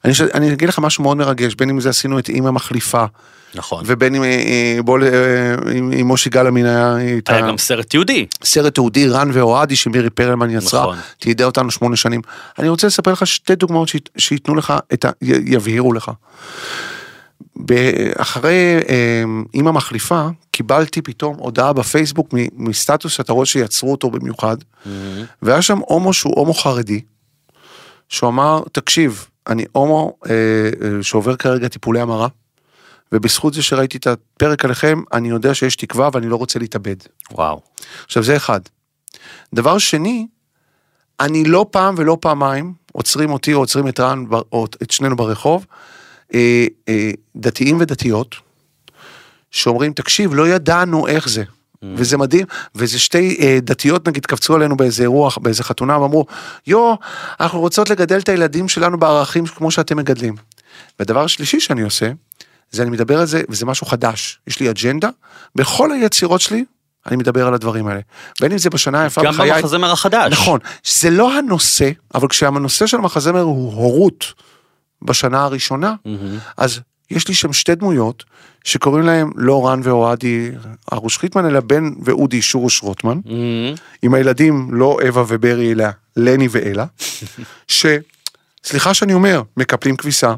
אני 0.05 0.53
אגיד 0.53 0.69
לך 0.69 0.79
משהו 0.79 1.03
מאוד 1.03 1.17
מרגש, 1.17 1.55
בין 1.55 1.71
אם 1.71 1.81
זה 1.81 1.89
עשינו 1.89 2.19
את 2.19 2.29
אימא 2.29 2.51
מחליפה, 2.51 3.05
נכון. 3.55 3.85
ובין 3.87 4.15
אם 4.15 4.23
אה, 4.23 4.29
אה, 4.29 4.83
בוא, 4.85 4.99
ל- 4.99 5.05
אה, 5.05 5.55
עם, 5.75 5.91
עם 5.93 6.07
מושי 6.07 6.31
גלאמין 6.31 6.67
היה 6.67 6.97
את 7.19 7.29
היה 7.29 7.41
גם 7.49 7.59
סרט 7.59 7.87
תיעודי. 7.91 8.27
סרט 8.45 8.75
תיעודי 8.75 9.09
רן 9.09 9.31
ואוהדי 9.33 9.77
שמירי 9.77 10.11
פרלמן 10.11 10.51
יצרה, 10.51 10.81
נכון. 10.83 10.99
תיידע 11.19 11.45
אותנו 11.45 11.71
שמונה 11.71 11.97
שנים. 11.97 12.21
אני 12.59 12.69
רוצה 12.69 12.87
לספר 12.87 13.13
לך 13.13 13.27
שתי 13.27 13.55
דוגמאות 13.55 13.89
שית- 13.89 14.09
שייתנו 14.19 14.55
לך 14.55 14.73
את 14.93 15.05
ה... 15.05 15.11
יבהירו 15.23 15.93
לך. 15.93 16.11
אחרי 18.17 18.79
אימא 19.55 19.71
מחליפה, 19.71 20.27
קיבלתי 20.51 21.03
פתאום 21.03 21.37
הודעה 21.39 21.73
בפייסבוק 21.73 22.29
מסטטוס 22.57 23.13
שאתה 23.13 23.33
רואה 23.33 23.47
שיצרו 23.47 23.91
אותו 23.93 24.11
במיוחד, 24.11 24.57
והיה 25.43 25.63
שם 25.63 25.79
הומו 25.79 26.13
שהוא 26.13 26.35
הומו 26.37 26.55
חרדי, 26.55 27.01
שהוא 28.09 28.29
אמר, 28.31 28.61
תקשיב, 28.73 29.27
אני 29.49 29.65
הומו 29.73 30.13
אה, 30.31 30.35
שעובר 31.03 31.37
כרגע 31.37 31.69
טיפולי 31.69 32.01
המרה, 32.01 32.29
ובזכות 33.13 33.55
זה 33.55 33.63
שראיתי 33.63 33.99
את 33.99 34.07
הפרק 34.07 34.65
עליכם, 34.65 35.03
אני 35.13 35.29
יודע 35.29 35.55
שיש 35.55 35.77
תקווה 35.77 36.09
ואני 36.13 36.29
לא 36.29 36.37
רוצה 36.37 36.59
להתאבד. 36.59 36.97
וואו. 37.31 37.61
עכשיו 38.05 38.23
זה 38.23 38.37
אחד. 38.37 38.61
דבר 39.55 39.79
שני, 39.79 40.27
אני 41.21 41.45
לא 41.45 41.67
פעם 41.71 41.95
ולא 41.99 42.19
פעמיים 42.21 42.73
עוצרים 42.93 43.31
אותי 43.31 43.55
או 43.55 43.59
עוצרים 43.59 43.89
את 43.89 44.01
רן 44.01 44.25
או 44.53 44.67
את 44.83 44.91
שנינו 44.91 45.17
ברחוב, 45.17 45.67
אה, 46.35 46.67
אה, 46.89 47.11
דתיים 47.37 47.77
ודתיות, 47.81 48.37
שאומרים, 49.51 49.93
תקשיב, 49.93 50.35
לא 50.35 50.49
ידענו 50.49 51.07
איך 51.07 51.29
זה. 51.29 51.45
וזה 51.95 52.17
מדהים, 52.17 52.47
וזה 52.75 52.99
שתי 52.99 53.37
אה, 53.41 53.59
דתיות 53.63 54.09
נגיד 54.09 54.27
קפצו 54.27 54.55
עלינו 54.55 54.77
באיזה 54.77 55.03
אירוע, 55.03 55.31
באיזה 55.43 55.65
חתונה, 55.65 56.01
ואמרו, 56.01 56.27
יו, 56.67 56.95
אנחנו 57.41 57.61
רוצות 57.61 57.91
לגדל 57.91 58.19
את 58.19 58.29
הילדים 58.29 58.69
שלנו 58.69 58.99
בערכים 58.99 59.47
כמו 59.47 59.71
שאתם 59.71 59.97
מגדלים. 59.97 60.35
והדבר 60.99 61.25
השלישי 61.25 61.61
שאני 61.61 61.83
עושה, 61.83 62.11
זה 62.71 62.83
אני 62.83 62.91
מדבר 62.91 63.21
על 63.21 63.27
זה, 63.27 63.43
וזה 63.49 63.67
משהו 63.67 63.87
חדש. 63.87 64.39
יש 64.47 64.61
לי 64.61 64.71
אג'נדה, 64.71 65.09
בכל 65.57 65.93
היצירות 65.93 66.41
שלי, 66.41 66.65
אני 67.07 67.17
מדבר 67.17 67.47
על 67.47 67.55
הדברים 67.55 67.87
האלה. 67.87 68.01
בין 68.41 68.53
אם 68.53 68.59
זה 68.59 68.71
בשנה 68.71 69.03
היפה 69.03 69.23
גם 69.25 69.33
בחיי, 69.33 69.53
במחזמר 69.53 69.93
החדש. 69.93 70.33
נכון, 70.33 70.61
זה 70.85 71.11
לא 71.11 71.39
הנושא, 71.39 71.91
אבל 72.15 72.29
כשהנושא 72.29 72.87
של 72.87 72.97
המחזמר 72.97 73.41
הוא 73.41 73.73
הורות 73.73 74.25
בשנה 75.03 75.43
הראשונה, 75.43 75.95
מהמם. 76.05 76.39
אז 76.57 76.81
יש 77.11 77.29
לי 77.29 77.35
שם 77.35 77.53
שתי 77.53 77.75
דמויות 77.75 78.25
שקוראים 78.65 79.07
להם 79.07 79.31
לא 79.37 79.69
רן 79.69 79.81
ואוהדי 79.83 80.51
ארוש 80.93 81.19
חיטמן, 81.19 81.47
אלא 81.47 81.61
בן 81.61 81.91
ואודי 82.03 82.43
שורוש 82.43 82.83
רוטמן, 82.83 83.21
מהמם. 83.25 83.75
עם 84.03 84.15
הילדים 84.15 84.69
לא 84.73 84.99
אווה 85.09 85.25
וברי, 85.29 85.73
אלא 85.73 85.85
לני 86.17 86.49
ואלה, 86.51 86.85
ש... 87.69 87.87
סליחה 88.65 88.95
שאני 88.95 89.13
אומר, 89.13 89.43
מקפלים 89.57 89.97
כביסה, 89.97 90.35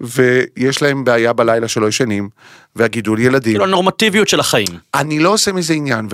ויש 0.00 0.82
להם 0.82 1.04
בעיה 1.04 1.32
בלילה 1.32 1.68
שלא 1.68 1.88
ישנים, 1.88 2.28
והגידול 2.76 3.20
ילדים. 3.20 3.52
כאילו 3.52 3.64
הנורמטיביות 3.64 4.28
של 4.28 4.40
החיים. 4.40 4.68
אני 4.94 5.18
לא 5.18 5.28
עושה 5.28 5.52
מזה 5.52 5.74
עניין, 5.74 6.08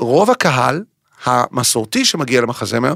ורוב 0.00 0.30
הקהל 0.30 0.82
המסורתי 1.24 2.04
שמגיע 2.04 2.40
למחזמר 2.40 2.94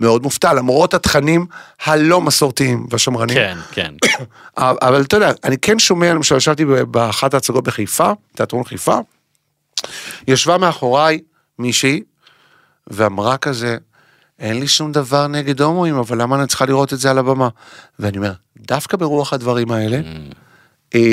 מאוד 0.00 0.22
מופתע, 0.22 0.52
למרות 0.52 0.94
התכנים 0.94 1.46
הלא 1.84 2.20
מסורתיים 2.20 2.86
והשמרנים. 2.90 3.36
כן, 3.36 3.58
כן. 3.72 3.94
אבל 4.56 5.02
אתה 5.02 5.16
יודע, 5.16 5.32
אני 5.44 5.58
כן 5.58 5.78
שומע, 5.78 6.14
למשל, 6.14 6.36
ישבתי 6.36 6.64
באחת 6.64 7.34
ההצגות 7.34 7.64
בחיפה, 7.64 8.12
תיאטרון 8.36 8.64
חיפה, 8.64 8.98
ישבה 10.28 10.58
מאחוריי 10.58 11.20
מישהי, 11.58 12.02
ואמרה 12.86 13.36
כזה, 13.36 13.76
אין 14.38 14.60
לי 14.60 14.68
שום 14.68 14.92
דבר 14.92 15.26
נגד 15.26 15.60
הומואים, 15.60 15.94
אבל 15.94 16.22
למה 16.22 16.36
אני 16.36 16.46
צריכה 16.46 16.66
לראות 16.66 16.92
את 16.92 16.98
זה 16.98 17.10
על 17.10 17.18
הבמה? 17.18 17.48
ואני 17.98 18.16
אומר, 18.16 18.32
דווקא 18.56 18.96
ברוח 18.96 19.32
הדברים 19.32 19.70
האלה, 19.70 20.00
אה, 20.94 21.12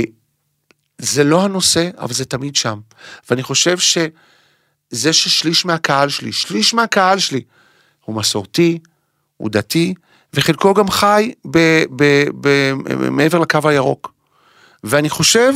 זה 0.97 1.23
לא 1.23 1.43
הנושא, 1.43 1.89
אבל 1.97 2.13
זה 2.13 2.25
תמיד 2.25 2.55
שם. 2.55 2.79
ואני 3.29 3.43
חושב 3.43 3.77
שזה 3.77 5.13
ששליש 5.13 5.65
מהקהל 5.65 6.09
שלי, 6.09 6.31
שליש 6.31 6.73
מהקהל 6.73 7.19
שלי, 7.19 7.41
הוא 8.05 8.15
מסורתי, 8.15 8.79
הוא 9.37 9.49
דתי, 9.49 9.93
וחלקו 10.33 10.73
גם 10.73 10.89
חי 10.89 11.33
ב, 11.51 11.83
ב, 11.95 12.23
ב, 12.41 12.73
מעבר 13.09 13.39
לקו 13.39 13.59
הירוק. 13.63 14.13
ואני 14.83 15.09
חושב 15.09 15.53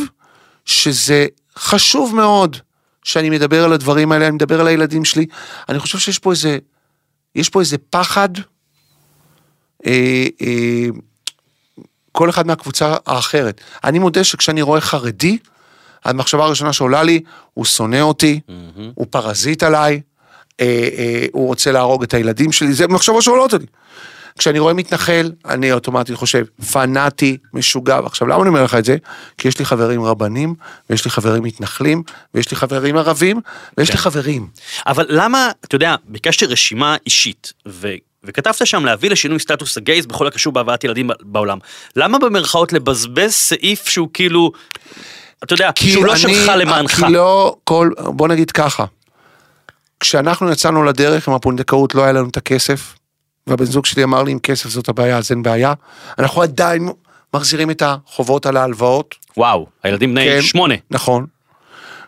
שזה 0.65 1.27
חשוב 1.57 2.15
מאוד 2.15 2.57
שאני 3.03 3.29
מדבר 3.29 3.63
על 3.63 3.73
הדברים 3.73 4.11
האלה, 4.11 4.27
אני 4.27 4.35
מדבר 4.35 4.59
על 4.59 4.67
הילדים 4.67 5.05
שלי. 5.05 5.25
אני 5.69 5.79
חושב 5.79 5.97
שיש 5.97 6.19
פה 6.19 6.31
איזה, 6.31 6.57
יש 7.35 7.49
פה 7.49 7.59
איזה 7.59 7.77
פחד, 7.89 8.29
אה, 9.85 10.25
אה, 10.41 10.85
כל 12.11 12.29
אחד 12.29 12.47
מהקבוצה 12.47 12.95
האחרת. 13.05 13.61
אני 13.83 13.99
מודה 13.99 14.23
שכשאני 14.23 14.61
רואה 14.61 14.81
חרדי, 14.81 15.37
המחשבה 16.05 16.43
הראשונה 16.43 16.73
שעולה 16.73 17.03
לי, 17.03 17.19
הוא 17.53 17.65
שונא 17.65 18.01
אותי, 18.01 18.39
הוא 18.95 19.07
פרזיט 19.09 19.63
עליי, 19.63 20.01
אה, 20.59 20.89
אה, 20.97 21.25
הוא 21.31 21.47
רוצה 21.47 21.71
להרוג 21.71 22.03
את 22.03 22.13
הילדים 22.13 22.51
שלי, 22.51 22.73
זה 22.73 22.87
מחשבות 22.87 23.23
שעולות 23.23 23.53
אותי. 23.53 23.65
כשאני 24.39 24.59
רואה 24.59 24.73
מתנחל, 24.73 25.31
אני 25.45 25.71
אוטומטית 25.71 26.15
חושב, 26.15 26.45
פנאטי, 26.71 27.37
משוגע. 27.53 27.99
עכשיו, 28.05 28.27
למה 28.27 28.41
אני 28.41 28.49
אומר 28.49 28.63
לך 28.63 28.75
את 28.75 28.85
זה? 28.85 28.97
כי 29.37 29.47
יש 29.47 29.59
לי 29.59 29.65
חברים 29.65 30.03
רבנים, 30.03 30.55
ויש 30.89 31.05
לי 31.05 31.11
חברים 31.11 31.43
מתנחלים, 31.43 32.03
ויש 32.33 32.51
לי 32.51 32.57
חברים 32.57 32.97
ערבים, 32.97 33.41
ויש 33.77 33.89
לי 33.89 33.95
כן. 33.95 34.01
חברים. 34.01 34.47
אבל 34.87 35.05
למה, 35.09 35.51
אתה 35.65 35.75
יודע, 35.75 35.95
ביקשתי 36.05 36.45
רשימה 36.45 36.95
אישית, 37.05 37.53
ו... 37.67 37.87
וכתבת 38.23 38.67
שם 38.67 38.85
להביא 38.85 39.09
לשינוי 39.09 39.39
סטטוס 39.39 39.77
הגייז 39.77 40.05
בכל 40.05 40.27
הקשור 40.27 40.53
בהבאת 40.53 40.83
ילדים 40.83 41.09
בעולם. 41.21 41.57
למה 41.95 42.19
במרכאות 42.19 42.73
לבזבז 42.73 43.31
סעיף 43.31 43.87
שהוא 43.87 44.09
כאילו, 44.13 44.51
אתה 45.43 45.53
יודע, 45.53 45.69
שהוא 45.75 46.05
לא 46.05 46.15
שלך 46.15 46.51
למענך? 46.55 46.91
כי 46.91 47.13
לא 47.13 47.55
כל, 47.63 47.89
בוא 47.97 48.27
נגיד 48.27 48.51
ככה, 48.51 48.85
כשאנחנו 49.99 50.51
יצאנו 50.51 50.83
לדרך 50.83 51.27
עם 51.27 51.33
הפונדקאות 51.33 51.95
לא 51.95 52.03
היה 52.03 52.11
לנו 52.11 52.29
את 52.29 52.37
הכסף, 52.37 52.98
והבן 53.47 53.65
זוג 53.65 53.85
שלי 53.85 54.03
אמר 54.03 54.23
לי 54.23 54.33
אם 54.33 54.39
כסף 54.39 54.69
זאת 54.69 54.89
הבעיה 54.89 55.17
אז 55.17 55.31
אין 55.31 55.43
בעיה, 55.43 55.73
אנחנו 56.19 56.41
עדיין 56.41 56.89
מחזירים 57.33 57.71
את 57.71 57.83
החובות 57.85 58.45
על 58.45 58.57
ההלוואות, 58.57 59.15
וואו, 59.37 59.67
הילדים 59.83 60.11
בני 60.11 60.25
כן. 60.25 60.41
שמונה. 60.41 60.75
נכון, 60.91 61.25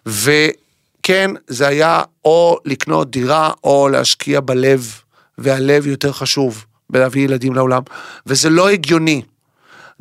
וכן 0.05 1.31
זה 1.47 1.67
היה 1.67 2.01
או 2.25 2.57
לקנות 2.65 3.11
דירה 3.11 3.51
או 3.63 3.89
להשקיע 3.89 4.39
בלב, 4.39 5.01
והלב 5.37 5.87
יותר 5.87 6.11
חשוב 6.11 6.65
בלהביא 6.89 7.23
ילדים 7.23 7.53
לעולם, 7.53 7.81
וזה 8.25 8.49
לא 8.49 8.69
הגיוני. 8.69 9.21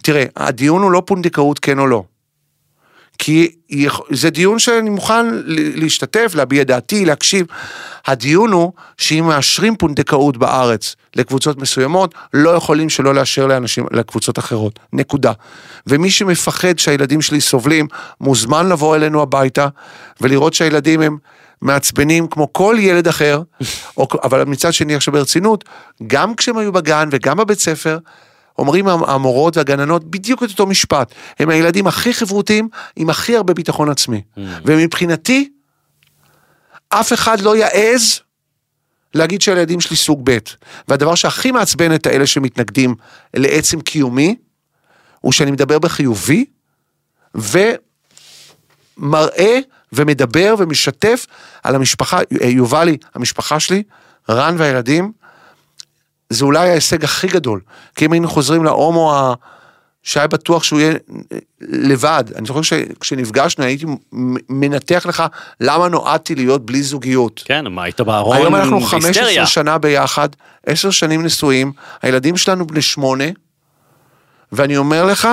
תראה, 0.03 0.25
הדיון 0.37 0.83
הוא 0.83 0.90
לא 0.90 1.03
פונדקאות 1.07 1.59
כן 1.59 1.79
או 1.79 1.87
לא. 1.87 2.05
כי 3.22 3.50
זה 4.11 4.30
דיון 4.30 4.59
שאני 4.59 4.90
מוכן 4.90 5.26
להשתתף, 5.46 6.33
להביע 6.35 6.64
דעתי, 6.64 7.04
להקשיב. 7.04 7.46
הדיון 8.06 8.52
הוא 8.52 8.72
שאם 8.98 9.24
מאשרים 9.26 9.76
פונדקאות 9.76 10.37
בארץ 10.37 10.96
לקבוצות 11.16 11.59
מסוימות, 11.59 12.14
לא 12.35 12.50
יכולים 12.50 12.88
שלא 12.88 13.14
לאשר 13.14 13.46
לאנשים, 13.46 13.87
לקבוצות 13.90 14.38
אחרות. 14.38 14.78
נקודה. 14.92 15.33
ומי 15.87 16.11
שמפחד 16.11 16.78
שהילדים 16.78 17.22
שלי 17.22 17.40
סובלים, 17.40 17.87
מוזמן 18.20 18.68
לבוא 18.68 18.96
אלינו 18.96 19.22
הביתה 19.22 19.68
ולראות 20.20 20.54
שהילדים 20.54 21.00
הם 21.00 21.16
מעצבנים 21.62 22.26
כמו 22.26 22.52
כל 22.52 22.76
ילד 22.78 23.09
אחר, 23.09 23.42
או, 23.96 24.09
אבל 24.22 24.44
מצד 24.44 24.72
שני 24.72 24.94
עכשיו 24.94 25.14
ברצינות, 25.14 25.64
גם 26.06 26.35
כשהם 26.35 26.56
היו 26.56 26.72
בגן 26.72 27.09
וגם 27.12 27.37
בבית 27.37 27.61
ספר, 27.61 27.98
אומרים 28.59 28.89
המורות 28.89 29.57
והגננות 29.57 30.05
בדיוק 30.05 30.43
את 30.43 30.49
אותו 30.51 30.67
משפט. 30.67 31.15
הם 31.39 31.49
הילדים 31.49 31.87
הכי 31.87 32.15
חברותיים 32.15 32.69
עם 32.97 33.11
הכי 33.11 33.37
הרבה 33.37 33.55
ביטחון 33.55 33.91
עצמי. 33.91 34.23
ומבחינתי, 34.65 35.49
אף 36.89 37.13
אחד 37.13 37.41
לא 37.41 37.57
יעז 37.57 38.21
להגיד 39.15 39.41
שהילדים 39.41 39.81
שלי 39.81 39.97
סוג 39.97 40.21
ב'. 40.25 40.39
והדבר 40.89 41.15
שהכי 41.15 41.51
מעצבן 41.51 41.95
את 41.95 42.07
האלה 42.07 42.27
שמתנגדים 42.27 42.95
לעצם 43.35 43.81
קיומי, 43.81 44.37
הוא 45.21 45.33
שאני 45.33 45.51
מדבר 45.51 45.79
בחיובי, 45.79 46.45
ומראה 48.99 49.59
ומדבר 49.93 50.55
ומשתף 50.59 51.27
על 51.63 51.75
המשפחה, 51.75 52.21
יובלי, 52.41 52.97
המשפחה 53.15 53.61
שלי, 53.61 53.83
רן 54.31 54.55
והילדים, 54.59 55.13
זה 56.31 56.45
אולי 56.45 56.71
ההישג 56.71 57.05
הכי 57.05 57.27
גדול. 57.27 57.61
כי 57.95 58.05
אם 58.05 58.12
היינו 58.12 58.29
חוזרים 58.29 58.64
להומו 58.64 59.14
ה... 59.14 59.35
שהיה 60.03 60.27
בטוח 60.27 60.62
שהוא 60.62 60.81
יהיה 60.81 60.95
לבד. 61.61 62.25
אני 62.37 62.47
זוכר 62.47 62.62
שכשנפגשנו 62.62 63.64
הייתי 63.64 63.87
מנתח 64.49 65.07
לך 65.09 65.23
למה 65.61 65.88
נועדתי 65.88 66.35
להיות 66.35 66.66
בלי 66.66 66.83
זוגיות. 66.83 67.43
כן, 67.45 67.66
מה 67.66 67.83
היית 67.83 68.01
בארון 68.01 68.37
היום 68.37 68.55
אנחנו 68.55 68.81
בהיסטריה. 68.81 69.12
15 69.12 69.47
שנה 69.47 69.79
ביחד, 69.79 70.29
10 70.66 70.90
שנים 70.90 71.23
נשואים, 71.23 71.73
הילדים 72.03 72.37
שלנו 72.37 72.66
בני 72.66 72.83
שמונה, 72.83 73.25
ואני 74.53 74.77
אומר 74.77 75.07
לך 75.07 75.29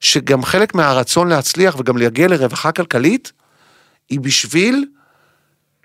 שגם 0.00 0.44
חלק 0.44 0.74
מהרצון 0.74 1.28
להצליח 1.28 1.76
וגם 1.78 1.96
להגיע 1.96 2.28
לרווחה 2.28 2.72
כלכלית, 2.72 3.32
היא 4.10 4.20
בשביל 4.20 4.84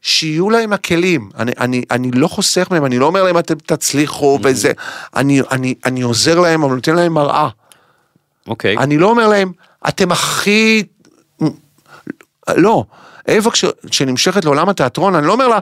שיהיו 0.07 0.49
להם 0.49 0.73
הכלים. 0.73 1.29
אני, 1.37 1.51
אני, 1.59 1.83
אני 1.91 2.11
לא 2.11 2.27
חוסך 2.27 2.67
מהם, 2.71 2.85
אני 2.85 2.99
לא 2.99 3.05
אומר 3.05 3.23
להם 3.23 3.37
אתם 3.37 3.55
תצליחו 3.65 4.39
וזה, 4.43 4.71
אני, 5.15 5.41
אני, 5.51 5.73
אני 5.85 6.01
עוזר 6.01 6.39
להם, 6.39 6.63
אבל 6.63 6.75
נותן 6.75 6.95
להם 6.95 7.13
מראה. 7.13 7.49
אוקיי. 8.47 8.77
אני 8.77 8.97
לא 8.97 9.09
אומר 9.09 9.27
להם, 9.27 9.51
אתם 9.87 10.11
הכי... 10.11 10.83
לא. 12.55 12.83
אווה 13.29 13.51
כש- 13.51 13.65
כשנמשכת 13.91 14.45
לעולם 14.45 14.69
התיאטרון, 14.69 15.15
אני 15.15 15.27
לא 15.27 15.33
אומר 15.33 15.47
לה, 15.47 15.59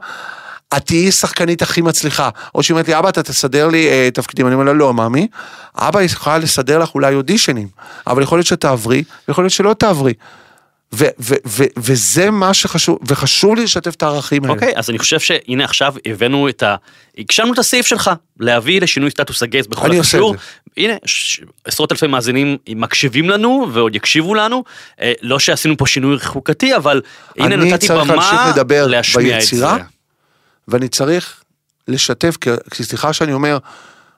את 0.78 0.86
תהיי 0.86 1.12
שחקנית 1.12 1.62
הכי 1.62 1.82
מצליחה. 1.82 2.30
או 2.56 2.64
שהיא 2.64 2.74
אומרת 2.76 2.88
לי, 2.88 3.00
אבא, 3.00 3.10
אתה 3.10 3.24
תסדר 3.24 3.68
לי 3.68 3.88
אה, 3.88 4.10
תפקידים. 4.14 4.48
אני 4.48 4.54
אומר 4.56 4.66
לה, 4.66 4.74
לא, 4.74 4.94
ממי, 4.94 5.28
אבא 5.76 6.02
יכולה 6.02 6.38
לסדר 6.38 6.80
לך 6.80 6.96
אולי 6.96 7.16
אודישנים, 7.16 7.68
אבל 8.08 8.22
יכול 8.24 8.38
להיות 8.38 8.48
שתעברי, 8.48 9.04
ויכול 9.28 9.44
להיות 9.44 9.54
שלא 9.54 9.74
תעברי. 9.74 10.14
ו- 10.94 11.06
ו- 11.20 11.36
ו- 11.48 11.64
וזה 11.78 12.32
מה 12.32 12.54
שחשוב, 12.54 12.98
וחשוב 13.08 13.56
לי 13.56 13.64
לשתף 13.64 13.96
את 13.96 14.04
הערכים 14.04 14.44
האלה. 14.44 14.54
אוקיי, 14.54 14.74
אז 14.76 14.90
אני 14.90 15.00
חושב 15.00 15.20
שהנה 15.20 15.64
עכשיו 15.64 15.94
הבאנו 16.06 16.50
את 16.50 16.64
ה... 16.64 16.76
הגשמנו 17.18 17.54
את 17.54 17.60
הסעיף 17.60 17.86
שלך, 17.86 18.12
להביא 18.40 18.82
לשינוי 18.82 19.12
סטטוס 19.12 19.44
הגייז 19.44 19.68
בכל 19.68 19.86
אני 19.88 19.98
עושה 19.98 20.18
הקשור. 20.18 20.34
את 20.36 20.40
הנה, 20.78 20.94
ש- 21.06 21.42
עשרות 21.66 21.92
אלפי 21.92 22.08
מאזינים 22.08 22.58
מקשיבים 22.70 23.30
לנו 23.30 23.68
ועוד 23.74 23.96
יקשיבו 23.96 24.36
לנו. 24.36 24.64
אה, 25.02 25.14
לא 25.22 25.40
שעשינו 25.40 25.78
פה 25.78 25.86
שינוי 25.88 26.20
חוקתי, 26.20 26.76
אבל 26.76 27.02
הנה 27.40 27.56
אני 27.56 27.72
נתתי 27.72 27.88
צריך 27.88 28.10
להמשיך 28.10 28.34
במה 28.34 28.52
לדבר 28.56 28.88
להשמיע 28.88 29.36
את 29.38 29.42
זה. 29.42 29.48
ביצירה, 29.50 29.78
ואני 30.68 30.88
צריך 30.88 31.44
לשתף, 31.88 32.38
כי- 32.72 32.84
סליחה 32.84 33.14
שאני 33.14 33.34
אומר, 33.34 33.58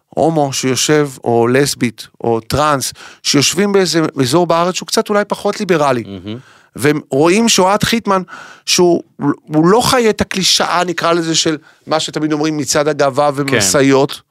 הומו 0.10 0.54
שיושב, 0.54 1.10
או 1.24 1.48
לסבית, 1.48 2.08
או 2.22 2.40
טראנס, 2.40 2.94
שיושבים 3.24 3.72
באיזה 3.72 4.02
אזור 4.22 4.48
בארץ 4.48 4.76
שהוא 4.76 4.88
קצת 4.88 5.10
אולי 5.10 5.26
פחות 5.28 5.60
ליברלי. 5.60 6.04
והם 6.76 7.00
רואים 7.10 7.50
שאוהד 7.50 7.84
חיטמן, 7.84 8.22
שהוא 8.66 9.04
הוא 9.44 9.68
לא 9.68 9.82
חי 9.82 10.10
את 10.10 10.22
הקלישאה, 10.22 10.84
נקרא 10.84 11.14
לזה, 11.14 11.36
של 11.36 11.58
מה 11.88 12.00
שתמיד 12.00 12.34
אומרים 12.34 12.58
מצעד 12.58 12.88
הגאווה 12.88 13.32
ומשאיות. 13.36 14.22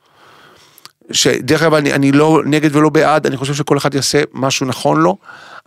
שדרך 1.12 1.62
אגב, 1.62 1.74
אני, 1.74 1.92
אני 1.92 2.12
לא 2.12 2.42
נגד 2.44 2.76
ולא 2.76 2.88
בעד, 2.88 3.26
אני 3.26 3.36
חושב 3.36 3.54
שכל 3.54 3.76
אחד 3.76 3.94
יעשה 3.94 4.22
משהו 4.32 4.66
נכון 4.66 5.00
לו. 5.00 5.16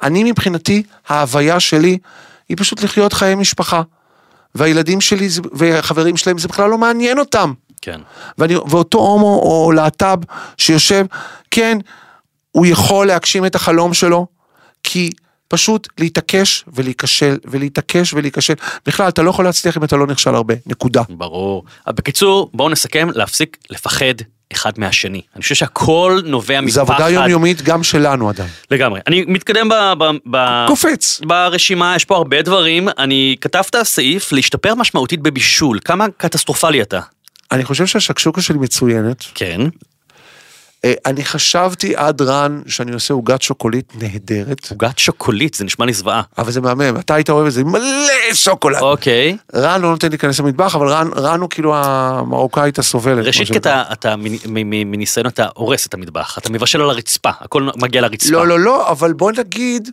אני 0.03 0.31
מבחינתי, 0.31 0.83
ההוויה 1.07 1.59
שלי 1.59 1.97
היא 2.49 2.57
פשוט 2.57 2.83
לחיות 2.83 3.13
חיי 3.13 3.35
משפחה. 3.35 3.81
והילדים 4.55 5.01
שלי 5.01 5.27
והחברים 5.51 6.17
שלהם, 6.17 6.37
זה 6.37 6.47
בכלל 6.47 6.69
לא 6.69 6.77
מעניין 6.77 7.19
אותם. 7.19 7.53
כן. 7.81 8.01
ואני, 8.37 8.55
ואותו 8.55 8.97
הומו 8.97 9.39
או 9.43 9.71
להט"ב 9.71 10.19
שיושב, 10.57 11.05
כן, 11.51 11.77
הוא 12.51 12.65
יכול 12.65 13.07
להגשים 13.07 13.45
את 13.45 13.55
החלום 13.55 13.93
שלו, 13.93 14.27
כי 14.83 15.09
פשוט 15.47 15.87
להתעקש 15.97 16.65
ולהיכשל, 16.73 17.37
ולהתעקש 17.45 18.13
ולהיכשל. 18.13 18.53
בכלל, 18.85 19.07
אתה 19.07 19.21
לא 19.21 19.29
יכול 19.29 19.45
להצליח 19.45 19.77
אם 19.77 19.83
אתה 19.83 19.95
לא 19.95 20.07
נכשל 20.07 20.35
הרבה, 20.35 20.53
נקודה. 20.65 21.01
ברור. 21.09 21.63
אבל 21.87 21.95
בקיצור, 21.95 22.49
בואו 22.53 22.69
נסכם, 22.69 23.07
להפסיק 23.13 23.57
לפחד 23.69 24.13
אחד 24.53 24.71
מהשני. 24.77 25.21
אני 25.35 25.41
חושב 25.41 25.55
שהכל 25.55 26.21
נובע 26.25 26.61
מפחד. 26.61 26.73
זו 26.73 26.81
עבודה 26.81 27.09
יומיומית 27.09 27.61
גם 27.61 27.83
שלנו 27.83 28.29
עדיין. 28.29 28.49
לגמרי. 28.71 28.99
אני 29.07 29.25
מתקדם 29.27 29.69
ב... 29.69 29.73
ב, 29.97 30.03
ב 30.31 30.65
קופץ. 30.67 31.21
ברשימה 31.25 31.95
יש 31.95 32.05
פה 32.05 32.15
הרבה 32.15 32.41
דברים, 32.41 32.89
אני 32.97 33.35
כתבת 33.41 33.75
סעיף 33.83 34.31
להשתפר 34.31 34.75
משמעותית 34.75 35.21
בבישול, 35.21 35.79
כמה 35.85 36.05
קטסטרופלי 36.17 36.81
אתה. 36.81 36.99
אני 37.51 37.65
חושב 37.65 37.85
שהשקשוקה 37.85 38.41
שלי 38.41 38.57
מצוינת. 38.57 39.23
כן. 39.35 39.61
אה, 40.87 40.93
אני 41.05 41.25
חשבתי 41.25 41.95
עד 41.95 42.21
רן 42.21 42.61
שאני 42.67 42.91
עושה 42.91 43.13
עוגת 43.13 43.41
שוקולית 43.41 43.93
נהדרת, 44.01 44.67
עוגת 44.71 44.99
שוקולית, 44.99 45.53
זה 45.53 45.65
נשמע 45.65 45.85
לי 45.85 45.93
זוועה. 45.93 46.21
אבל 46.37 46.51
זה 46.51 46.61
מהמם, 46.61 46.99
אתה 46.99 47.15
היית 47.15 47.29
אוהב 47.29 47.45
את 47.45 47.51
זה, 47.51 47.63
מלא 47.63 48.33
שוקולד. 48.33 48.79
אוקיי. 48.81 49.37
רן 49.55 49.81
לא 49.81 49.89
נותן 49.89 50.09
להיכנס 50.09 50.39
למטבח, 50.39 50.75
אבל 50.75 50.87
רן, 50.87 51.07
רן 51.15 51.39
הוא 51.39 51.49
כאילו 51.49 51.75
המרוקאית 51.75 52.79
הסובלת. 52.79 53.25
ראשית 53.25 53.51
כי. 53.51 53.57
אתה, 53.57 53.83
אתה 53.91 54.15
מניסיון 54.17 55.27
אתה 55.27 55.47
הורס 55.55 55.85
את 55.85 55.93
המטבח, 55.93 56.37
אתה 56.37 56.49
מבשל 56.49 56.81
על 56.81 56.89
הרצפה, 56.89 57.29
הכל 57.39 57.69
מגיע 57.75 58.01
לרצפה. 58.01 58.31
לא, 58.31 58.47
לא, 58.47 58.59
לא, 58.59 58.91
אבל 58.91 59.13
בוא 59.13 59.31
נגיד, 59.31 59.89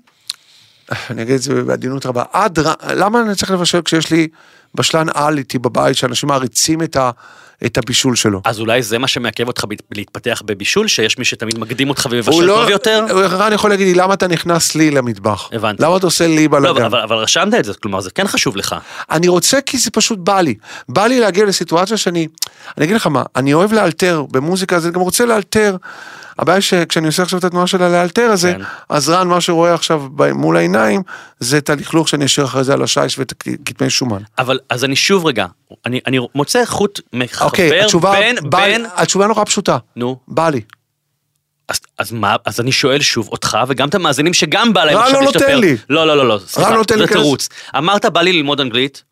אני 1.10 1.22
אגיד 1.22 1.34
את 1.34 1.42
זה 1.42 1.62
בעדינות 1.62 2.06
רבה, 2.06 2.22
עד 2.32 2.58
רן, 2.58 2.74
למה 2.94 3.20
אני 3.20 3.34
צריך 3.34 3.50
לבשל 3.50 3.82
כשיש 3.82 4.10
לי 4.10 4.28
בשלן 4.74 5.06
על 5.14 5.38
איתי 5.38 5.58
בבית, 5.58 5.96
שאנשים 5.96 6.28
מעריצים 6.28 6.82
את, 6.82 6.96
ה, 6.96 7.10
את 7.66 7.78
הבישול 7.78 8.16
שלו. 8.16 8.40
אז 8.44 8.60
אולי 8.60 8.82
זה 8.82 8.98
מה 8.98 9.08
שמעכב 9.08 9.46
אותך 9.48 9.64
להתפתח 9.94 10.42
בבישול, 10.44 10.88
שיש 10.88 11.18
מי 11.18 11.24
שתמיד 11.24 11.58
מקדים 11.58 11.88
אותך 11.88 12.06
ומבשל 12.10 12.42
לא, 12.42 12.54
טוב 12.60 12.70
יותר? 12.70 13.04
הוא- 13.10 13.20
רן 13.22 13.52
יכול 13.52 13.70
להגיד 13.70 13.86
לי, 13.86 13.94
למה 13.94 14.14
אתה 14.14 14.26
נכנס 14.28 14.74
לי 14.74 14.90
למטבח? 14.90 15.48
הבנתי. 15.52 15.82
למה 15.82 15.96
אתה 15.96 16.06
עושה 16.06 16.26
לי 16.26 16.36
לא, 16.48 16.58
אבל, 16.58 16.60
בלאגן? 16.60 16.84
אבל, 16.84 16.98
אבל 17.00 17.16
רשמת 17.16 17.54
את 17.54 17.64
זה, 17.64 17.72
כלומר 17.82 18.00
זה 18.00 18.10
כן 18.10 18.26
חשוב 18.26 18.56
לך. 18.56 18.74
אני 19.10 19.28
רוצה 19.28 19.60
כי 19.60 19.78
זה 19.78 19.90
פשוט 19.90 20.18
בא 20.18 20.40
לי. 20.40 20.54
בא 20.88 21.06
לי 21.06 21.20
להגיע 21.20 21.44
לסיטואציה 21.44 21.96
שאני, 21.96 22.28
אני 22.78 22.84
אגיד 22.84 22.96
לך 22.96 23.06
מה, 23.06 23.22
אני 23.36 23.54
אוהב 23.54 23.72
לאלתר, 23.72 24.24
במוזיקה 24.30 24.76
אז 24.76 24.86
אני 24.86 24.92
גם 24.94 25.00
רוצה 25.00 25.24
לאלתר. 25.26 25.76
הבעיה 26.38 26.60
שכשאני 26.60 27.06
עושה 27.06 27.22
עכשיו 27.22 27.38
את 27.38 27.44
התנועה 27.44 27.66
של 27.66 27.82
הלאלתר 27.82 28.22
הזה, 28.22 28.52
כן. 28.52 28.60
אז 28.88 29.08
רן, 29.08 29.28
מה 29.28 29.40
שרואה 29.40 29.74
עכשיו 29.74 30.02
מול 30.34 30.56
העיניים, 30.56 31.02
זה 31.40 31.58
את 31.58 31.70
הלכלוך 31.70 32.08
שאני 32.08 32.24
אשאיר 32.24 32.46
אחרי 32.46 32.64
זה 32.64 32.72
על 32.72 32.82
השיש 32.82 33.18
ואת 33.18 33.32
הכתמי 33.32 33.90
שומן. 33.90 34.22
אבל 34.38 34.58
אז 34.70 34.84
אני 34.84 34.96
שוב 34.96 35.26
רגע, 35.26 35.46
אני, 35.86 36.00
אני 36.06 36.18
מוצא 36.34 36.64
חוט 36.64 37.00
מחבר 37.12 37.46
אוקיי, 37.46 37.80
התשובה, 37.80 38.12
בין, 38.12 38.36
בא, 38.42 38.64
בין, 38.64 38.86
התשובה 38.94 39.26
נורא 39.26 39.44
פשוטה, 39.44 39.78
נו, 39.96 40.18
בא 40.28 40.48
לי. 40.48 40.60
אז, 41.68 41.80
אז 41.98 42.12
מה, 42.12 42.36
אז 42.44 42.60
אני 42.60 42.72
שואל 42.72 43.00
שוב 43.00 43.28
אותך 43.28 43.58
וגם 43.68 43.88
את 43.88 43.94
המאזינים 43.94 44.34
שגם 44.34 44.72
בא 44.72 44.84
להם 44.84 44.96
רן 44.96 45.02
עכשיו 45.02 45.20
לא 45.20 45.26
נותן 45.26 45.38
להשתפר. 45.38 45.56
לי. 45.56 45.76
לא, 45.90 46.06
לא, 46.06 46.16
לא, 46.16 46.28
לא, 46.28 46.38
סליחה, 46.46 46.70
זה 46.98 47.06
תירוץ. 47.06 47.48
אמרת 47.78 48.06
בא 48.06 48.20
לי 48.20 48.32
ללמוד 48.32 48.60
אנגלית, 48.60 49.04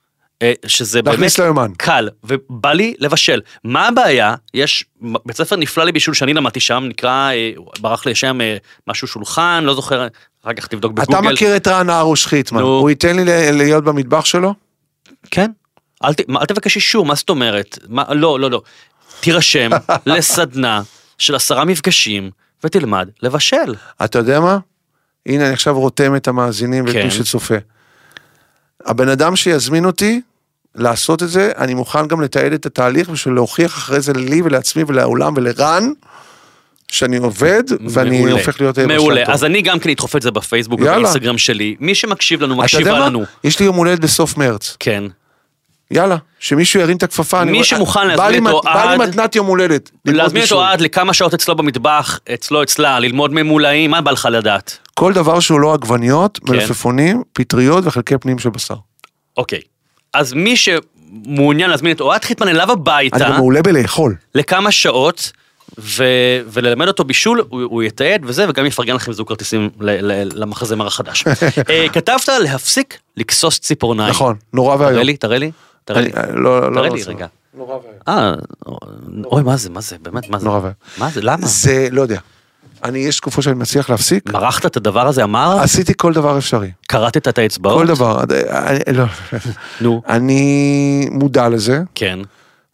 שזה 0.66 1.02
באמת 1.02 1.38
ליומן. 1.38 1.72
קל, 1.78 2.08
ובא 2.24 2.72
לי 2.72 2.94
לבשל. 2.98 3.40
מה 3.64 3.88
הבעיה? 3.88 4.34
יש 4.54 4.84
בית 5.00 5.36
ספר 5.36 5.56
נפלא 5.56 5.84
לבישול 5.84 6.14
שאני 6.14 6.34
למדתי 6.34 6.60
שם, 6.60 6.84
נקרא, 6.88 7.30
אה, 7.30 7.50
ברח 7.80 8.06
לי 8.06 8.12
השם, 8.12 8.40
אה, 8.40 8.56
משהו 8.86 9.08
שולחן, 9.08 9.64
לא 9.66 9.74
זוכר, 9.74 10.06
אחר 10.44 10.52
כך 10.52 10.66
תבדוק 10.66 10.92
בגוגל. 10.92 11.18
אתה 11.18 11.28
מכיר 11.32 11.56
את 11.56 11.68
רן 11.68 11.90
ארוש 11.90 12.26
חיטמן, 12.26 12.60
נו. 12.60 12.66
הוא 12.66 12.90
ייתן 12.90 13.16
לי 13.16 13.52
להיות 13.52 13.84
במטבח 13.84 14.24
שלו? 14.24 14.54
כן. 15.30 15.50
אל, 16.04 16.14
ת, 16.14 16.20
אל 16.40 16.44
תבקש 16.44 16.76
אישור, 16.76 17.06
מה 17.06 17.14
זאת 17.14 17.30
אומרת? 17.30 17.78
מה, 17.88 18.04
לא, 18.14 18.40
לא, 18.40 18.50
לא. 18.50 18.62
תירשם 19.20 19.70
לסדנה 20.06 20.82
של 21.18 21.34
עשרה 21.34 21.64
מפגשים 21.64 22.30
ותלמד 22.64 23.08
לבשל. 23.22 23.74
אתה 24.04 24.18
יודע 24.18 24.40
מה? 24.40 24.58
הנה, 25.26 25.44
אני 25.44 25.52
עכשיו 25.52 25.80
רותם 25.80 26.16
את 26.16 26.28
המאזינים 26.28 26.84
ואת 26.84 26.92
כן. 26.92 27.04
מי 27.04 27.10
שצופה. 27.10 27.54
הבן 28.84 29.08
אדם 29.08 29.36
שיזמין 29.36 29.84
אותי 29.84 30.20
לעשות 30.74 31.22
את 31.22 31.28
זה, 31.28 31.52
אני 31.58 31.74
מוכן 31.74 32.06
גם 32.06 32.20
לתעד 32.20 32.52
את 32.52 32.66
התהליך 32.66 33.08
בשביל 33.08 33.34
להוכיח 33.34 33.74
אחרי 33.78 34.00
זה 34.00 34.12
לי 34.12 34.42
ולעצמי 34.42 34.82
ולעולם 34.86 35.32
ולרן, 35.36 35.90
שאני 36.88 37.16
עובד 37.16 37.62
ואני 37.88 38.16
מעולה. 38.18 38.32
הופך 38.32 38.60
להיות 38.60 38.78
מעולה. 38.78 39.22
אז 39.26 39.44
אני 39.44 39.62
גם 39.62 39.78
כן 39.78 39.90
אדחוף 39.90 40.16
את 40.16 40.22
זה 40.22 40.30
בפייסבוק. 40.30 40.80
ובאינסטגרם 40.80 41.38
שלי. 41.38 41.76
מי 41.80 41.94
שמקשיב 41.94 42.42
לנו, 42.42 42.54
אתה 42.54 42.76
יודע 42.76 42.80
מקשיבה 42.80 42.98
מה? 43.00 43.06
לנו. 43.06 43.22
יש 43.44 43.58
לי 43.60 43.66
יום 43.66 43.76
הולדת 43.76 43.98
בסוף 44.00 44.36
מרץ. 44.36 44.76
כן. 44.80 45.04
יאללה, 45.90 46.16
שמישהו 46.38 46.80
ירים 46.80 46.96
את 46.96 47.02
הכפפה. 47.02 47.42
אני 47.42 47.50
מי 47.50 47.56
רואה- 47.58 47.64
שמוכן 47.68 48.06
להזמין 48.08 48.46
את 48.46 48.52
מת- 48.54 48.64
בא 48.64 48.84
לי 48.84 48.96
אוהד- 48.96 49.08
מתנת 49.08 49.36
יום 49.36 49.46
הולדת. 49.46 49.90
להזמין 50.04 50.42
את. 50.44 50.52
אוהד 50.52 50.80
לכמה 50.80 51.14
שעות 51.14 51.34
אצלו 51.34 51.54
במטבח, 51.56 52.18
אצלו, 52.34 52.62
אצלה, 52.62 52.98
ללמוד 53.00 53.32
ממולאים, 53.34 53.90
מה 53.90 54.00
בא 54.00 54.10
לך 54.10 54.28
לדעת? 54.32 54.78
כל 54.94 55.12
דבר 55.12 55.40
שהוא 55.40 55.60
לא 55.60 55.74
עגבניות, 55.74 56.38
כן. 56.46 56.52
מלפפונים, 56.52 57.22
פטריות 57.32 57.84
וחלקי 57.86 58.18
פנים 58.18 58.38
של 58.38 58.50
בשר. 58.50 58.74
אוקיי. 59.36 59.60
אז 60.14 60.32
מי 60.32 60.54
שמעוניין 60.56 61.70
להזמין 61.70 61.92
את 61.92 62.00
אוהד 62.00 62.24
חיטמן 62.24 62.48
אליו 62.48 62.64
אני 62.64 62.72
הביתה, 62.72 63.18
גם 63.18 63.32
מעולה 63.36 63.62
בלאכול. 63.62 64.14
לכמה 64.34 64.72
שעות, 64.72 65.32
ו... 65.78 66.04
וללמד 66.46 66.88
אותו 66.88 67.04
בישול, 67.04 67.42
הוא, 67.48 67.62
הוא 67.62 67.82
יתעד 67.82 68.20
וזה, 68.24 68.48
וגם 68.48 68.66
יפרגן 68.66 68.94
לכם 68.94 69.12
זוג 69.12 69.28
כרטיסים 69.28 69.70
ל... 69.80 69.90
ל... 70.12 70.28
למחזמר 70.42 70.86
החדש. 70.86 71.24
אה, 71.70 71.86
כתבת 71.92 72.28
להפסיק 72.42 72.98
לכסוס 73.16 73.58
ציפורניים. 73.60 74.10
נכון, 74.10 74.36
נורא 74.52 74.76
ואיום. 74.76 74.92
תראה 74.92 75.04
לי, 75.04 75.16
תראה 75.16 75.38
לי, 75.38 75.50
תראה 75.84 76.00
לי. 76.00 76.10
אני- 76.16 76.42
לא, 76.42 76.70
לא, 76.70 76.74
תראה 76.76 76.88
לא 76.88 76.94
לי. 76.94 77.02
רגע. 77.02 77.26
נורא 77.54 77.76
ואיום. 77.76 77.94
אה, 78.08 78.34
אוי, 79.24 79.42
מה 79.42 79.56
זה, 79.56 79.70
מה 79.70 79.80
זה, 79.80 79.96
באמת, 80.02 80.28
מה 80.28 80.38
זה? 80.38 80.46
נורא 80.46 80.58
ואיום. 80.58 80.74
מה 80.98 81.10
זה, 81.10 81.20
למה? 81.22 81.46
זה, 81.46 81.88
לא 81.90 82.02
יודע. 82.02 82.18
אני, 82.84 82.98
יש 82.98 83.16
תקופות 83.16 83.44
שאני 83.44 83.56
מצליח 83.56 83.90
להפסיק. 83.90 84.32
מרחת 84.32 84.66
את 84.66 84.76
הדבר 84.76 85.06
הזה, 85.06 85.24
אמר? 85.24 85.58
עשיתי 85.60 85.92
כל 85.96 86.12
דבר 86.12 86.38
אפשרי. 86.38 86.70
קרטת 86.88 87.28
את 87.28 87.38
האצבעות? 87.38 87.78
כל 87.78 87.86
דבר. 87.86 88.24
אני, 88.50 88.96
לא. 88.96 89.04
נו, 89.80 90.02
אני 90.08 91.08
מודע 91.10 91.48
לזה, 91.48 91.82
כן. 91.94 92.18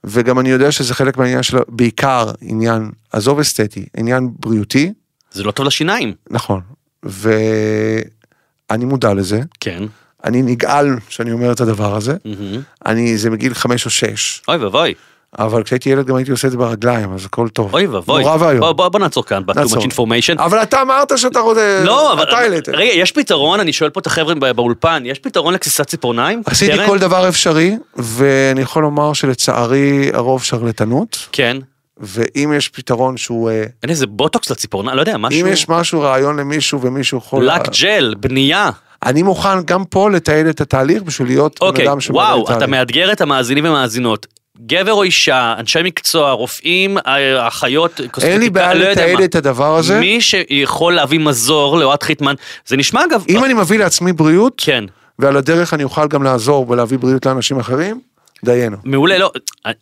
וגם 0.05 0.39
אני 0.39 0.49
יודע 0.49 0.73
שזה 0.73 0.95
חלק 0.95 1.17
מהעניין 1.17 1.43
שלו, 1.43 1.61
בעיקר 1.69 2.31
עניין, 2.41 2.91
עזוב 3.13 3.39
אסתטי, 3.41 3.87
עניין 3.97 4.31
בריאותי, 4.39 4.93
זה 5.33 5.45
לא 5.45 5.51
טוב 5.51 5.67
לשיניים. 5.67 6.15
נכון. 6.31 6.61
ואני 7.03 8.85
מודע 8.85 9.15
לזה. 9.15 9.41
כן. 9.61 9.83
אני 10.25 10.43
נגעל 10.43 10.97
שאני 11.09 11.33
אומר 11.33 11.53
את 11.53 11.61
הדבר 11.61 11.97
הזה. 11.97 12.17
מהמם. 12.25 12.63
אני, 12.87 13.19
זה 13.19 13.31
מגיל 13.31 13.55
חמש 13.55 13.85
או 13.85 13.91
שש. 13.91 14.43
אוי 14.49 14.57
ואבוי, 14.57 14.95
אבל 15.39 15.63
כשהייתי 15.63 15.91
ילד 15.91 16.07
גם 16.07 16.17
הייתי 16.17 16.31
עושה 16.31 16.47
את 16.47 16.53
זה 16.53 16.59
ברגליים, 16.59 17.13
אז 17.13 17.25
הכל 17.25 17.49
טוב. 17.49 17.75
אוי 17.75 17.87
ואבוי. 17.87 18.23
נורא 18.23 18.37
ואיום. 18.41 18.61
בוא- 18.61 18.73
בוא 18.73 18.89
בוא 18.89 19.01
נעצור 19.01 19.25
כאן, 19.25 19.43
ב-too 19.47 19.55
much 19.55 19.83
information. 19.83 20.39
אבל 20.43 20.63
אתה 20.63 20.83
אמרת 20.83 21.19
שאתה 21.19 21.41
רוצה... 21.41 21.83
לא, 21.85 22.13
אבל 22.13 22.23
אתה 22.23 22.39
העלית. 22.39 22.69
רגע, 22.69 22.93
יש 22.93 23.13
פתרון, 23.13 23.61
אני 23.61 23.73
שואל 23.73 23.91
פה 23.91 24.01
את 24.01 24.07
החבר'ה 24.07 24.35
בא- 24.35 24.53
באולפן, 24.53 25.03
יש 25.07 25.19
פתרון 25.19 25.55
לגסיסת 25.55 25.87
ציפורניים? 25.87 26.43
עשיתי 26.47 26.77
קרן? 26.77 26.87
כל 26.87 26.99
דבר 26.99 27.29
אפשרי, 27.29 27.77
ואני 27.97 28.61
יכול 28.61 28.83
לומר 28.83 29.13
שלצערי 29.13 30.11
הרוב 30.13 30.43
שרלטנות, 30.45 31.29
כן. 31.33 31.57
ואם 32.01 32.53
יש 32.57 32.69
פתרון 32.69 33.17
שהוא... 33.17 33.51
אה, 33.51 33.65
אין 33.83 33.91
איזה 33.91 34.07
בוטוקס 34.07 34.51
לציפורניים, 34.51 34.97
לא 34.97 35.03
יודע, 35.03 35.17
משהו... 35.19 35.41
אם 35.41 35.53
יש 35.53 35.69
משהו, 35.69 36.01
רעיון 36.01 36.39
למישהו 36.41 36.81
ומישהו 36.81 37.19
יכול... 37.19 37.45
לק 37.45 37.69
ג'ל, 37.83 38.15
בנייה. 38.21 38.71
אני 39.03 39.23
מוכן 39.23 39.63
גם 39.65 39.85
פה 39.85 40.11
לתעד 40.11 40.47
את 40.47 40.61
התהליך 40.61 41.03
בשביל 41.03 41.29
להיות 41.29 41.59
בן 41.61 41.67
אוקיי, 41.67 41.89
אדם 41.89 41.99
וואו, 42.11 42.39
את 42.41 42.45
אתה 42.47 42.55
התהליך. 42.57 42.71
מאתגר 42.71 43.13
את 43.13 43.21
המאזינים 43.21 43.65
והמאזינות. 43.65 44.27
גבר 44.67 44.93
או 44.93 45.03
אישה, 45.03 45.55
אנשי 45.59 45.79
מקצוע, 45.85 46.33
רופאים, 46.33 46.99
אה, 46.99 47.49
אחיות, 47.49 48.01
אין 48.23 48.41
לי 48.41 48.51
בעיה 48.51 48.75
לא 48.75 48.91
לתעד. 48.91 49.21
את 49.21 49.35
הדבר 49.35 49.77
הזה. 49.77 50.01
מי 50.01 50.21
שיכול 50.21 50.95
להביא 50.95 51.19
מזור 51.19 51.79
לאוהד 51.79 52.03
חיטמן, 52.03 52.35
זה 52.67 52.77
נשמע 52.77 53.05
אגב... 53.05 53.25
אם 53.29 53.45
אני 53.45 53.55
מביא 53.55 53.79
לעצמי 53.79 54.13
בריאות, 54.13 54.63
כן, 54.65 54.85
ועל 55.19 55.37
הדרך 55.37 55.75
אני 55.75 55.85
אוכל 55.85 56.09
גם 56.09 56.23
לעזור 56.23 56.71
ולהביא 56.71 56.99
בריאות 56.99 57.27
לאנשים 57.27 57.59
אחרים, 57.59 58.01
דיינו. 58.45 58.77
מעולה, 58.85 59.19
לא, 59.19 59.33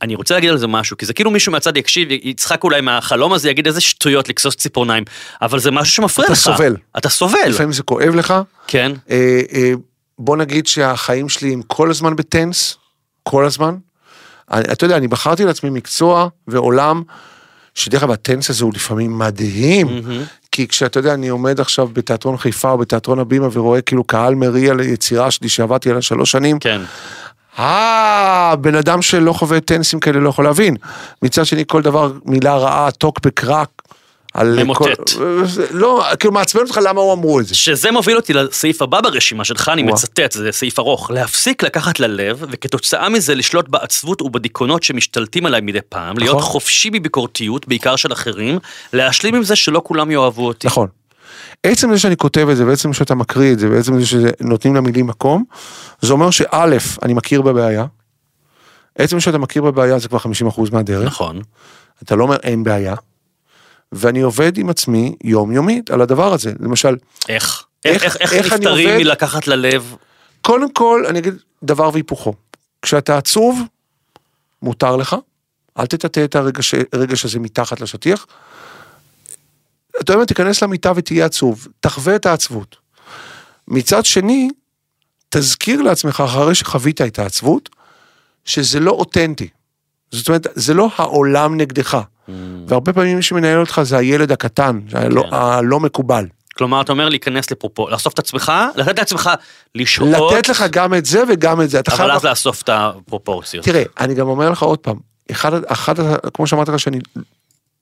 אני 0.03 0.15
רוצה 0.15 0.35
להגיד 0.35 0.51
על 0.51 0.59
זה 0.59 0.67
משהו, 0.67 0.97
כי 0.97 1.07
זה 1.07 1.13
כאילו 1.13 1.31
מישהו 1.31 1.53
מהצד 1.53 1.77
יקשיב, 1.77 2.09
יצחק 2.11 2.65
אולי 2.65 2.81
מהחלום 2.81 3.33
הזה, 3.33 3.51
יגיד 3.51 3.67
איזה 3.67 3.81
שטויות 3.81 4.29
לכסוס 4.29 4.57
ציפורניים, 4.57 5.05
אבל 5.43 5.59
זה 5.59 5.71
משהו 5.71 5.95
שמפריע 5.95 6.27
אתה 6.27 6.33
לך. 6.33 6.39
סובל. 6.39 6.77
אתה 6.99 7.09
סובל. 7.09 7.49
לפעמים 7.49 7.73
זה 7.73 7.83
כואב 7.83 8.15
לך. 8.15 8.35
כן, 8.67 8.93
אה, 9.11 9.41
אה, 9.53 9.73
בוא 10.19 10.37
נגיד 10.37 10.67
שהחיים 10.67 11.29
שלי 11.29 11.53
הם 11.53 11.63
כל 11.67 11.91
הזמן 11.91 12.17
בטנס, 12.17 12.77
כל 13.23 13.45
הזמן. 13.45 13.75
אני, 14.53 14.65
אתה 14.73 14.85
יודע, 14.85 14.97
אני 14.97 15.09
בחרתי 15.09 15.45
לעצמי 15.45 15.71
מקצוע 15.71 16.29
ועולם, 16.49 17.03
שדרך 17.75 18.03
אגב 18.03 18.11
הטנס 18.11 18.51
הזה 18.51 18.65
הוא 18.65 18.73
לפעמים 18.75 19.19
מדהים, 19.19 19.87
מהמם. 19.87 20.23
כי 20.53 20.69
כשאתה 20.69 20.99
יודע, 20.99 21.15
אני 21.15 21.29
עומד 21.29 21.61
עכשיו 21.61 21.89
בתיאטרון 21.93 22.37
חיפה 22.37 22.71
או 22.71 22.79
בתיאטרון 22.79 23.19
הבימה 23.19 23.49
ורואה 23.53 23.81
כאילו 23.81 24.05
קהל 24.05 24.35
מריע 24.35 24.75
ליצירה 24.75 25.31
שלי 25.31 25.49
שעבדתי 25.49 25.91
עליה 25.91 26.03
שלוש 26.03 26.31
שנים, 26.31 26.59
כן. 26.59 26.81
אה, 27.59 28.55
בן 28.61 28.75
אדם 28.75 29.03
שלא 29.03 29.33
חווה 29.33 29.61
טנסים 29.61 30.01
כאלה 30.01 30.21
לא 30.21 30.29
יכול 30.29 30.45
להבין. 30.45 30.77
מצד 31.23 31.47
שני, 31.47 31.65
כל 31.67 31.83
דבר, 31.83 32.13
מילה 32.25 32.57
רעה, 32.57 32.91
טוקבק, 32.91 33.45
רק. 33.45 33.69
על 34.37 34.63
ממוטט. 34.63 35.11
כל- 35.11 35.43
לא, 35.71 36.05
כאילו 36.19 36.33
מעצבן 36.35 36.61
אותך 36.61 36.81
למה 36.85 37.01
הוא 37.01 37.13
אמרו 37.13 37.41
את 37.41 37.47
זה. 37.47 37.55
שזה 37.55 37.91
מוביל 37.91 38.17
אותי 38.17 38.33
לסעיף 38.33 38.83
הבא 38.83 39.01
ברשימה 39.01 39.45
שלך, 39.45 39.69
אני. 39.73 39.83
מצטט, 39.83 40.33
זה 40.33 40.53
סעיף 40.53 40.79
ארוך. 40.79 41.11
להפסיק 41.11 41.63
לקחת 41.63 42.01
ללב, 42.01 42.45
וכתוצאה 42.51 43.09
מזה 43.09 43.35
לשלוט 43.35 43.69
בעצבות 43.69 44.23
ובדיכאונות 44.23 44.83
שמשתלטים 44.83 45.47
עליי 45.47 45.61
מדי 45.61 45.79
פעם, 45.89 46.19
להיות 46.19 46.37
נכון. 46.37 46.49
חופשי 46.51 46.91
בביקורתיות, 46.91 47.69
בעיקר 47.69 47.97
של 47.97 48.13
אחרים, 48.13 48.59
להשלים 48.93 49.35
עם 49.35 49.43
זה 49.43 49.57
שלא 49.57 49.81
כולם 49.85 50.11
יאהבו 50.11 50.47
אותי. 50.47 50.67
נכון. 50.67 50.89
עצם 51.63 51.93
זה 51.93 51.99
שאני 51.99 52.17
כותב 52.17 52.49
את 52.51 52.57
זה, 52.57 52.67
ועצם 52.67 52.93
שאתה 52.93 53.15
מקריא 53.15 53.53
את 53.53 53.59
זה, 53.59 53.71
ועצם 53.71 54.01
זה 54.01 54.07
שנותנים 54.07 54.75
למילים 54.77 55.07
מקום, 55.07 55.45
זה 56.01 56.13
אומר 56.13 56.31
שא', 56.31 56.65
אני 57.03 57.15
מכיר 57.15 57.43
בבעיה. 57.43 57.85
עצם 58.99 59.21
שאתה 59.21 59.39
מכיר 59.39 59.63
בבעיה 59.63 59.99
זה 59.99 60.09
כבר 60.09 60.19
50% 60.19 60.73
מהדרך. 60.73 61.07
נכון. 61.07 61.41
אתה 62.03 62.17
לא 62.17 62.23
אומר 62.23 62.37
אין 62.43 62.65
בעיה. 62.65 62.95
ואני 63.93 64.21
עובד 64.21 64.59
עם 64.59 64.71
עצמי 64.71 65.15
יומיומית 65.25 65.91
על 65.91 66.01
הדבר 66.01 66.33
הזה. 66.33 66.53
למשל, 66.61 66.97
איך? 67.29 67.65
איך- 67.85 68.03
איך, 68.05 68.17
איך, 68.17 68.33
איך 68.33 68.53
נפטרים 68.53 68.89
עובד? 68.89 68.99
מלקחת 68.99 69.47
ללב? 69.47 69.95
קודם 70.41 70.73
כל, 70.73 71.05
אני 71.09 71.19
אגיד 71.19 71.35
דבר 71.63 71.91
והיפוכו. 71.93 72.35
כשאתה 72.83 73.19
עצוב, 73.19 73.61
מותר 74.63 74.97
לך, 74.97 75.17
אל 75.79 75.87
תטאטא 75.87 76.25
את 76.25 76.37
הרגש 76.37 76.75
הרגש 76.93 77.25
הזה 77.25 77.39
מתחת 77.39 77.81
לשטיח. 77.81 78.27
אתה 79.91 80.13
יודע 80.13 80.17
מה, 80.17 80.27
תיכנס 80.27 80.63
למיטה 80.63 80.93
ותהיה 80.97 81.27
עצוב, 81.27 81.69
תחווה 81.81 82.17
את 82.17 82.27
העצבות. 82.27 82.77
מצד 83.69 84.05
שני, 84.05 84.49
תזכיר 85.29 85.83
לעצמך 85.83 86.23
אחרי 86.27 86.55
שחווית 86.55 87.01
את 87.01 87.19
העצבות, 87.19 87.69
שזה 88.45 88.81
לא 88.81 88.91
אותנטי. 88.91 89.49
זאת 90.11 90.29
אומרת, 90.29 90.47
זה 90.55 90.75
לא 90.75 90.91
העולם 90.97 91.57
נגדך. 91.57 92.01
והרבה 92.69 92.93
פעמים 92.93 93.17
מי 93.17 93.23
שמנהל 93.23 93.61
אותך 93.61 93.81
זה 93.83 93.97
הילד 93.97 94.33
הקטן, 94.33 94.81
הלא, 94.93 95.23
כן. 95.23 95.29
הלא 95.33 95.81
מקובל. 95.81 96.27
כלומר, 96.59 96.81
אתה 96.81 96.93
אומר 96.93 97.09
להיכנס 97.09 97.51
לפרופו, 97.51 97.89
לאסוף 97.89 98.15
את 98.15 98.19
עצמך, 98.19 98.53
לתת 98.77 98.99
לעצמך 98.99 99.31
לשהות, 99.75 100.33
לתת 100.33 100.49
לך 100.49 100.65
גם 100.71 100.95
את 100.95 101.05
זה 101.05 101.23
וגם 101.29 101.61
את 101.61 101.71
זה. 101.71 101.81
אבל. 101.89 102.11
אז 102.11 102.25
לאסוף 102.25 102.63
את 102.63 102.69
הפרופורציות. 102.73 103.65
תראה, 103.65 103.83
אני 104.01 104.15
גם 104.15 104.29
אומר 104.29 104.51
לך 104.51 104.63
עוד 104.63 104.79
פעם, 104.79 104.97
אחד, 105.31 105.65
אחד, 105.65 105.95
כמו 106.35 106.47
שאמרתי 106.47 106.71
לך 106.71 106.81
שאני, 106.81 106.99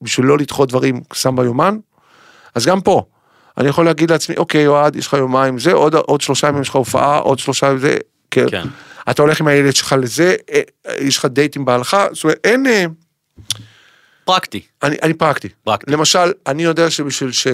בשביל 0.01 0.25
לא 0.25 0.37
לדחות 0.37 0.69
דברים, 0.69 1.01
שם 1.13 1.35
ביומן, 1.35 1.77
אז 2.55 2.65
גם 2.65 2.81
פה, 2.81 3.03
אני 3.57 3.69
יכול 3.69 3.85
להגיד 3.85 4.11
לעצמי, 4.11 4.35
אוקיי, 4.37 4.67
אוהד, 4.67 4.95
יש 4.95 5.07
לך 5.07 5.13
יומיים 5.13 5.59
זה, 5.59 5.73
עוד, 5.73 5.95
עוד 5.95 6.21
שלושה 6.21 6.47
ימים 6.47 6.61
יש 6.61 6.69
לך 6.69 6.75
הופעה, 6.75 7.17
עוד 7.17 7.39
שלושה 7.39 7.67
ימים 7.67 7.77
זה, 7.77 7.97
כן. 8.31 8.49
כן. 8.51 8.67
אתה 9.09 9.21
הולך 9.21 9.39
עם 9.39 9.47
הילד 9.47 9.75
שלך 9.75 9.95
לזה, 10.01 10.35
אה, 10.51 10.61
אה, 10.87 10.95
יש 10.99 11.17
לך 11.17 11.25
דייט 11.25 11.55
עם 11.55 11.65
בעלך, 11.65 11.97
זאת 12.11 12.23
אומרת, 12.23 12.39
אין, 12.43 12.67
אה, 12.67 12.85
פרקטי, 14.25 14.61
אני, 14.83 14.95
אני 15.03 15.13
פרקטי. 15.13 15.49
פרקטי. 15.63 15.91
למשל, 15.91 16.31
אני 16.47 16.63
יודע 16.63 16.89
שבשביל 16.89 17.31
ש... 17.31 17.47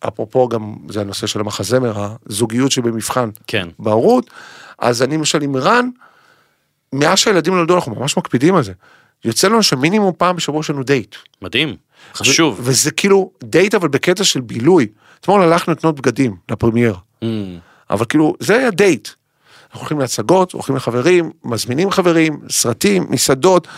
אפרופו 0.00 0.48
גם, 0.48 0.74
זה 0.88 1.00
הנושא 1.00 1.26
של 1.26 1.40
המחזמר, 1.40 2.06
הזוגיות 2.26 2.70
שבמבחן 2.72 3.30
כן. 3.46 3.68
בהורות, 3.78 4.30
אז 4.78 5.02
אני 5.02 5.16
למשל 5.16 5.42
עם 5.42 5.56
רן, 5.56 5.88
מאז 6.92 7.18
שהילדים 7.18 7.54
נולדו 7.54 7.74
אנחנו 7.74 7.94
ממש 7.94 8.16
מקפידים 8.16 8.54
על 8.54 8.62
זה. 8.62 8.72
יוצא 9.24 9.48
לנו 9.48 9.62
שמינימום 9.62 10.12
פעם 10.18 10.36
בשבוע 10.36 10.60
יש 10.60 10.70
לנו 10.70 10.82
דייט. 10.82 11.14
מדהים, 11.42 11.76
חשוב. 12.14 12.58
ו- 12.60 12.62
וזה 12.64 12.90
כאילו 12.90 13.30
דייט 13.44 13.74
אבל 13.74 13.88
בקטע 13.88 14.24
של 14.24 14.40
בילוי. 14.40 14.86
אתמול 15.20 15.42
הלכנו 15.42 15.72
לקנות 15.72 16.00
בגדים 16.00 16.36
לפרמייר, 16.50 16.96
Mm, 17.24 17.26
אבל 17.90 18.04
כאילו 18.08 18.34
זה 18.40 18.56
היה 18.56 18.70
דייט. 18.70 19.08
אנחנו 19.64 19.80
הולכים 19.80 19.98
להצגות, 19.98 20.52
הולכים 20.52 20.76
לחברים, 20.76 21.30
מזמינים 21.44 21.90
חברים, 21.90 22.40
סרטים, 22.50 23.06
מסעדות, 23.10 23.68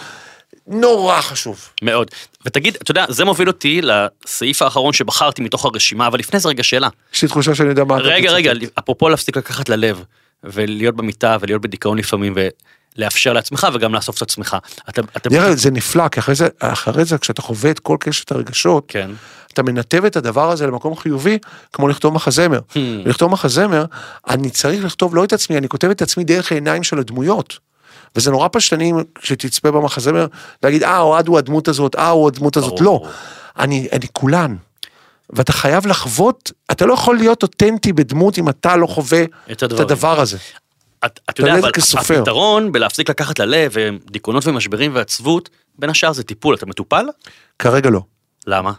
נורא 0.69 1.21
חשוב. 1.21 1.69
מאוד. 1.83 2.11
ותגיד, 2.45 2.77
אתה 2.83 2.91
יודע, 2.91 3.05
זה 3.09 3.25
מוביל 3.25 3.49
אותי 3.49 3.81
לסעיף 3.83 4.63
האחרון 4.63 4.93
שבחרתי 4.93 5.43
מתוך 5.43 5.65
הרשימה, 5.65 6.07
אבל 6.07 6.19
לפני 6.19 6.41
זה 6.41 6.49
רגע 6.49 6.63
שאלה. 6.63 6.89
יש 7.15 7.23
לי 7.23 7.29
תחושה 7.29 7.55
שאני 7.55 7.69
יודע 7.69 7.85
מה 7.85 7.97
אתה 7.97 8.05
רגע, 8.05 8.31
רגע. 8.31 8.53
אפרופו 8.79 9.09
להפסיק 9.09 9.37
לקחת 9.37 9.69
ללב, 9.69 10.05
ולהיות 10.45 10.97
במיטה, 10.97 11.37
ולהיות 11.41 11.63
בדיכאון 11.63 11.99
לפעמים, 11.99 12.35
ולאפשר 12.97 13.33
לעצמך, 13.33 13.67
וגם 13.75 13.95
לאסוף 13.95 14.17
את 14.17 14.23
עצמך. 14.23 14.57
אתה, 14.89 15.03
אתה... 15.17 15.55
זה 15.55 15.71
נפלא, 15.71 16.09
כי 16.09 16.21
אחרי 16.21 16.35
זה, 16.35 16.49
אחרי 16.59 17.05
זה 17.05 17.19
כשאתה 17.19 17.43
חווה 17.43 17.71
את 17.71 17.79
כל 17.79 17.97
קשת 18.01 18.33
הרגשות, 18.33 18.85
כן. 18.89 19.11
אתה 19.53 19.63
מנתב 19.63 20.05
את 20.05 20.17
הדבר 20.17 20.51
הזה 20.51 20.67
למקום 20.67 20.97
חיובי, 20.97 21.39
כמו 21.73 21.89
לכתוב 21.89 22.15
מחזמר. 22.15 22.59
Hmm. 22.59 22.79
לכתוב 23.05 23.31
מחזמר, 23.31 23.85
אני 24.29 24.51
צריך 24.51 24.85
לכתוב 24.85 25.15
לא 25.17 25.25
את 25.25 25.33
עצמי, 25.33 25.59
אני 25.59 25.69
כותב 25.69 25.91
את 25.91 26.03
עצמי 26.03 26.25
דרך 26.25 26.53
העיניים 26.53 26.83
של 26.83 26.99
הדמויות. 26.99 27.59
וזה 28.17 28.31
נורא 28.31 28.49
פשטני 28.53 28.93
כשתצפה 29.15 29.71
במחזמר, 29.71 30.27
להגיד, 30.63 30.83
אה, 30.83 30.99
אוהד 30.99 31.29
הוא 31.29 31.39
הדמות 31.39 31.69
הזאת, 31.69 31.97
אה, 31.97 32.09
הוא 32.09 32.29
הדמות 32.29 32.57
הזאת. 32.57 32.81
לא. 32.81 33.03
אני, 33.59 33.89
אני 33.93 34.07
כולן. 34.13 34.57
ואתה 35.31 35.53
חייב 35.53 35.87
לחוות, 35.87 36.53
אתה 36.71 36.87
לא 36.87 36.95
יכול 36.95 37.17
להיות 37.17 37.43
אותנטי 37.43 37.93
בדמות 37.93 38.39
אם 38.39 38.49
אתה 38.49 38.77
לא 38.77 38.87
חווה 38.87 39.23
את 39.53 39.65
את. 39.65 39.73
הדבר 39.73 40.21
הזה. 40.21 40.37
את, 41.07 41.21
אתה 41.31 41.41
יודע, 41.41 41.53
תלוי 41.53 41.63
אבל 41.63 41.73
כסופר. 41.73 42.19
הפתרון 42.19 42.73
בלהפסיק 42.73 43.11
לקחת 43.11 43.39
ללב, 43.39 43.75
דיכאונות 44.11 44.47
ומשברים 44.47 44.95
ועצבות, 44.95 45.51
בין 45.79 45.91
השאר 45.91 46.13
זה 46.13 46.23
טיפול. 46.23 46.55
אתה 46.55 46.67
מטופל? 46.67 47.07
כרגע 47.59 47.91
לא. 47.91 48.01
למה? 48.47 48.73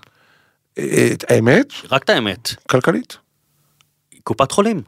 אה, 0.78 1.10
האמת, 1.30 1.74
רק 1.92 2.04
את 2.04 2.10
האמת. 2.10 2.50
כלכלית. 2.70 3.18
קופת 4.24 4.52
חולים. 4.52 4.82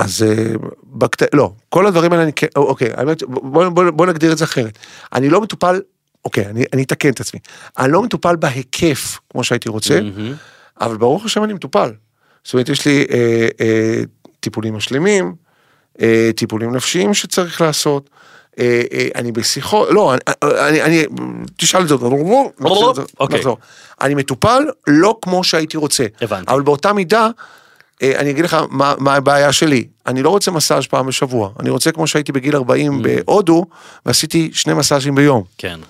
אז 0.00 0.22
אה, 0.22 0.52
בקט... 0.84 1.34
לא, 1.34 1.52
כל 1.68 1.86
הדברים 1.86 2.12
האלה 2.12 2.24
אני 2.24 2.32
כן, 2.32 2.46
אוקיי, 2.56 2.90
האמת, 2.96 3.22
בוא, 3.22 3.68
בוא, 3.68 3.90
בוא 3.90 4.06
נגדיר 4.06 4.32
את 4.32 4.38
זה 4.38 4.44
אחרת. 4.44 4.78
אני 5.12 5.28
לא 5.28 5.40
מטופל, 5.40 5.80
אוקיי, 6.24 6.46
אני, 6.46 6.64
אני 6.72 6.82
אתקן 6.82 7.08
את 7.08 7.20
עצמי. 7.20 7.40
אני 7.78 7.92
לא 7.92 8.02
מטופל 8.02 8.36
בהיקף 8.36 9.18
כמו 9.30 9.44
שהייתי 9.44 9.68
רוצה, 9.68 10.00
מהמם. 10.00 10.34
אבל 10.80 10.96
ברוך 10.96 11.24
השם 11.24 11.44
אני 11.44 11.52
מטופל. 11.52 11.92
זאת 12.44 12.54
אומרת, 12.54 12.68
יש 12.68 12.86
לי 12.86 13.06
אה, 13.10 13.48
אה, 13.60 14.02
טיפולים 14.40 14.74
משלימים, 14.74 15.34
אה, 16.00 16.30
טיפולים 16.36 16.76
נפשיים 16.76 17.14
שצריך 17.14 17.60
לעשות. 17.60 18.10
אה, 18.58 18.82
אה, 18.92 19.08
אני 19.14 19.32
בשיחות, 19.32 19.88
לא, 19.90 20.14
אני, 20.14 20.22
אני, 20.68 20.82
אני 20.82 21.04
תשאל 21.56 21.82
את 21.82 21.88
זה, 21.88 21.94
נחזור, 21.94 22.94
אוקיי. 23.20 23.38
נחזור. 23.38 23.58
אני 24.00 24.14
מטופל 24.14 24.62
לא 24.86 25.18
כמו 25.22 25.44
שהייתי 25.44 25.76
רוצה, 25.76 26.06
הבנתי. 26.20 26.52
אבל 26.52 26.62
באותה 26.62 26.92
מידה, 26.92 27.28
אני 28.02 28.30
אגיד 28.30 28.44
לך 28.44 28.56
מה, 28.70 28.94
מה 28.98 29.14
הבעיה 29.14 29.52
שלי, 29.52 29.84
אני 30.06 30.22
לא 30.22 30.30
רוצה 30.30 30.50
מסאז' 30.50 30.86
פעם 30.86 31.06
בשבוע, 31.06 31.50
אני 31.60 31.70
רוצה 31.70 31.92
כמו 31.92 32.06
שהייתי 32.06 32.32
בגיל 32.32 32.56
40 32.56 33.02
בהודו, 33.02 33.64
ועשיתי 34.06 34.50
שני 34.52 34.74
מסאז'ים 34.74 35.14
ביום. 35.14 35.42
כן. 35.58 35.80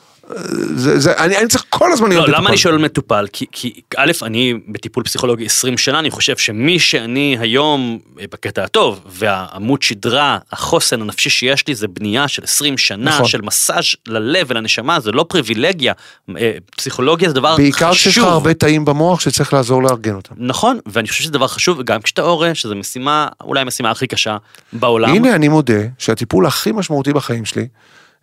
זה, 0.75 0.99
זה, 0.99 1.17
אני, 1.17 1.37
אני 1.39 1.49
צריך 1.49 1.65
כל 1.69 1.93
הזמן 1.93 2.09
להיות 2.09 2.23
לא, 2.23 2.29
מטופל. 2.29 2.41
למה 2.41 2.51
אני 2.51 2.57
שואל 2.57 2.79
מטופל? 2.79 3.27
כי, 3.33 3.47
כי 3.53 3.81
א', 3.97 4.13
אני 4.23 4.55
בטיפול 4.69 5.05
פסיכולוגי 5.05 5.47
20 5.47 5.79
שנה, 5.79 5.99
אני 5.99 6.11
חושב 6.11 6.37
שמי 6.37 6.79
שאני 6.79 7.37
היום, 7.41 7.99
אה, 8.21 8.25
בקטע 8.33 8.65
הטוב, 8.65 9.01
והעמוד 9.07 9.83
שדרה, 9.83 10.39
החוסן 10.53 11.03
הנפשי 11.03 11.31
שיש 11.31 11.69
לי, 11.69 11.75
זה 11.75 11.89
בנייה 11.89 12.29
של 12.29 12.45
20 12.45 12.79
שנה, 12.79 13.11
נכון. 13.11 13.27
של 13.27 13.41
מסאז' 13.41 13.85
ללב 14.07 14.47
ולנשמה, 14.51 15.01
זה 15.01 15.13
לא 15.13 15.27
פריבילגיה. 15.29 15.93
אה, 16.37 16.53
פסיכולוגיה 16.77 17.29
זה 17.29 17.35
דבר 17.35 17.57
בעיקר 17.57 17.93
כשיש 17.93 18.07
לך 18.07 18.13
חשוב. 18.13 18.33
הרבה 18.33 18.55
תאים 18.55 18.85
במוח 18.85 19.21
שצריך 19.21 19.53
לעזור 19.53 19.83
לארגן 19.83 20.15
אותם. 20.15 20.35
נכון, 20.39 20.79
ואני 20.87 21.09
חושב 21.09 21.23
שזה 21.23 21.33
דבר 21.33 21.49
חשוב, 21.49 21.83
גם 21.83 22.03
כשאתה 22.03 22.23
הורה, 22.23 22.55
שזו 22.55 22.77
משימה, 22.77 23.29
אולי 23.41 23.61
המשימה 23.61 23.91
הכי 23.91 24.07
קשה 24.07 24.37
בעולם. 24.73 25.09
הנה 25.09 25.35
אני 25.35 25.49
מודה 25.49 25.83
שהטיפול 25.99 26.47
הכי 26.47 26.73
משמעותי 26.73 27.13
בחיים 27.13 27.45
שלי 27.45 27.67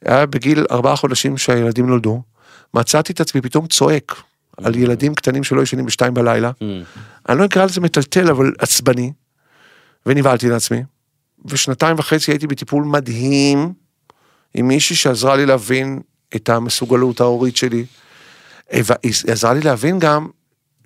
היה 0.06 0.26
בגיל 0.26 0.66
ארבעה 0.72 0.96
חודשים 0.96 1.38
שהילדים 1.38 1.88
נולדו, 1.88 2.22
מצאתי 2.74 3.14
את 3.14 3.22
עצמי 3.22 3.42
פתאום 3.42 3.68
צועק 3.68 4.16
על 4.58 4.76
ילדים 4.76 5.16
קטנים 5.16 5.44
שלא 5.44 5.62
ישנים 5.62 5.86
בשתיים 5.86 6.14
בלילה. 6.14 6.52
Mm, 6.60 6.64
אני 7.30 7.40
לא 7.40 7.46
אקרא 7.46 7.66
לזה 7.66 7.82
מטלטל 7.82 8.30
אבל 8.30 8.52
עצבני, 8.60 9.12
ונבהלתי 10.06 10.50
לעצמי. 10.50 10.84
ושנתיים 11.46 11.96
וחצי 12.00 12.32
הייתי 12.32 12.48
בטיפול 12.48 12.84
מדהים 12.84 13.74
עם 14.54 14.68
מישהי 14.68 14.96
שעזרה 14.96 15.36
לי 15.36 15.46
להבין 15.46 16.00
את 16.36 16.50
המסוגלות 16.50 17.22
ההורית 17.22 17.58
שלי. 17.58 17.86
והיא 18.74 19.14
עזרה 19.28 19.54
לי 19.54 19.62
להבין 19.62 20.00
גם 20.00 20.28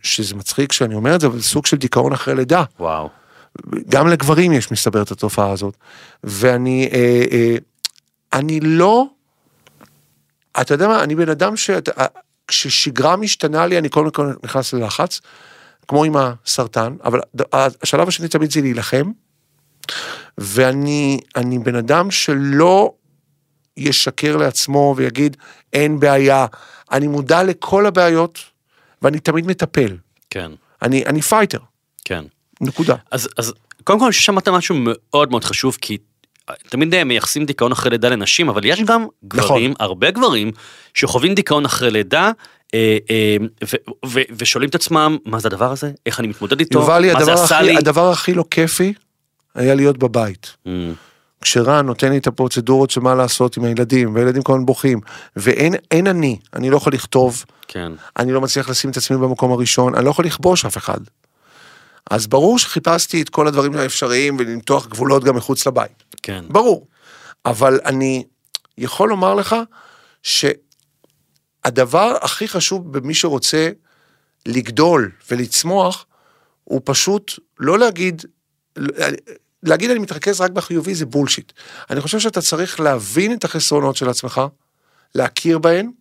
שזה 0.02 0.36
מצחיק 0.36 0.72
שאני 0.72 0.96
אומר 0.96 1.16
את 1.16 1.22
זה, 1.22 1.28
אבל 1.28 1.38
זה 1.40 1.44
סוג 1.44 1.66
של 1.66 1.78
דיכאון 1.78 2.14
אחרי 2.14 2.36
לידה. 2.36 2.64
וואו. 2.80 3.10
גם 3.90 4.08
לגברים 4.08 4.54
יש 4.54 4.72
מסתבר 4.72 5.02
את 5.02 5.12
התופעה 5.12 5.52
הזאת. 5.52 5.78
ואני, 6.24 6.90
אה, 6.94 7.24
אה, 7.32 7.56
אני 8.34 8.60
לא, 8.60 9.06
אתה 10.62 10.74
יודע 10.74 10.88
מה, 10.88 11.04
אני 11.04 11.16
בן 11.16 11.30
אדם 11.30 11.58
ש... 11.58 11.70
אה, 11.70 12.06
כששגרה 12.48 13.16
משתנה 13.16 13.66
לי, 13.66 13.78
אני 13.78 13.90
קודם 13.90 14.12
כל 14.12 14.34
נכנס 14.44 14.74
ללחץ, 14.74 15.22
כמו 15.88 16.04
עם 16.04 16.14
הסרטן, 16.18 16.96
אבל 17.04 17.20
השלב 17.54 18.08
השני 18.08 18.28
תמיד 18.28 18.52
זה 18.52 18.62
להילחם, 18.62 19.12
ואני 20.38 21.20
אני 21.36 21.60
בן 21.60 21.76
אדם 21.76 22.12
שלא 22.12 22.94
ישקר 23.78 24.38
לעצמו 24.38 24.94
ויגיד, 24.98 25.38
אין 25.74 26.00
בעיה, 26.00 26.46
אני 26.92 27.08
מודע 27.08 27.44
לכל 27.44 27.86
הבעיות, 27.86 28.40
ואני 29.02 29.20
תמיד 29.20 29.48
מטפל. 29.48 29.98
כן, 30.30 30.52
אני, 30.82 31.06
אני 31.06 31.22
fighter, 31.22 31.60
כן. 32.06 32.26
נקודה. 32.62 32.96
אז, 33.12 33.30
אז 33.38 33.54
קודם 33.84 34.00
כל 34.00 34.12
שמעת 34.12 34.48
משהו 34.48 34.76
מאוד 34.80 35.32
מאוד 35.32 35.44
חשוב, 35.44 35.78
כי 35.82 35.98
תמיד 36.70 36.94
אה, 36.94 37.04
מייחסים 37.04 37.46
דיכאון 37.46 37.72
אחרי 37.72 37.90
לידה 37.90 38.10
לנשים, 38.10 38.50
אבל 38.50 38.66
יש 38.66 38.82
גם 38.82 39.06
גברים, 39.26 39.74
הרבה 39.80 40.12
גברים, 40.12 40.52
שחווים 40.94 41.36
דיכאון 41.36 41.66
אחרי 41.66 41.92
לידה, 41.92 42.32
אה, 42.74 42.98
אה, 43.10 43.38
ושואלים 44.38 44.70
את 44.70 44.76
עצמם, 44.76 45.18
מה 45.26 45.40
זה 45.40 45.48
הדבר 45.48 45.72
הזה? 45.72 45.92
איך 46.06 46.20
אני 46.20 46.28
מתמודד 46.28 46.60
איתו? 46.60 46.80
יובל, 46.80 47.14
מה 47.14 47.24
זה 47.24 47.34
עשה 47.34 47.60
הכי, 47.60 47.66
לי? 47.68 47.78
הדבר 47.78 48.12
הכי 48.12 48.34
לא 48.34 48.44
כיפי 48.52 48.94
היה 49.56 49.76
להיות 49.76 49.98
בבית. 49.98 50.56
Mm, 50.68 50.70
כשרן 51.42 51.86
נותן 51.86 52.12
לי 52.12 52.18
את 52.18 52.28
הפרוצדורות 52.28 52.90
של 52.90 53.02
מה 53.02 53.16
לעשות 53.16 53.58
עם 53.58 53.64
הילדים, 53.64 54.16
והילדים 54.16 54.42
כל 54.42 54.54
הזמן 54.54 54.66
בוכים, 54.66 55.00
ואין 55.36 55.76
אין 55.92 56.08
אני, 56.08 56.40
אני 56.54 56.70
לא 56.70 56.78
יכול 56.78 56.94
לכתוב, 56.94 57.46
כן, 57.68 57.92
אני 58.18 58.32
לא 58.32 58.42
מצליח 58.42 58.70
לשים 58.70 58.90
את 58.90 58.98
עצמי 58.98 59.18
במקום 59.18 59.52
הראשון, 59.52 59.96
אני 59.96 60.06
לא 60.06 60.10
יכול 60.10 60.26
לכבוש 60.26 60.66
אף 60.66 60.78
אחד. 60.78 61.00
אז 62.12 62.28
ברור 62.28 62.60
שחיפשתי 62.60 63.22
את 63.22 63.30
כל 63.30 63.48
הדברים 63.48 63.76
האפשריים 63.76 64.38
ולמתוח 64.40 64.88
גבולות 64.88 65.24
גם 65.24 65.36
מחוץ 65.36 65.68
לבית. 65.68 66.04
כן. 66.24 66.46
ברור. 66.48 66.88
אבל 67.46 67.80
אני 67.86 68.24
יכול 68.78 69.10
לומר 69.10 69.36
לך 69.36 69.56
שהדבר 70.24 72.18
הכי 72.22 72.48
חשוב 72.48 72.98
במי 72.98 73.14
שרוצה 73.14 73.70
לגדול 74.46 75.12
ולצמוח, 75.32 76.06
הוא 76.64 76.82
פשוט 76.84 77.32
לא 77.60 77.80
להגיד, 77.80 78.26
להגיד 79.64 79.90
אני 79.90 80.00
מתרכז 80.00 80.42
רק 80.42 80.52
בחיובי 80.52 80.96
זה 80.96 81.06
בולשיט. 81.06 81.52
אני 81.90 82.02
חושב 82.02 82.20
שאתה 82.20 82.42
צריך 82.42 82.80
להבין 82.80 83.34
את 83.34 83.44
החסרונות 83.44 83.96
של 83.96 84.10
עצמך, 84.10 84.42
להכיר 85.16 85.60
בהן, 85.60 85.92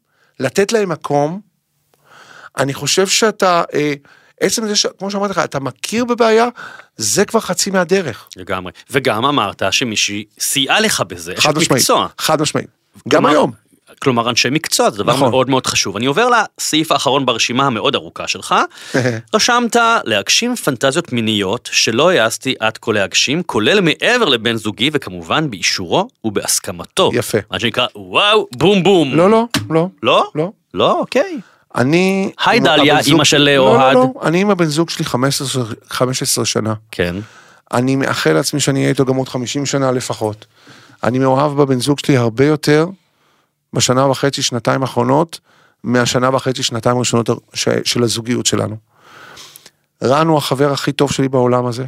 לתת 0.41 0.73
להם 0.73 0.89
מקום. 0.89 1.41
אני 2.59 2.75
חושב 2.75 3.07
שאתה, 3.07 3.63
אה, 3.75 3.95
עצם 4.41 4.66
זה, 4.66 4.76
ש, 4.76 4.86
כמו 4.99 5.11
שאמרתי 5.11 5.32
לך, 5.32 5.38
אתה 5.38 5.61
מכיר 5.61 6.05
בבעיה, 6.05 6.49
זה 6.97 7.24
כבר 7.24 7.41
חצי 7.41 7.70
מהדרך. 7.70 8.28
לגמרי. 8.36 8.72
וגם 8.91 9.24
אמרת 9.24 9.62
שמישהי 9.70 10.24
סייעה 10.41 10.80
לך 10.80 11.01
בזה, 11.01 11.34
חד 11.36 11.59
משמעית, 11.59 11.80
מקצוע. 11.80 12.07
חד 12.18 12.43
משמעית. 12.43 12.68
גם 13.09 13.26
היום. 13.26 13.53
כלומר 14.03 14.30
אנשי 14.30 14.51
מקצוע, 14.51 14.91
זה 14.91 14.99
דבר 14.99 15.12
נכון. 15.12 15.30
מאוד 15.30 15.51
מאוד 15.51 15.66
חשוב. 15.66 15.97
אני 15.97 16.07
עובר 16.07 16.28
לסעיף 16.28 16.93
האחרון 16.93 17.26
ברשימה 17.26 17.66
המאוד 17.66 17.95
ארוכה 17.95 18.28
שלך. 18.28 18.55
רשמת 19.34 19.76
להגשים 20.05 20.57
פנטזיות 20.57 21.12
מיניות 21.12 21.68
שלא 21.72 22.11
העזתי 22.11 22.55
עד 22.61 22.78
כה 22.78 22.93
להגשים, 22.93 23.43
כולל 23.43 23.80
מעבר 23.80 24.24
לבן 24.24 24.57
זוגי 24.57 24.91
וכמובן 24.93 25.51
באישורו 25.51 26.09
ובהסכמתו. 26.24 27.11
יפה. 27.14 27.38
מה 27.51 27.61
שנקרא 27.61 27.86
וואו 27.97 28.47
בום 28.57 28.82
בום. 28.82 29.14
לא, 29.14 29.30
לא, 29.30 29.45
לא. 29.70 29.88
לא? 30.03 30.24
לא. 30.34 30.53
לא, 30.74 30.99
אוקיי. 30.99 31.41
אני... 31.75 32.33
היי, 32.45 32.61
דליה, 32.61 32.99
אמא 33.07 33.25
של 33.25 33.39
לא, 33.39 33.59
אוהד. 33.59 33.95
לא, 33.95 34.01
לא, 34.14 34.21
אני 34.23 34.41
עם 34.41 34.51
הבן 34.51 34.64
זוג 34.64 34.91
שלי 34.91 35.05
15, 35.05 35.64
15 35.89 36.45
שנה. 36.45 36.75
כן. 36.91 37.16
אני 37.73 37.97
מאחל 37.97 38.33
לעצמי 38.33 38.61
שאני 38.61 38.79
אהיה 38.79 38.89
איתו 38.89 39.05
גם 39.05 39.16
עוד 39.16 39.29
50 39.29 39.66
שנה 39.66 39.93
לפחות. 39.93 40.47
אני 41.05 41.18
מאוהב 41.18 41.53
בבן 41.53 41.81
זוג 41.81 41.99
שלי 41.99 42.16
הרבה 42.16 42.45
יותר 42.45 42.87
בשנה 43.73 44.07
וחצי, 44.07 44.43
שנתיים 44.43 44.83
האחרונות, 44.83 45.41
מהשנה 45.85 46.37
וחצי, 46.37 46.62
שנתיים 46.62 46.97
הראשונות 46.97 47.31
של 47.85 48.03
הזוגיות 48.03 48.47
שלנו. 48.47 48.77
רן 50.03 50.27
הוא 50.27 50.39
החבר 50.39 50.73
הכי 50.73 50.93
טוב 50.93 51.12
שלי 51.12 51.29
בעולם 51.29 51.66
הזה. 51.66 51.85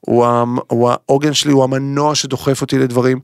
הוא 0.00 0.90
העוגן 0.90 1.34
שלי, 1.34 1.52
הוא 1.52 1.64
המנוע 1.64 2.14
שדוחף 2.14 2.60
אותי 2.60 2.78
לדברים. 2.78 3.20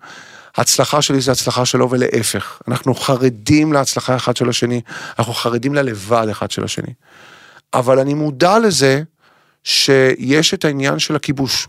הצלחה 0.56 1.02
שלי 1.02 1.20
זה 1.20 1.32
הצלחה 1.32 1.64
שלו 1.64 1.90
ולהפך. 1.90 2.62
אנחנו 2.68 2.94
חרדים 2.94 3.72
להצלחה 3.72 4.16
אחד 4.16 4.36
של 4.36 4.48
השני, 4.48 4.80
אנחנו 5.18 5.32
חרדים 5.34 5.74
ללבד 5.74 6.26
אחד 6.30 6.50
של 6.50 6.64
השני. 6.64 6.92
אבל 7.74 7.98
אני 7.98 8.14
מודע 8.14 8.58
לזה 8.58 9.02
שיש 9.64 10.54
את 10.54 10.64
העניין 10.64 10.98
של 10.98 11.16
הכיבוש. 11.16 11.68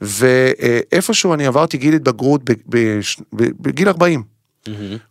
ואיפשהו 0.00 1.34
אני 1.34 1.46
עברתי 1.46 1.78
גיל 1.78 1.94
התבגרות 1.94 2.40
בגיל 3.32 3.88
40. 3.88 4.22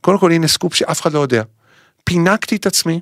קודם 0.02 0.20
כל 0.20 0.32
הנה 0.32 0.48
סקופ 0.48 0.74
שאף 0.74 1.02
אחד 1.02 1.14
לא 1.14 1.20
יודע. 1.20 1.44
פינקתי 2.04 2.56
את 2.56 2.66
עצמי 2.66 3.00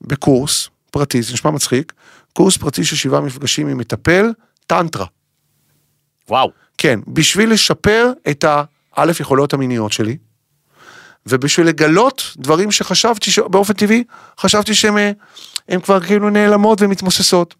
בקורס 0.00 0.68
פרטי, 0.90 1.22
זה 1.22 1.32
נשמע 1.32 1.50
מצחיק, 1.50 1.92
קורס 2.32 2.56
פרטי 2.56 2.84
של 2.84 2.96
שבעה 2.96 3.20
מפגשים 3.20 3.68
עם 3.68 3.78
מטפל, 3.78 4.32
טנטרה. 4.66 5.06
וואו. 6.28 6.50
כן, 6.78 7.00
בשביל 7.06 7.52
לשפר 7.52 8.10
את 8.30 8.44
האלף 8.96 9.20
יכולות 9.20 9.52
המיניות 9.52 9.92
שלי, 9.92 10.16
ובשביל 11.26 11.66
לגלות 11.66 12.32
דברים 12.36 12.72
שחשבתי 12.72 13.30
שבאופן 13.30 13.72
טבעי, 13.72 14.04
חשבתי 14.38 14.74
שהן 14.74 14.98
אה, 15.70 15.80
כבר 15.80 16.00
כאילו 16.00 16.30
נעלמות 16.30 16.82
ומתמוססות. 16.82 17.54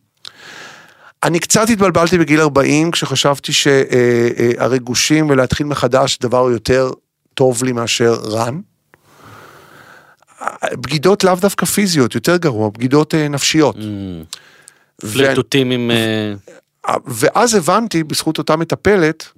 אני 1.22 1.38
קצת 1.38 1.70
התבלבלתי 1.70 2.18
בגיל 2.18 2.40
40 2.40 2.90
כשחשבתי 2.90 3.52
שהריגושים 3.52 5.30
ולהתחיל 5.30 5.66
מחדש 5.66 6.18
דבר 6.18 6.50
יותר 6.50 6.90
טוב 7.34 7.64
לי 7.64 7.72
מאשר 7.72 8.12
רן. 8.12 8.60
בגידות 10.72 11.24
לאו 11.24 11.34
דווקא 11.34 11.66
פיזיות, 11.66 12.14
יותר 12.14 12.36
גרוע, 12.36 12.70
בגידות 12.70 13.14
אה, 13.14 13.28
נפשיות. 13.28 13.76
ו- 15.04 15.12
פליטוטים 15.12 15.70
עם... 15.70 15.90
ואז 17.06 17.54
הבנתי, 17.54 18.04
בזכות 18.04 18.38
אותה 18.38 18.56
מטפלת, 18.56 19.28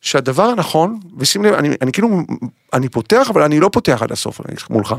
שהדבר 0.00 0.42
הנכון, 0.42 1.00
ושים 1.18 1.44
לב, 1.44 1.54
אני, 1.54 1.68
אני 1.80 1.92
כאילו, 1.92 2.08
אני 2.72 2.88
פותח, 2.88 3.30
אבל 3.30 3.42
אני 3.42 3.60
לא 3.60 3.70
פותח 3.72 3.98
עד 4.02 4.12
הסוף 4.12 4.40
אני 4.46 4.56
מולך, 4.70 4.94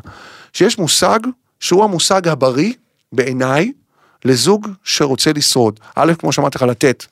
שיש 0.53 0.79
מושג 0.79 1.19
שהוא 1.59 1.83
המושג 1.83 2.27
הבריא, 2.27 2.73
בעיניי, 3.11 3.71
לזוג 4.25 4.67
שרוצה 4.83 5.31
לשרוד. 5.35 5.79
א', 5.95 6.13
כמו 6.19 6.31
שאמרתי 6.31 6.57
לך, 6.57 6.63
לתת 6.63 7.05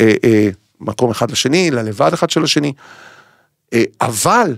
אה, 0.00 0.14
אה, 0.24 0.48
מקום 0.80 1.10
אחד 1.10 1.30
לשני, 1.30 1.70
ללבד 1.70 2.12
אחד 2.12 2.30
של 2.30 2.44
השני, 2.44 2.72
אה, 3.72 3.84
אבל, 4.00 4.56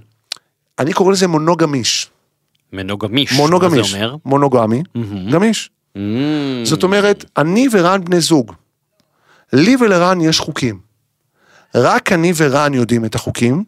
אני 0.78 0.92
קורא 0.92 1.12
לזה 1.12 1.28
מונוגמיש. 1.28 2.10
מנוגמיש. 2.72 3.32
מונוגמיש. 3.32 3.92
מה 3.92 3.98
זה 3.98 4.04
אומר? 4.04 4.16
מונוגמי, 4.24 4.82
מהמם. 4.94 5.30
גמיש. 5.30 5.70
Mm. 5.96 6.00
זאת 6.64 6.82
אומרת, 6.82 7.24
אני 7.36 7.68
ורן 7.72 8.04
בני 8.04 8.20
זוג. 8.20 8.52
לי 9.54 9.76
ולרן 9.80 10.20
יש 10.20 10.40
חוקים. 10.40 10.78
רק 11.74 12.12
אני 12.12 12.32
ורן 12.36 12.74
יודעים 12.74 13.04
את 13.04 13.14
החוקים, 13.14 13.64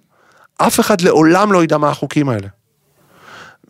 אף 0.59 0.81
אחד 0.81 1.01
לעולם 1.01 1.53
לא 1.53 1.65
ידע 1.65 1.79
מה 1.79 1.89
החוקים 1.89 2.29
האלה. 2.29 2.49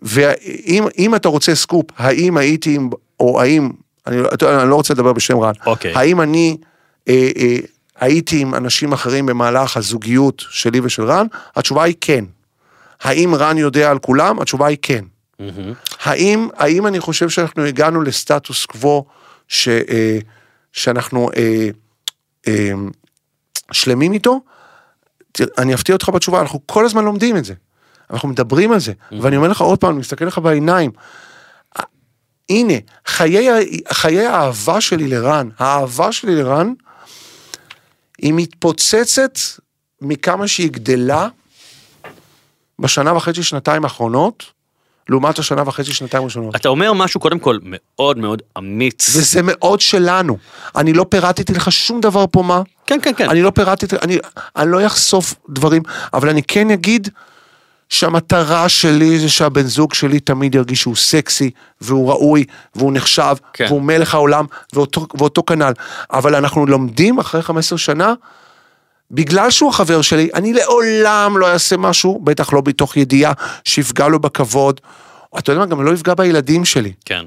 ואם 0.03 0.85
אם 0.99 1.15
אתה 1.15 1.29
רוצה 1.29 1.55
סקופ, 1.55 1.87
האם 1.97 2.37
הייתי 2.37 2.75
עם, 2.75 2.91
או 3.21 3.41
האם, 3.41 3.71
אני, 4.07 4.17
אני 4.43 4.71
לא 4.71 4.75
רוצה 4.75 4.95
לדבר 4.95 5.13
בשם 5.13 5.39
רן, 5.39 5.53
אוקיי. 5.67 5.93
האם 5.95 6.21
אני 6.21 6.57
אה, 7.09 7.29
אה, 7.37 7.57
הייתי 8.01 8.41
עם 8.41 8.55
אנשים 8.55 8.93
אחרים 8.93 9.27
במהלך 9.27 9.77
הזוגיות 9.77 10.45
שלי 10.51 10.81
ושל 10.81 11.05
רן, 11.05 11.27
התשובה 11.57 11.83
היא 11.83 11.95
כן. 12.01 12.25
האם 13.01 13.35
רן 13.35 13.59
יודע 13.59 13.91
על 13.91 13.99
כולם? 13.99 14.41
התשובה 14.41 14.67
היא 14.67 14.79
כן. 14.83 15.05
מהמם. 15.39 15.73
האם, 16.05 16.49
האם 16.57 16.87
אני 16.87 17.01
חושב 17.01 17.29
שאנחנו 17.29 17.65
הגענו 17.65 18.03
לסטטוס 18.03 18.67
קוו 18.67 19.05
ש, 19.49 19.69
אה, 19.69 20.19
שאנחנו 20.73 21.31
אה, 21.37 21.69
שלמים 23.73 24.13
איתו? 24.13 24.41
אני 25.59 25.75
אפתיע 25.75 25.95
אותך 25.95 26.09
בתשובה, 26.09 26.41
אנחנו 26.41 26.61
כל 26.67 26.85
הזמן 26.85 27.05
לומדים 27.05 27.37
את 27.37 27.45
זה. 27.45 27.55
אנחנו 28.11 28.29
מדברים 28.29 28.73
על 28.73 28.81
זה, 28.81 28.93
ואני 29.23 29.37
אומר 29.37 29.49
לך 29.49 29.61
עוד 29.61 29.79
פעם, 29.79 29.91
אני 29.91 29.99
מסתכל 29.99 30.25
לך 30.25 30.39
בעיניים. 30.39 30.91
הנה, 32.51 32.75
חיי, 33.07 33.49
חיי 33.93 34.27
האהבה 34.27 34.81
שלי 34.81 35.09
לרן, 35.09 35.49
האהבה 35.59 36.13
שלי 36.13 36.35
לרן, 36.35 36.73
היא 38.19 38.33
מתפוצצת 38.35 39.39
מכמה 40.01 40.49
שהיא 40.49 40.71
גדלה 40.71 41.29
בשנה 42.79 43.15
וחצי, 43.17 43.43
שנתיים 43.43 43.85
האחרונות, 43.85 44.45
לעומת 45.09 45.39
השנה 45.39 45.63
וחצי, 45.67 45.93
שנתיים 45.93 46.25
ראשונות. 46.25 46.57
אתה 46.57 46.69
אומר 46.69 46.93
משהו 46.93 47.21
קודם 47.21 47.39
כל 47.39 47.59
מאוד 47.63 48.19
מאוד 48.19 48.43
אמיץ. 48.59 49.17
וזה 49.17 49.41
מאוד 49.43 49.81
שלנו. 49.81 50.37
אני 50.77 50.93
לא 50.93 51.07
פירטתי 51.09 51.53
לך 51.53 51.73
שום 51.73 52.01
דבר 52.01 52.25
פה 52.31 52.43
מה. 52.43 52.63
כן, 52.87 52.99
כן, 53.03 53.13
כן. 53.17 53.31
אני 53.31 53.43
לא 53.43 53.51
פירטתי, 53.51 53.97
אני, 54.03 54.19
אני 54.57 54.71
לא 54.71 54.87
אחשוף 54.87 55.35
דברים, 55.49 55.83
אבל 56.15 56.29
אני 56.29 56.43
כן 56.43 56.71
אגיד 56.71 57.09
שהמטרה 57.89 58.69
שלי 58.69 59.19
זה 59.19 59.29
שהבן 59.29 59.63
זוג 59.63 59.95
שלי 59.95 60.21
תמיד 60.21 60.55
ירגיש 60.55 60.81
שהוא 60.81 60.97
סקסי, 60.97 61.51
והוא 61.81 62.11
ראוי, 62.11 62.45
והוא 62.75 62.93
נחשב, 62.93 63.37
כן. 63.53 63.67
והוא 63.69 63.83
מלך 63.83 64.15
העולם, 64.15 64.45
ואותו, 64.73 65.07
ואותו 65.19 65.43
כנ"ל. 65.43 65.73
אבל 66.13 66.35
אנחנו 66.35 66.67
לומדים 66.67 67.19
אחרי 67.19 67.43
15 67.43 67.79
שנה, 67.79 68.15
בגלל 69.11 69.51
שהוא 69.51 69.71
החבר 69.71 70.03
שלי, 70.03 70.29
אני 70.35 70.53
לעולם 70.53 71.39
לא 71.39 71.53
אעשה 71.53 71.77
משהו, 71.77 72.21
בטח 72.25 72.53
לא 72.53 72.63
מתוך 72.67 72.97
ידיעה, 72.97 73.33
שיפגע 73.65 74.09
לו 74.09 74.19
בכבוד. 74.19 74.81
אתה 75.39 75.53
יודע 75.53 75.61
מה, 75.61 75.67
גם 75.67 75.85
לא 75.85 75.91
יפגע 75.91 76.15
בילדים 76.15 76.65
שלי. 76.65 76.93
כן. 77.05 77.25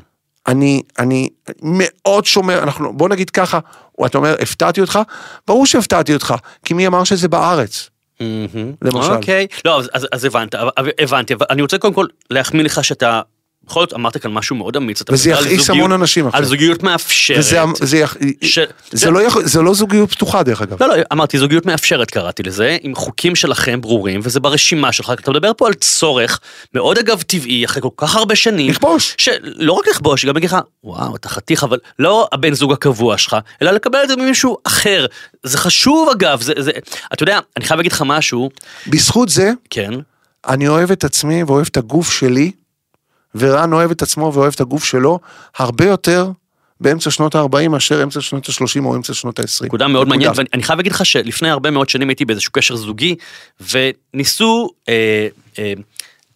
אני, 0.48 0.82
אני 1.00 1.30
מאוד 1.64 2.26
שומר, 2.26 2.64
אנחנו, 2.64 2.98
בוא 2.98 3.10
נגיד 3.10 3.30
ככה, 3.30 3.60
אתה 4.06 4.18
אומר, 4.18 4.36
הפתעתי 4.42 4.82
אותך? 4.82 5.00
ברור 5.48 5.66
שהפתעתי 5.66 6.14
אותך, 6.14 6.34
כי 6.66 6.74
מי 6.74 6.88
אמר 6.88 7.04
שזה 7.04 7.28
בארץ? 7.28 7.90
למשל. 8.82 9.12
אוקיי. 9.12 9.48
לא, 9.66 9.82
אז- 9.94 10.26
הבנת, 10.26 10.56
הבנתי, 11.00 11.34
אני 11.50 11.62
רוצה 11.62 11.78
קודם 11.78 11.94
כל 11.94 12.06
להחמיא 12.30 12.64
לך 12.64 12.84
שאתה... 12.84 13.22
בכל 13.70 13.80
זאת 13.82 13.94
אמרת 13.94 14.18
כאן 14.18 14.32
משהו 14.32 14.56
מאוד 14.56 14.76
אמיץ. 14.76 15.02
וזה 15.10 15.30
יכעיס 15.30 15.70
המון 15.70 15.92
אנשים 15.92 16.28
עכשיו. 16.28 16.40
על 16.40 16.46
זוגיות 16.46 16.84
מאפשרת. 16.84 17.38
וזה, 17.40 17.60
זה, 17.82 17.98
יח- 17.98 18.18
ש- 18.44 18.60
זה, 18.92 19.12
לא 19.12 19.20
יכול, 19.20 19.44
זה 19.46 19.62
לא 19.62 19.74
זוגיות 19.74 20.12
פתוחה 20.12 20.44
דרך 20.44 20.62
אגב. 20.62 20.84
לא, 20.84 20.90
לא, 20.90 21.04
אמרתי 21.14 21.38
זוגיות 21.40 21.66
מאפשרת 21.66 22.12
קראתי 22.12 22.44
לזה, 22.44 22.78
עם 22.82 22.96
חוקים 22.96 23.36
שלכם 23.36 23.82
ברורים, 23.82 24.20
וזה 24.24 24.40
ברשימה 24.40 24.92
שלך, 24.92 25.14
אתה 25.20 25.32
מדבר 25.32 25.52
פה 25.58 25.68
על 25.68 25.74
צורך 25.74 26.40
מאוד 26.74 26.98
אגב 26.98 27.22
טבעי, 27.22 27.66
אחרי 27.66 27.82
כל 27.82 27.90
כך 27.98 28.16
הרבה 28.16 28.36
שנים. 28.36 28.70
לכבוש. 28.72 29.16
שלא 29.18 29.74
רק 29.74 29.88
לכבוש, 29.88 30.26
גם 30.26 30.34
להגיד 30.36 30.50
לך, 30.50 30.58
וואו, 30.84 31.16
אתה 31.16 31.30
חתיך, 31.30 31.64
אבל 31.64 31.78
לא 32.00 32.28
הבן 32.32 32.54
זוג 32.54 32.72
הקבוע 32.72 33.18
שלך, 33.18 33.38
אלא 33.62 33.72
לקבל 33.72 34.00
את 34.04 34.08
זה 34.10 34.16
ממישהו 34.16 34.58
אחר. 34.64 35.06
זה 35.44 35.58
חשוב 35.58 36.10
אגב, 36.10 36.42
זה, 36.42 36.54
זה, 36.60 36.72
אתה 37.14 37.24
יודע, 37.24 37.40
אני 37.58 37.66
חייב 37.66 37.78
להגיד 37.78 37.92
לך 37.92 38.04
משהו, 38.06 38.50
בזכות 38.88 39.30
זה, 39.30 39.52
כן, 39.70 39.92
אני 40.48 40.68
אוהב 40.68 40.92
את 40.92 41.04
עצמי 41.04 41.44
ואוהב 41.44 41.68
את 41.72 41.78
הגוף 41.78 42.12
שלי, 42.12 42.52
ורן 43.36 43.74
אוהב 43.74 43.92
את 43.92 44.02
עצמו 44.02 44.32
ואוהב 44.34 44.54
את 44.56 44.62
הגוף 44.62 44.84
שלו, 44.84 45.20
הרבה 45.58 45.86
יותר 45.86 46.32
באמצע 46.82 47.12
שנות 47.12 47.36
ה-40 47.36 47.68
מאשר 47.70 48.04
אמצע 48.04 48.22
שנות 48.22 48.50
ה-30 48.50 48.86
או 48.86 48.96
אמצע 48.96 49.14
שנות 49.14 49.40
ה-20. 49.40 49.66
נקודה 49.66 49.88
מאוד 49.88 50.08
מעניינת, 50.08 50.38
ואני 50.38 50.64
חייב 50.64 50.80
להגיד 50.80 50.92
לך 50.92 51.06
שלפני 51.06 51.50
הרבה 51.50 51.72
מאוד 51.72 51.90
שנים 51.90 52.10
הייתי 52.10 52.26
באיזשהו 52.26 52.52
קשר 52.52 52.76
זוגי, 52.76 53.16
וניסו 53.72 54.70
אה, 54.90 55.28
אה, 55.60 55.74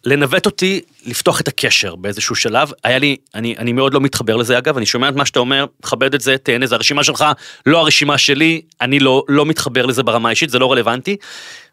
לנווט 0.04 0.46
אותי 0.46 0.80
לפתוח 1.06 1.40
את 1.40 1.48
הקשר 1.48 1.94
באיזשהו 1.96 2.34
שלב. 2.34 2.72
היה 2.84 2.98
לי, 2.98 3.16
אני, 3.34 3.54
אני 3.58 3.72
מאוד 3.72 3.94
לא 3.94 4.00
מתחבר 4.00 4.36
לזה 4.36 4.58
אגב, 4.58 4.76
אני 4.76 4.86
שומע 4.86 5.08
את 5.08 5.14
מה 5.14 5.26
שאתה 5.26 5.38
אומר, 5.38 5.66
מכבד 5.84 6.14
את 6.14 6.20
זה, 6.20 6.38
תהנה, 6.38 6.66
זה 6.66 6.74
הרשימה 6.74 7.04
שלך, 7.04 7.24
לא 7.66 7.78
הרשימה 7.78 8.18
שלי, 8.18 8.60
אני 8.80 8.98
לא, 9.00 9.22
לא 9.28 9.46
מתחבר 9.46 9.86
לזה 9.86 10.02
ברמה 10.02 10.28
האישית, 10.28 10.50
זה 10.50 10.58
לא 10.58 10.72
רלוונטי. 10.72 11.16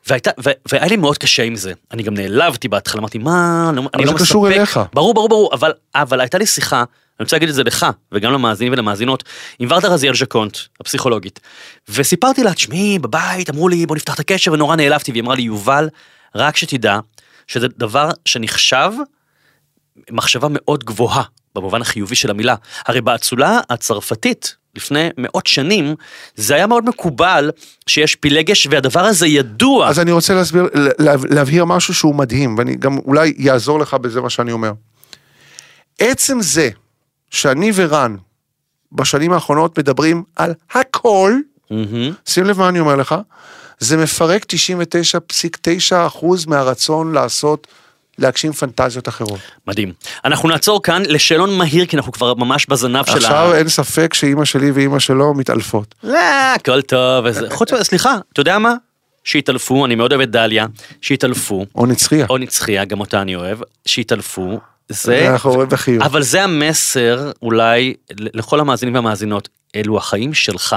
והייתה, 0.08 0.32
ו, 0.46 0.50
והיה 0.72 0.86
לי 0.88 0.96
מאוד 0.96 1.18
קשה 1.18 1.44
עם 1.44 1.56
זה. 1.56 1.74
אני 1.92 2.04
גם 2.04 2.14
נעלבתי 2.14 2.68
בהתחלה, 2.68 3.00
אמרתי, 3.02 3.18
מה, 3.18 3.66
אני 3.70 3.78
לא- 3.78 3.90
אני 3.94 4.06
זה 4.06 4.12
לא 4.12 4.18
קשור 4.18 4.46
מספק. 4.48 4.58
אליך. 4.58 4.80
ברור, 4.94 5.14
ברור, 5.14 5.30
ברור, 5.30 5.50
אבל, 5.54 5.72
אבל 5.96 6.20
הייתה 6.22 6.38
לי 6.38 6.46
שיחה, 6.46 6.78
אני 6.78 7.24
רוצה 7.24 7.36
להגיד 7.36 7.50
את 7.50 7.56
זה 7.56 7.64
לך, 7.64 7.86
וגם 8.12 8.34
למאזינים 8.34 8.74
ולמאזינות, 8.74 9.24
עם 9.60 9.68
ורדה 9.72 9.88
רזיאל 9.88 10.16
ז'קונט, 10.16 10.58
הפסיכולוגית. 10.82 11.40
וסיפרתי 11.90 12.44
לה, 12.44 12.54
תשמעי, 12.54 13.00
בבית 13.00 13.50
אמרו 13.50 13.70
לי, 13.70 13.86
בוא 13.86 13.96
נפתח 13.96 14.14
את 14.14 14.20
הקשר, 14.20 14.54
ונורא 14.54 14.76
נעלבתי, 14.76 15.12
והיא 15.12 15.24
אמרה 15.24 15.36
לי, 15.36 15.42
יובל, 15.42 15.90
רק 16.36 16.58
שתדע, 16.58 17.00
שזה 17.48 17.68
דבר 17.78 18.10
שנחשב 18.26 18.92
מחשבה 20.12 20.48
מאוד 20.52 20.84
גבוהה, 20.84 21.24
במובן 21.56 21.82
החיובי 21.82 22.16
של 22.16 22.30
המילה. 22.32 22.56
הרי 22.86 23.02
באצולה 23.02 23.60
הצרפתית, 23.70 24.56
לפני 24.76 25.10
מאות 25.18 25.48
שנים, 25.48 25.96
זה 26.36 26.56
היה 26.56 26.68
מאוד 26.68 26.86
מקובל 26.86 27.52
שיש 27.88 28.16
פילגש, 28.16 28.68
והדבר 28.72 29.00
הזה 29.00 29.28
ידוע. 29.28 29.88
אז 29.90 30.00
אני 30.00 30.12
רוצה 30.12 30.34
להסביר, 30.34 30.68
לה- 30.74 31.14
להבהיר 31.30 31.66
משהו 31.66 31.94
שהוא 31.94 32.16
מדהים, 32.16 32.58
ואני 32.58 32.76
גם 32.76 32.98
אולי 32.98 33.34
יעזור 33.38 33.80
לך 33.80 33.94
בזה 33.94 34.22
מה 34.22 34.30
שאני 34.30 34.52
אומר. 34.52 34.72
עצם 36.00 36.42
זה 36.42 36.70
שאני 37.30 37.72
ורן 37.76 38.16
בשנים 38.92 39.34
האחרונות 39.34 39.80
מדברים 39.80 40.24
על 40.36 40.54
הכל, 40.72 41.36
מהמם. 41.72 42.14
שים 42.26 42.46
לב 42.46 42.60
מה 42.60 42.70
אני 42.70 42.80
אומר 42.80 42.96
לך, 42.96 43.16
זה 43.80 43.98
מפרק 43.98 44.46
99.9% 44.46 46.26
מהרצון 46.48 47.14
לעשות, 47.14 47.68
להגשים 48.22 48.52
פנטזיות 48.52 49.08
אחרות. 49.08 49.40
מדהים. 49.68 49.94
אנחנו 50.26 50.50
נעצור 50.50 50.84
כאן 50.84 51.04
לשאלון 51.08 51.58
מהיר, 51.58 51.86
כי 51.86 51.98
אנחנו 51.98 52.12
כבר 52.12 52.34
ממש 52.34 52.66
בזנב 52.66 53.06
של 53.06 53.12
ה... 53.12 53.16
עכשיו 53.16 53.54
אין 53.54 53.70
ספק 53.70 54.14
שאימא 54.14 54.46
שלי 54.46 54.72
ואימא 54.72 55.00
שלו 55.00 55.34
מתעלפות. 55.34 55.96
לא, 56.04 56.20
הכל 56.56 56.82
טוב. 56.82 57.26
חוץ 57.50 57.74
מזה, 57.74 57.84
סליחה, 57.84 58.16
אתה 58.34 58.42
יודע 58.42 58.60
מה? 58.60 58.74
שהתעלפו, 59.24 59.86
אני 59.86 59.96
מאוד 59.96 60.12
אוהב 60.12 60.22
את 60.22 60.32
דליה, 60.32 60.66
שהתעלפו, 61.02 61.66
או 61.76 61.86
נצחיה. 61.86 62.26
או 62.30 62.38
נצחיה, 62.38 62.86
גם 62.86 63.00
אותה 63.00 63.22
אני 63.22 63.36
אוהב, 63.36 63.60
שהתעלפו. 63.86 64.60
זה, 64.90 65.30
אנחנו 65.32 65.52
רואים 65.52 65.70
בחיוך. 65.70 66.06
אבל 66.06 66.22
זה 66.22 66.44
המסר 66.44 67.32
אולי 67.42 67.94
לכל 68.10 68.60
המאזינים 68.60 68.96
והמאזינות, 68.96 69.50
אלו 69.76 69.98
החיים 69.98 70.34
שלך 70.34 70.76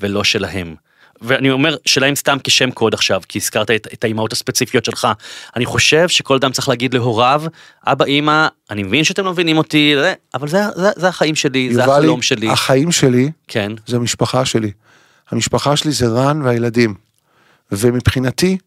ולא 0.00 0.24
שלהם. 0.24 0.74
ואני 1.22 1.50
אומר 1.50 1.76
שלהם 1.86 2.14
סתם 2.14 2.36
כשם 2.44 2.70
קוד 2.70 2.94
עכשיו, 2.94 3.20
כי 3.28 3.38
הזכרת 3.38 3.70
את, 3.70 3.88
את 3.92 4.04
האימהות 4.04 4.32
הספציפיות 4.32 4.84
שלך. 4.84 5.08
אני 5.56 5.66
חושב 5.66 6.08
שכל 6.08 6.34
אדם 6.34 6.52
צריך 6.52 6.68
להגיד 6.68 6.94
להוריו, 6.94 7.42
אבא, 7.86 8.04
אימא, 8.04 8.46
אני 8.70 8.82
מבין 8.82 9.04
שאתם 9.04 9.24
לא 9.24 9.32
מבינים 9.32 9.58
אותי, 9.58 9.94
אבל 10.34 10.48
זה, 10.48 10.62
זה, 10.74 10.90
זה 10.96 11.08
החיים 11.08 11.34
שלי, 11.34 11.74
זה 11.74 11.84
החלום 11.84 12.22
שלי. 12.22 12.50
החיים 12.50 12.92
שלי 12.92 13.30
כן, 13.48 13.72
זה 13.86 13.96
המשפחה 13.96 14.44
שלי. 14.44 14.70
המשפחה 15.30 15.76
שלי 15.76 15.92
זה 15.92 16.08
רן 16.08 16.42
והילדים. 16.42 16.94
ומבחינתי, 17.72 18.58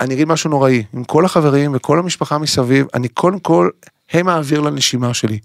אני 0.00 0.14
אגיד 0.14 0.28
משהו 0.28 0.50
נוראי, 0.50 0.84
עם 0.92 1.04
כל 1.04 1.24
החברים 1.24 1.74
וכל 1.74 1.98
המשפחה 1.98 2.38
מסביב, 2.38 2.86
אני 2.94 3.08
קודם 3.08 3.38
כל, 3.38 3.68
הם 4.10 4.28
האוויר 4.28 4.60
לנשימה 4.60 5.14
שלי. 5.14 5.38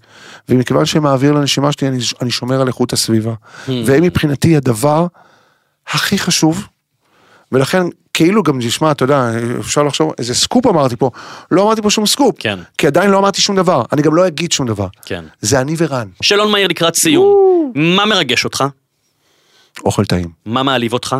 ומכיוון 0.48 0.86
שהם 0.86 1.06
האוויר 1.06 1.32
לנשימה 1.32 1.72
שלי, 1.72 1.88
אני, 1.88 1.98
אני 2.22 2.30
שומר 2.30 2.60
על 2.60 2.66
איכות 2.66 2.92
הסביבה. 2.92 3.34
והם 3.68 4.02
מבחינתי 4.02 4.56
הדבר 4.56 5.06
הכי 5.90 6.18
חשוב, 6.18 6.66
ולכן 7.52 7.82
כאילו 8.14 8.42
גם 8.42 8.58
נשמע, 8.58 8.90
אתה 8.90 9.04
יודע, 9.04 9.30
אפשר 9.60 9.82
לחשוב, 9.82 10.12
איזה 10.18 10.34
סקופ 10.34 10.66
אמרתי 10.66 10.96
פה, 10.96 11.10
לא 11.50 11.62
אמרתי 11.62 11.82
פה 11.82 11.90
שום 11.90 12.06
סקופ, 12.06 12.36
כן. 12.38 12.58
כי 12.78 12.86
עדיין 12.86 13.10
לא 13.10 13.18
אמרתי 13.18 13.40
שום 13.40 13.56
דבר, 13.56 13.82
אני 13.92 14.02
גם 14.02 14.14
לא 14.14 14.26
אגיד 14.26 14.52
שום 14.52 14.66
דבר. 14.66 14.86
כן. 15.04 15.24
זה 15.40 15.60
אני 15.60 15.74
ורן, 15.78 16.08
שאלון 16.22 16.52
מהיר 16.52 16.68
לקראת 16.68 16.94
סיום. 16.96 17.48
מה 17.74 18.06
מרגש 18.06 18.44
אותך? 18.44 18.64
אוכל 19.84 20.04
טעים. 20.04 20.30
מה 20.46 20.62
מעליב 20.62 20.92
אותך? 20.92 21.16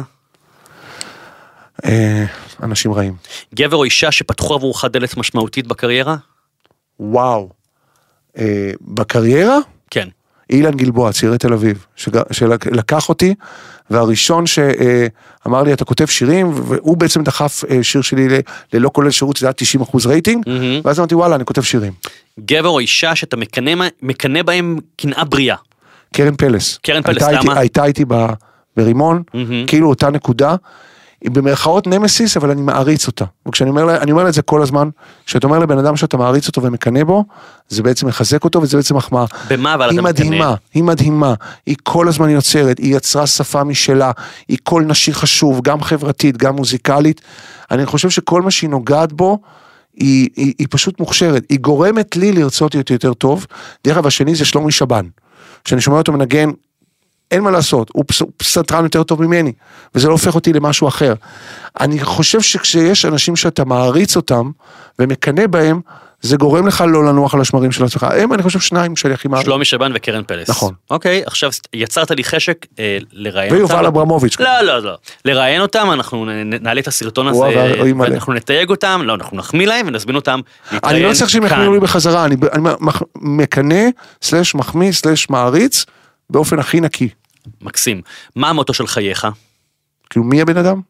אה, 1.85 2.25
אנשים 2.63 2.93
רעים. 2.93 3.15
גבר 3.55 3.77
או 3.77 3.85
אישה 3.85 4.13
שפתחו 4.13 4.55
עבורך 4.55 4.85
דלת 4.85 5.17
משמעותית 5.17 5.67
בקריירה? 5.67 6.17
וואו. 7.01 7.49
אה, 8.39 8.71
בקריירה, 8.81 9.59
כן. 9.91 10.09
אילן 10.51 10.71
גלבוע, 10.77 11.13
צעירי 11.13 11.39
תל 11.39 11.53
אביב, 11.53 11.87
שג- 11.97 12.33
שלקח 12.33 13.09
אותי, 13.09 13.35
והראשון 13.91 14.45
שאמר 14.47 15.63
לי, 15.63 15.73
אתה 15.73 15.85
כותב 15.85 16.07
שירים, 16.07 16.51
והוא 16.55 16.97
בעצם 16.97 17.23
דחף 17.23 17.65
אה, 17.71 17.83
שיר 17.83 18.03
שלי 18.03 18.29
ל- 18.29 18.39
ללא 18.73 18.91
כולל 18.93 19.11
שירות, 19.11 19.37
שזה 19.37 19.47
היה 19.47 19.53
90 19.53 19.81
אחוז 19.83 20.07
רייטינג, 20.07 20.45
מהמם. 20.49 20.81
ואז 20.85 20.99
אמרתי, 20.99 21.15
וואלה, 21.15 21.35
אני 21.37 21.45
כותב 21.45 21.63
שירים. 21.63 21.93
גבר 22.41 22.69
או 22.69 22.79
אישה 22.79 23.15
שאתה 23.15 23.37
מקנא, 23.37 23.73
מקנא 24.03 24.43
בהם 24.43 24.79
קנאה 24.97 25.25
בריאה. 25.25 25.57
קרן 26.15 26.37
פלס. 26.37 26.79
קרן 26.83 27.03
פלס, 27.03 27.23
למה? 27.23 27.59
הייתה 27.59 27.85
איתי 27.85 28.05
ב- 28.09 28.27
ברימון, 28.77 29.23
מהמם. 29.35 29.65
כאילו 29.67 29.89
אותה 29.89 30.11
נקודה. 30.11 30.55
היא 31.23 31.31
במרכאות 31.31 31.87
נמסיס, 31.87 32.37
אבל 32.37 32.51
אני 32.51 32.63
מעריץ 32.63 33.07
אותה. 33.07 33.25
וכשאני 33.49 33.71
אומר 33.71 33.85
לה, 33.85 33.97
אני 33.97 34.13
אומר 34.13 34.23
לה 34.23 34.29
את 34.29 34.35
זה 34.35 34.43
כל 34.43 34.63
הזמן, 34.63 34.89
כשאתה 35.27 35.47
אומר 35.47 35.59
לבן 35.59 35.79
אדם 35.79 35.97
שאתה 35.97 36.17
מעריץ 36.17 36.49
אותו 36.49 36.63
ומקנא 36.63 37.05
בו, 37.05 37.25
זה 37.69 37.83
בעצם 37.83 38.07
מחזק 38.07 38.45
אותו 38.45 38.63
וזה 38.63 38.77
בעצם 38.77 38.97
מחמאה. 38.97 39.25
במה 39.51 39.75
אבל 39.75 39.91
היא 39.91 40.01
אתה 40.01 40.03
מקנא? 40.03 40.27
מדהימה, 40.27 40.55
היא 40.75 40.83
מדהימה, 40.83 41.35
היא 41.67 41.77
כל 41.83 42.09
הזמן 42.09 42.31
יוצרת, 42.31 42.79
היא 42.79 42.97
יצרה 42.97 43.27
שפה 43.27 43.65
משלה, 43.65 44.11
היא 44.49 44.59
קול 44.63 44.85
נשי 44.85 45.13
חשוב, 45.13 45.61
גם 45.63 45.83
חברתית, 45.83 46.37
גם 46.37 46.57
מוזיקלית. 46.57 47.21
אני 47.71 47.87
חושב 47.87 48.11
שכל 48.11 48.43
מה 48.43 48.51
שהיא 48.51 48.71
נוגעת 48.71 49.13
בו, 49.13 49.39
היא, 49.97 50.29
היא, 50.37 50.55
היא 50.59 50.67
פשוט 50.71 51.01
מוכשרת, 51.01 51.43
היא 51.49 51.59
גורמת 51.59 52.17
לי 52.17 52.33
לרצות 52.33 52.75
להיות 52.75 52.91
יותר 52.91 53.15
טוב. 53.15 53.47
דרך 53.85 53.97
אגב, 53.97 54.07
השני 54.07 54.35
זה 54.35 54.45
שלומי 54.45 54.73
שבן. 54.73 55.07
כשאני 55.65 55.81
שומע 55.81 55.99
אותו 55.99 56.13
מנגן, 56.13 56.51
אין 57.31 57.43
מה 57.43 57.51
לעשות, 57.51 57.91
הוא 57.95 58.05
פס- 58.07 58.21
הוא 58.21 58.31
פסנתרן 58.37 58.85
יותר 58.85 59.03
טוב 59.03 59.23
ממני, 59.23 59.53
וזה 59.95 60.07
לא 60.09 60.13
הופך 60.13 60.35
אותי 60.35 60.53
למשהו 60.53 60.89
אחר. 60.89 61.15
אני 61.81 62.05
חושב 62.05 62.41
שכשיש 62.41 63.05
אנשים 63.05 63.37
שאתה 63.37 63.65
מעריץ 63.65 64.17
אותם 64.17 64.51
ומקנא 64.99 65.47
בהם, 65.47 65.81
זה 66.21 66.37
גורם 66.37 66.67
לך 66.67 66.85
לא 66.89 67.05
לנוח 67.05 67.35
על 67.35 67.41
השמרים 67.41 67.73
של 67.73 67.85
עצמך. 67.85 68.07
הם, 68.17 68.33
אני 68.35 68.43
חושב, 68.43 68.61
שניים 68.61 68.97
שאני 68.97 69.15
הכי 69.15 69.29
מעריץ. 69.29 69.47
שלומי 69.47 69.65
שבן 69.65 69.93
וקרן 69.95 70.23
פלס. 70.27 70.51
נכון. 70.51 70.75
אוקיי, 70.91 71.23
עכשיו 71.27 71.51
יצרת 71.75 72.11
לי 72.11 72.25
חשק 72.25 72.67
אה, 72.79 72.99
לראיין 73.13 73.53
אותם. 73.55 73.57
ויובל 73.57 73.87
אברמוביץ'. 73.87 74.41
לא, 74.41 74.61
לא, 74.61 74.83
לא. 74.83 74.95
לראיין 75.25 75.61
אותם, 75.61 75.89
אנחנו 75.93 76.25
נעלה 76.45 76.81
את 76.81 76.87
הסרטון 76.89 77.29
הזה. 77.29 77.39
ואנחנו 77.99 78.33
נתייג 78.33 78.71
אותם, 78.71 79.01
לא, 79.05 79.15
אנחנו 79.15 79.37
נחמיא 79.37 79.67
להם 79.67 79.87
ונזמין 79.89 80.17
אותם 80.17 80.41
להתראיין 80.73 80.97
אני 81.03 81.09
לא 81.11 81.15
צריך 81.15 81.31
שהם 81.31 81.45
יחמיאו 81.45 81.65
כאן. 81.65 81.73
לי 81.75 81.81
בחזרה, 81.81 82.25
אני, 82.25 82.37
אני 82.53 82.63
מקנא, 83.17 83.85
סלש 84.23 84.55
מחמיא, 84.55 84.93
סלש 84.93 85.31
מעריץ, 85.31 85.85
באופן 86.31 86.59
הכי 86.59 86.81
נקי. 86.81 87.09
מקסים. 87.61 88.03
מה 88.37 88.51
המוטו 88.51 88.75
של 88.75 88.87
חייך? 88.87 89.27
כאילו, 90.11 90.25
מי 90.25 90.41
הבן 90.41 90.57
אדם? 90.57 90.81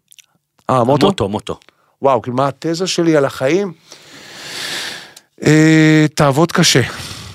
אה, 0.70 0.76
המוטו? 0.76 1.07
מוטו, 1.07 1.28
מוטו. 1.28 1.59
וואו, 2.03 2.22
כאילו, 2.22 2.36
מה 2.36 2.49
התזה 2.49 2.86
שלי 2.86 3.16
על 3.16 3.24
החיים? 3.24 3.72
אה, 5.47 6.07
תעבוד 6.14 6.53
קשה 6.53 6.80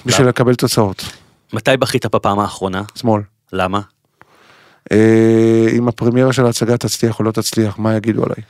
בשביל 0.06 0.28
לקבל 0.28 0.56
תוצאות. 0.56 1.04
מתי 1.54 1.78
בכית 1.78 2.06
בפעם 2.06 2.40
האחרונה? 2.40 2.84
שמאל. 2.96 3.22
למה? 3.54 3.82
אה, 4.92 5.68
אם 5.78 5.88
הפרמיירה 5.88 6.34
של 6.34 6.46
ההצגה 6.46 6.78
תצליח 6.78 7.20
או 7.20 7.24
לא 7.24 7.32
תצליח, 7.32 7.80
מה 7.80 7.96
יגידו 7.96 8.24
עליי? 8.24 8.44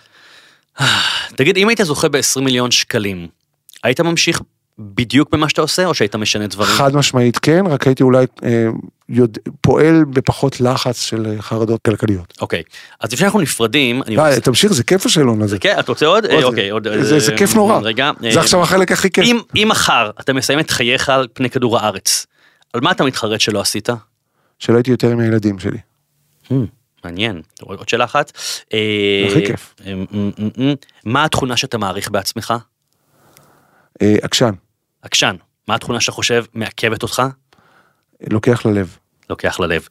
תגיד, 1.38 1.58
אם 1.58 1.70
היית 1.70 1.80
זוכה 1.84 2.10
ב-20 2.10 2.42
מיליון 2.42 2.72
שקלים, 2.72 3.28
היית 3.84 4.00
ממשיך 4.00 4.42
בדיוק 4.80 5.30
במה 5.32 5.50
שאתה 5.50 5.62
עושה, 5.62 5.86
או 5.86 5.94
שהיית 5.94 6.16
משנה 6.16 6.48
דברים? 6.48 6.78
חד 6.78 6.96
משמעית 6.96 7.38
כן, 7.38 7.64
רק 7.68 7.88
הייתי 7.88 8.04
אולי 8.04 8.26
אה, 8.44 8.68
יודע, 9.14 9.42
פועל 9.62 10.04
בפחות 10.10 10.62
לחץ 10.62 11.02
של 11.02 11.26
אה, 11.26 11.42
חרדות 11.42 11.82
כלכליות. 11.86 12.34
אוקיי, 12.42 12.64
אז 13.00 13.08
לפני 13.14 13.18
שאנחנו 13.18 13.42
נפרדים, 13.42 14.04
אני 14.04 14.16
די, 14.16 14.22
רוצה... 14.22 14.42
תמשיך, 14.42 14.74
זה 14.74 14.84
כיף 14.84 15.06
השאלון 15.06 15.42
הזה. 15.42 15.60
כן, 15.60 15.76
אתה 15.80 15.92
רוצה 15.92 16.06
עוד? 16.06 16.26
אה, 16.26 16.44
אוקיי, 16.44 16.70
עוד... 16.70 16.88
זה- 17.02 17.20
זה 17.20 17.32
אה, 17.32 17.38
כיף 17.38 17.56
נורא. 17.56 17.80
רגע. 17.84 18.12
זה 18.22 18.28
אה, 18.30 18.40
עכשיו 18.44 18.62
החלק 18.64 18.92
הכי 18.92 19.10
כיף. 19.12 19.26
אם, 19.26 19.40
אם 19.56 19.68
מחר 19.72 20.12
אתה 20.20 20.34
מסיים 20.34 20.60
את 20.60 20.72
חייך 20.72 21.10
על 21.10 21.28
פני 21.34 21.50
כדור 21.50 21.78
הארץ, 21.80 22.26
על 22.74 22.82
מה 22.82 22.92
אתה 22.92 23.04
מתחרט 23.04 23.40
שלא 23.42 23.62
עשית? 23.62 23.90
שלא 24.60 24.76
הייתי 24.76 24.92
יותר 24.92 25.10
עם 25.12 25.20
הילדים 25.20 25.60
שלי. 25.60 25.78
Hmm, 26.50 26.54
מעניין. 27.06 27.42
עוד 27.62 27.90
שאלה 27.90 28.04
אחת. 28.04 28.32
אה, 28.74 28.80
הכי 29.32 29.46
כיף. 29.46 29.76
אה, 29.86 29.92
אה, 29.92 30.04
אה, 30.40 30.66
אה, 30.68 30.74
מה 31.06 31.24
התכונה 31.24 31.58
שאתה 31.58 31.78
מעריך 31.78 32.10
בעצמך? 32.12 32.54
אה, 34.02 34.16
עקשן, 34.22 34.52
עקשן. 35.02 35.36
מה 35.68 35.76
התכונה 35.76 36.00
שאתה 36.00 36.12
חושב 36.12 36.44
מעכבת 36.54 37.04
אותך? 37.04 37.22
לוקח 38.30 38.66
ללב. 38.66 38.98
לוקח 39.34 39.60
ללב. 39.60 39.88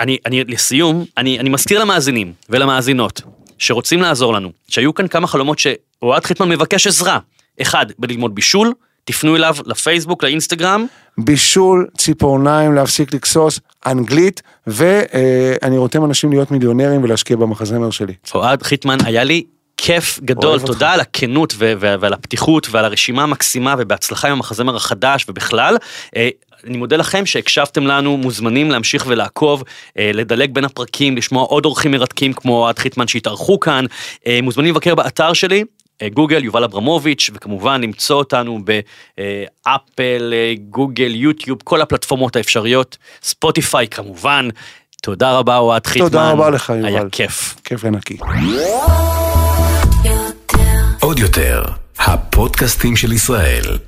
אני, 0.00 0.18
אני, 0.26 0.44
לסיום, 0.44 1.04
אני, 1.16 1.38
אני 1.38 1.48
מזכיר 1.48 1.80
למאזינים 1.80 2.32
ולמאזינות 2.48 3.22
שרוצים 3.58 4.02
לעזור 4.02 4.32
לנו, 4.32 4.52
שהיו 4.68 4.94
כאן 4.94 5.08
כמה 5.08 5.26
חלומות 5.26 5.58
שאוהד 5.58 6.24
חיטמן 6.24 6.48
מבקש 6.48 6.86
עזרה. 6.86 7.18
אחד, 7.62 7.86
בללמוד 7.98 8.34
בישול, 8.34 8.72
תפנו 9.04 9.36
אליו 9.36 9.56
לפייסבוק, 9.66 10.24
לאינסטגרם, 10.24 10.86
בישול, 11.18 11.86
ציפורניים, 11.96 12.74
להפסיק 12.74 13.14
לגסוס, 13.14 13.60
אנגלית, 13.86 14.42
ואני 14.66 15.78
רותם 15.78 16.04
אנשים 16.04 16.30
להיות 16.30 16.50
מיליונרים 16.50 17.02
ולהשקיע 17.02 17.36
במחזמר 17.36 17.90
שלי. 17.90 18.14
אוהד 18.34 18.62
חיטמן, 18.62 18.98
היה 19.04 19.24
לי 19.24 19.44
כיף 19.76 20.20
גדול, 20.24 20.54
אותך. 20.54 20.66
תודה 20.66 20.92
על 20.92 21.00
הכנות 21.00 21.54
ו- 21.56 21.72
ו- 21.80 21.94
ועל 22.00 22.12
הפתיחות 22.12 22.66
ועל 22.70 22.84
הרשימה 22.84 23.22
המקסימה 23.22 23.74
ובהצלחה 23.78 24.28
עם 24.28 24.34
המחזמר 24.34 24.76
החדש 24.76 25.26
ובכלל. 25.28 25.76
אני 26.66 26.76
מודה 26.76 26.96
לכם 26.96 27.26
שהקשבתם 27.26 27.86
לנו, 27.86 28.16
מוזמנים 28.16 28.70
להמשיך 28.70 29.04
ולעקוב, 29.08 29.64
אה, 29.98 30.10
לדלג 30.14 30.50
בין 30.52 30.64
הפרקים, 30.64 31.16
לשמוע 31.16 31.44
עוד 31.44 31.64
אורחים 31.64 31.90
מרתקים 31.90 32.32
כמו 32.32 32.52
אוהד 32.52 32.78
חיטמן 32.78 33.08
שהתארחו 33.08 33.60
כאן. 33.60 33.84
אה, 34.26 34.38
מוזמנים 34.42 34.70
לבקר 34.70 34.94
באתר 34.94 35.32
שלי. 35.32 35.64
אה, 36.02 36.08
גוגל, 36.08 36.44
יובל 36.44 36.64
אברמוביץ', 36.64 37.30
וכמובן 37.34 37.80
למצוא 37.80 38.16
אותנו 38.16 38.60
באפל, 39.66 40.32
גוגל, 40.70 41.14
יוטיוב, 41.14 41.58
כל 41.64 41.80
הפלטפורמות 41.80 42.36
האפשריות, 42.36 42.96
ספוטיפיי 43.22 43.88
כמובן. 43.88 44.48
תודה 45.02 45.38
רבה 45.38 45.56
אוהד 45.56 45.86
חיטמן. 45.86 46.08
תודה 46.08 46.30
רבה 46.30 46.50
לך, 46.50 46.70
היה 46.70 46.90
יובל. 46.90 47.08
כיף. 47.12 47.54
כיף 47.64 47.80
ונקי. 47.84 48.16
עוד 51.00 51.18
יותר, 51.18 51.62
הפודקאסטים 51.98 52.96
של 52.96 53.12
ישראל. 53.12 53.87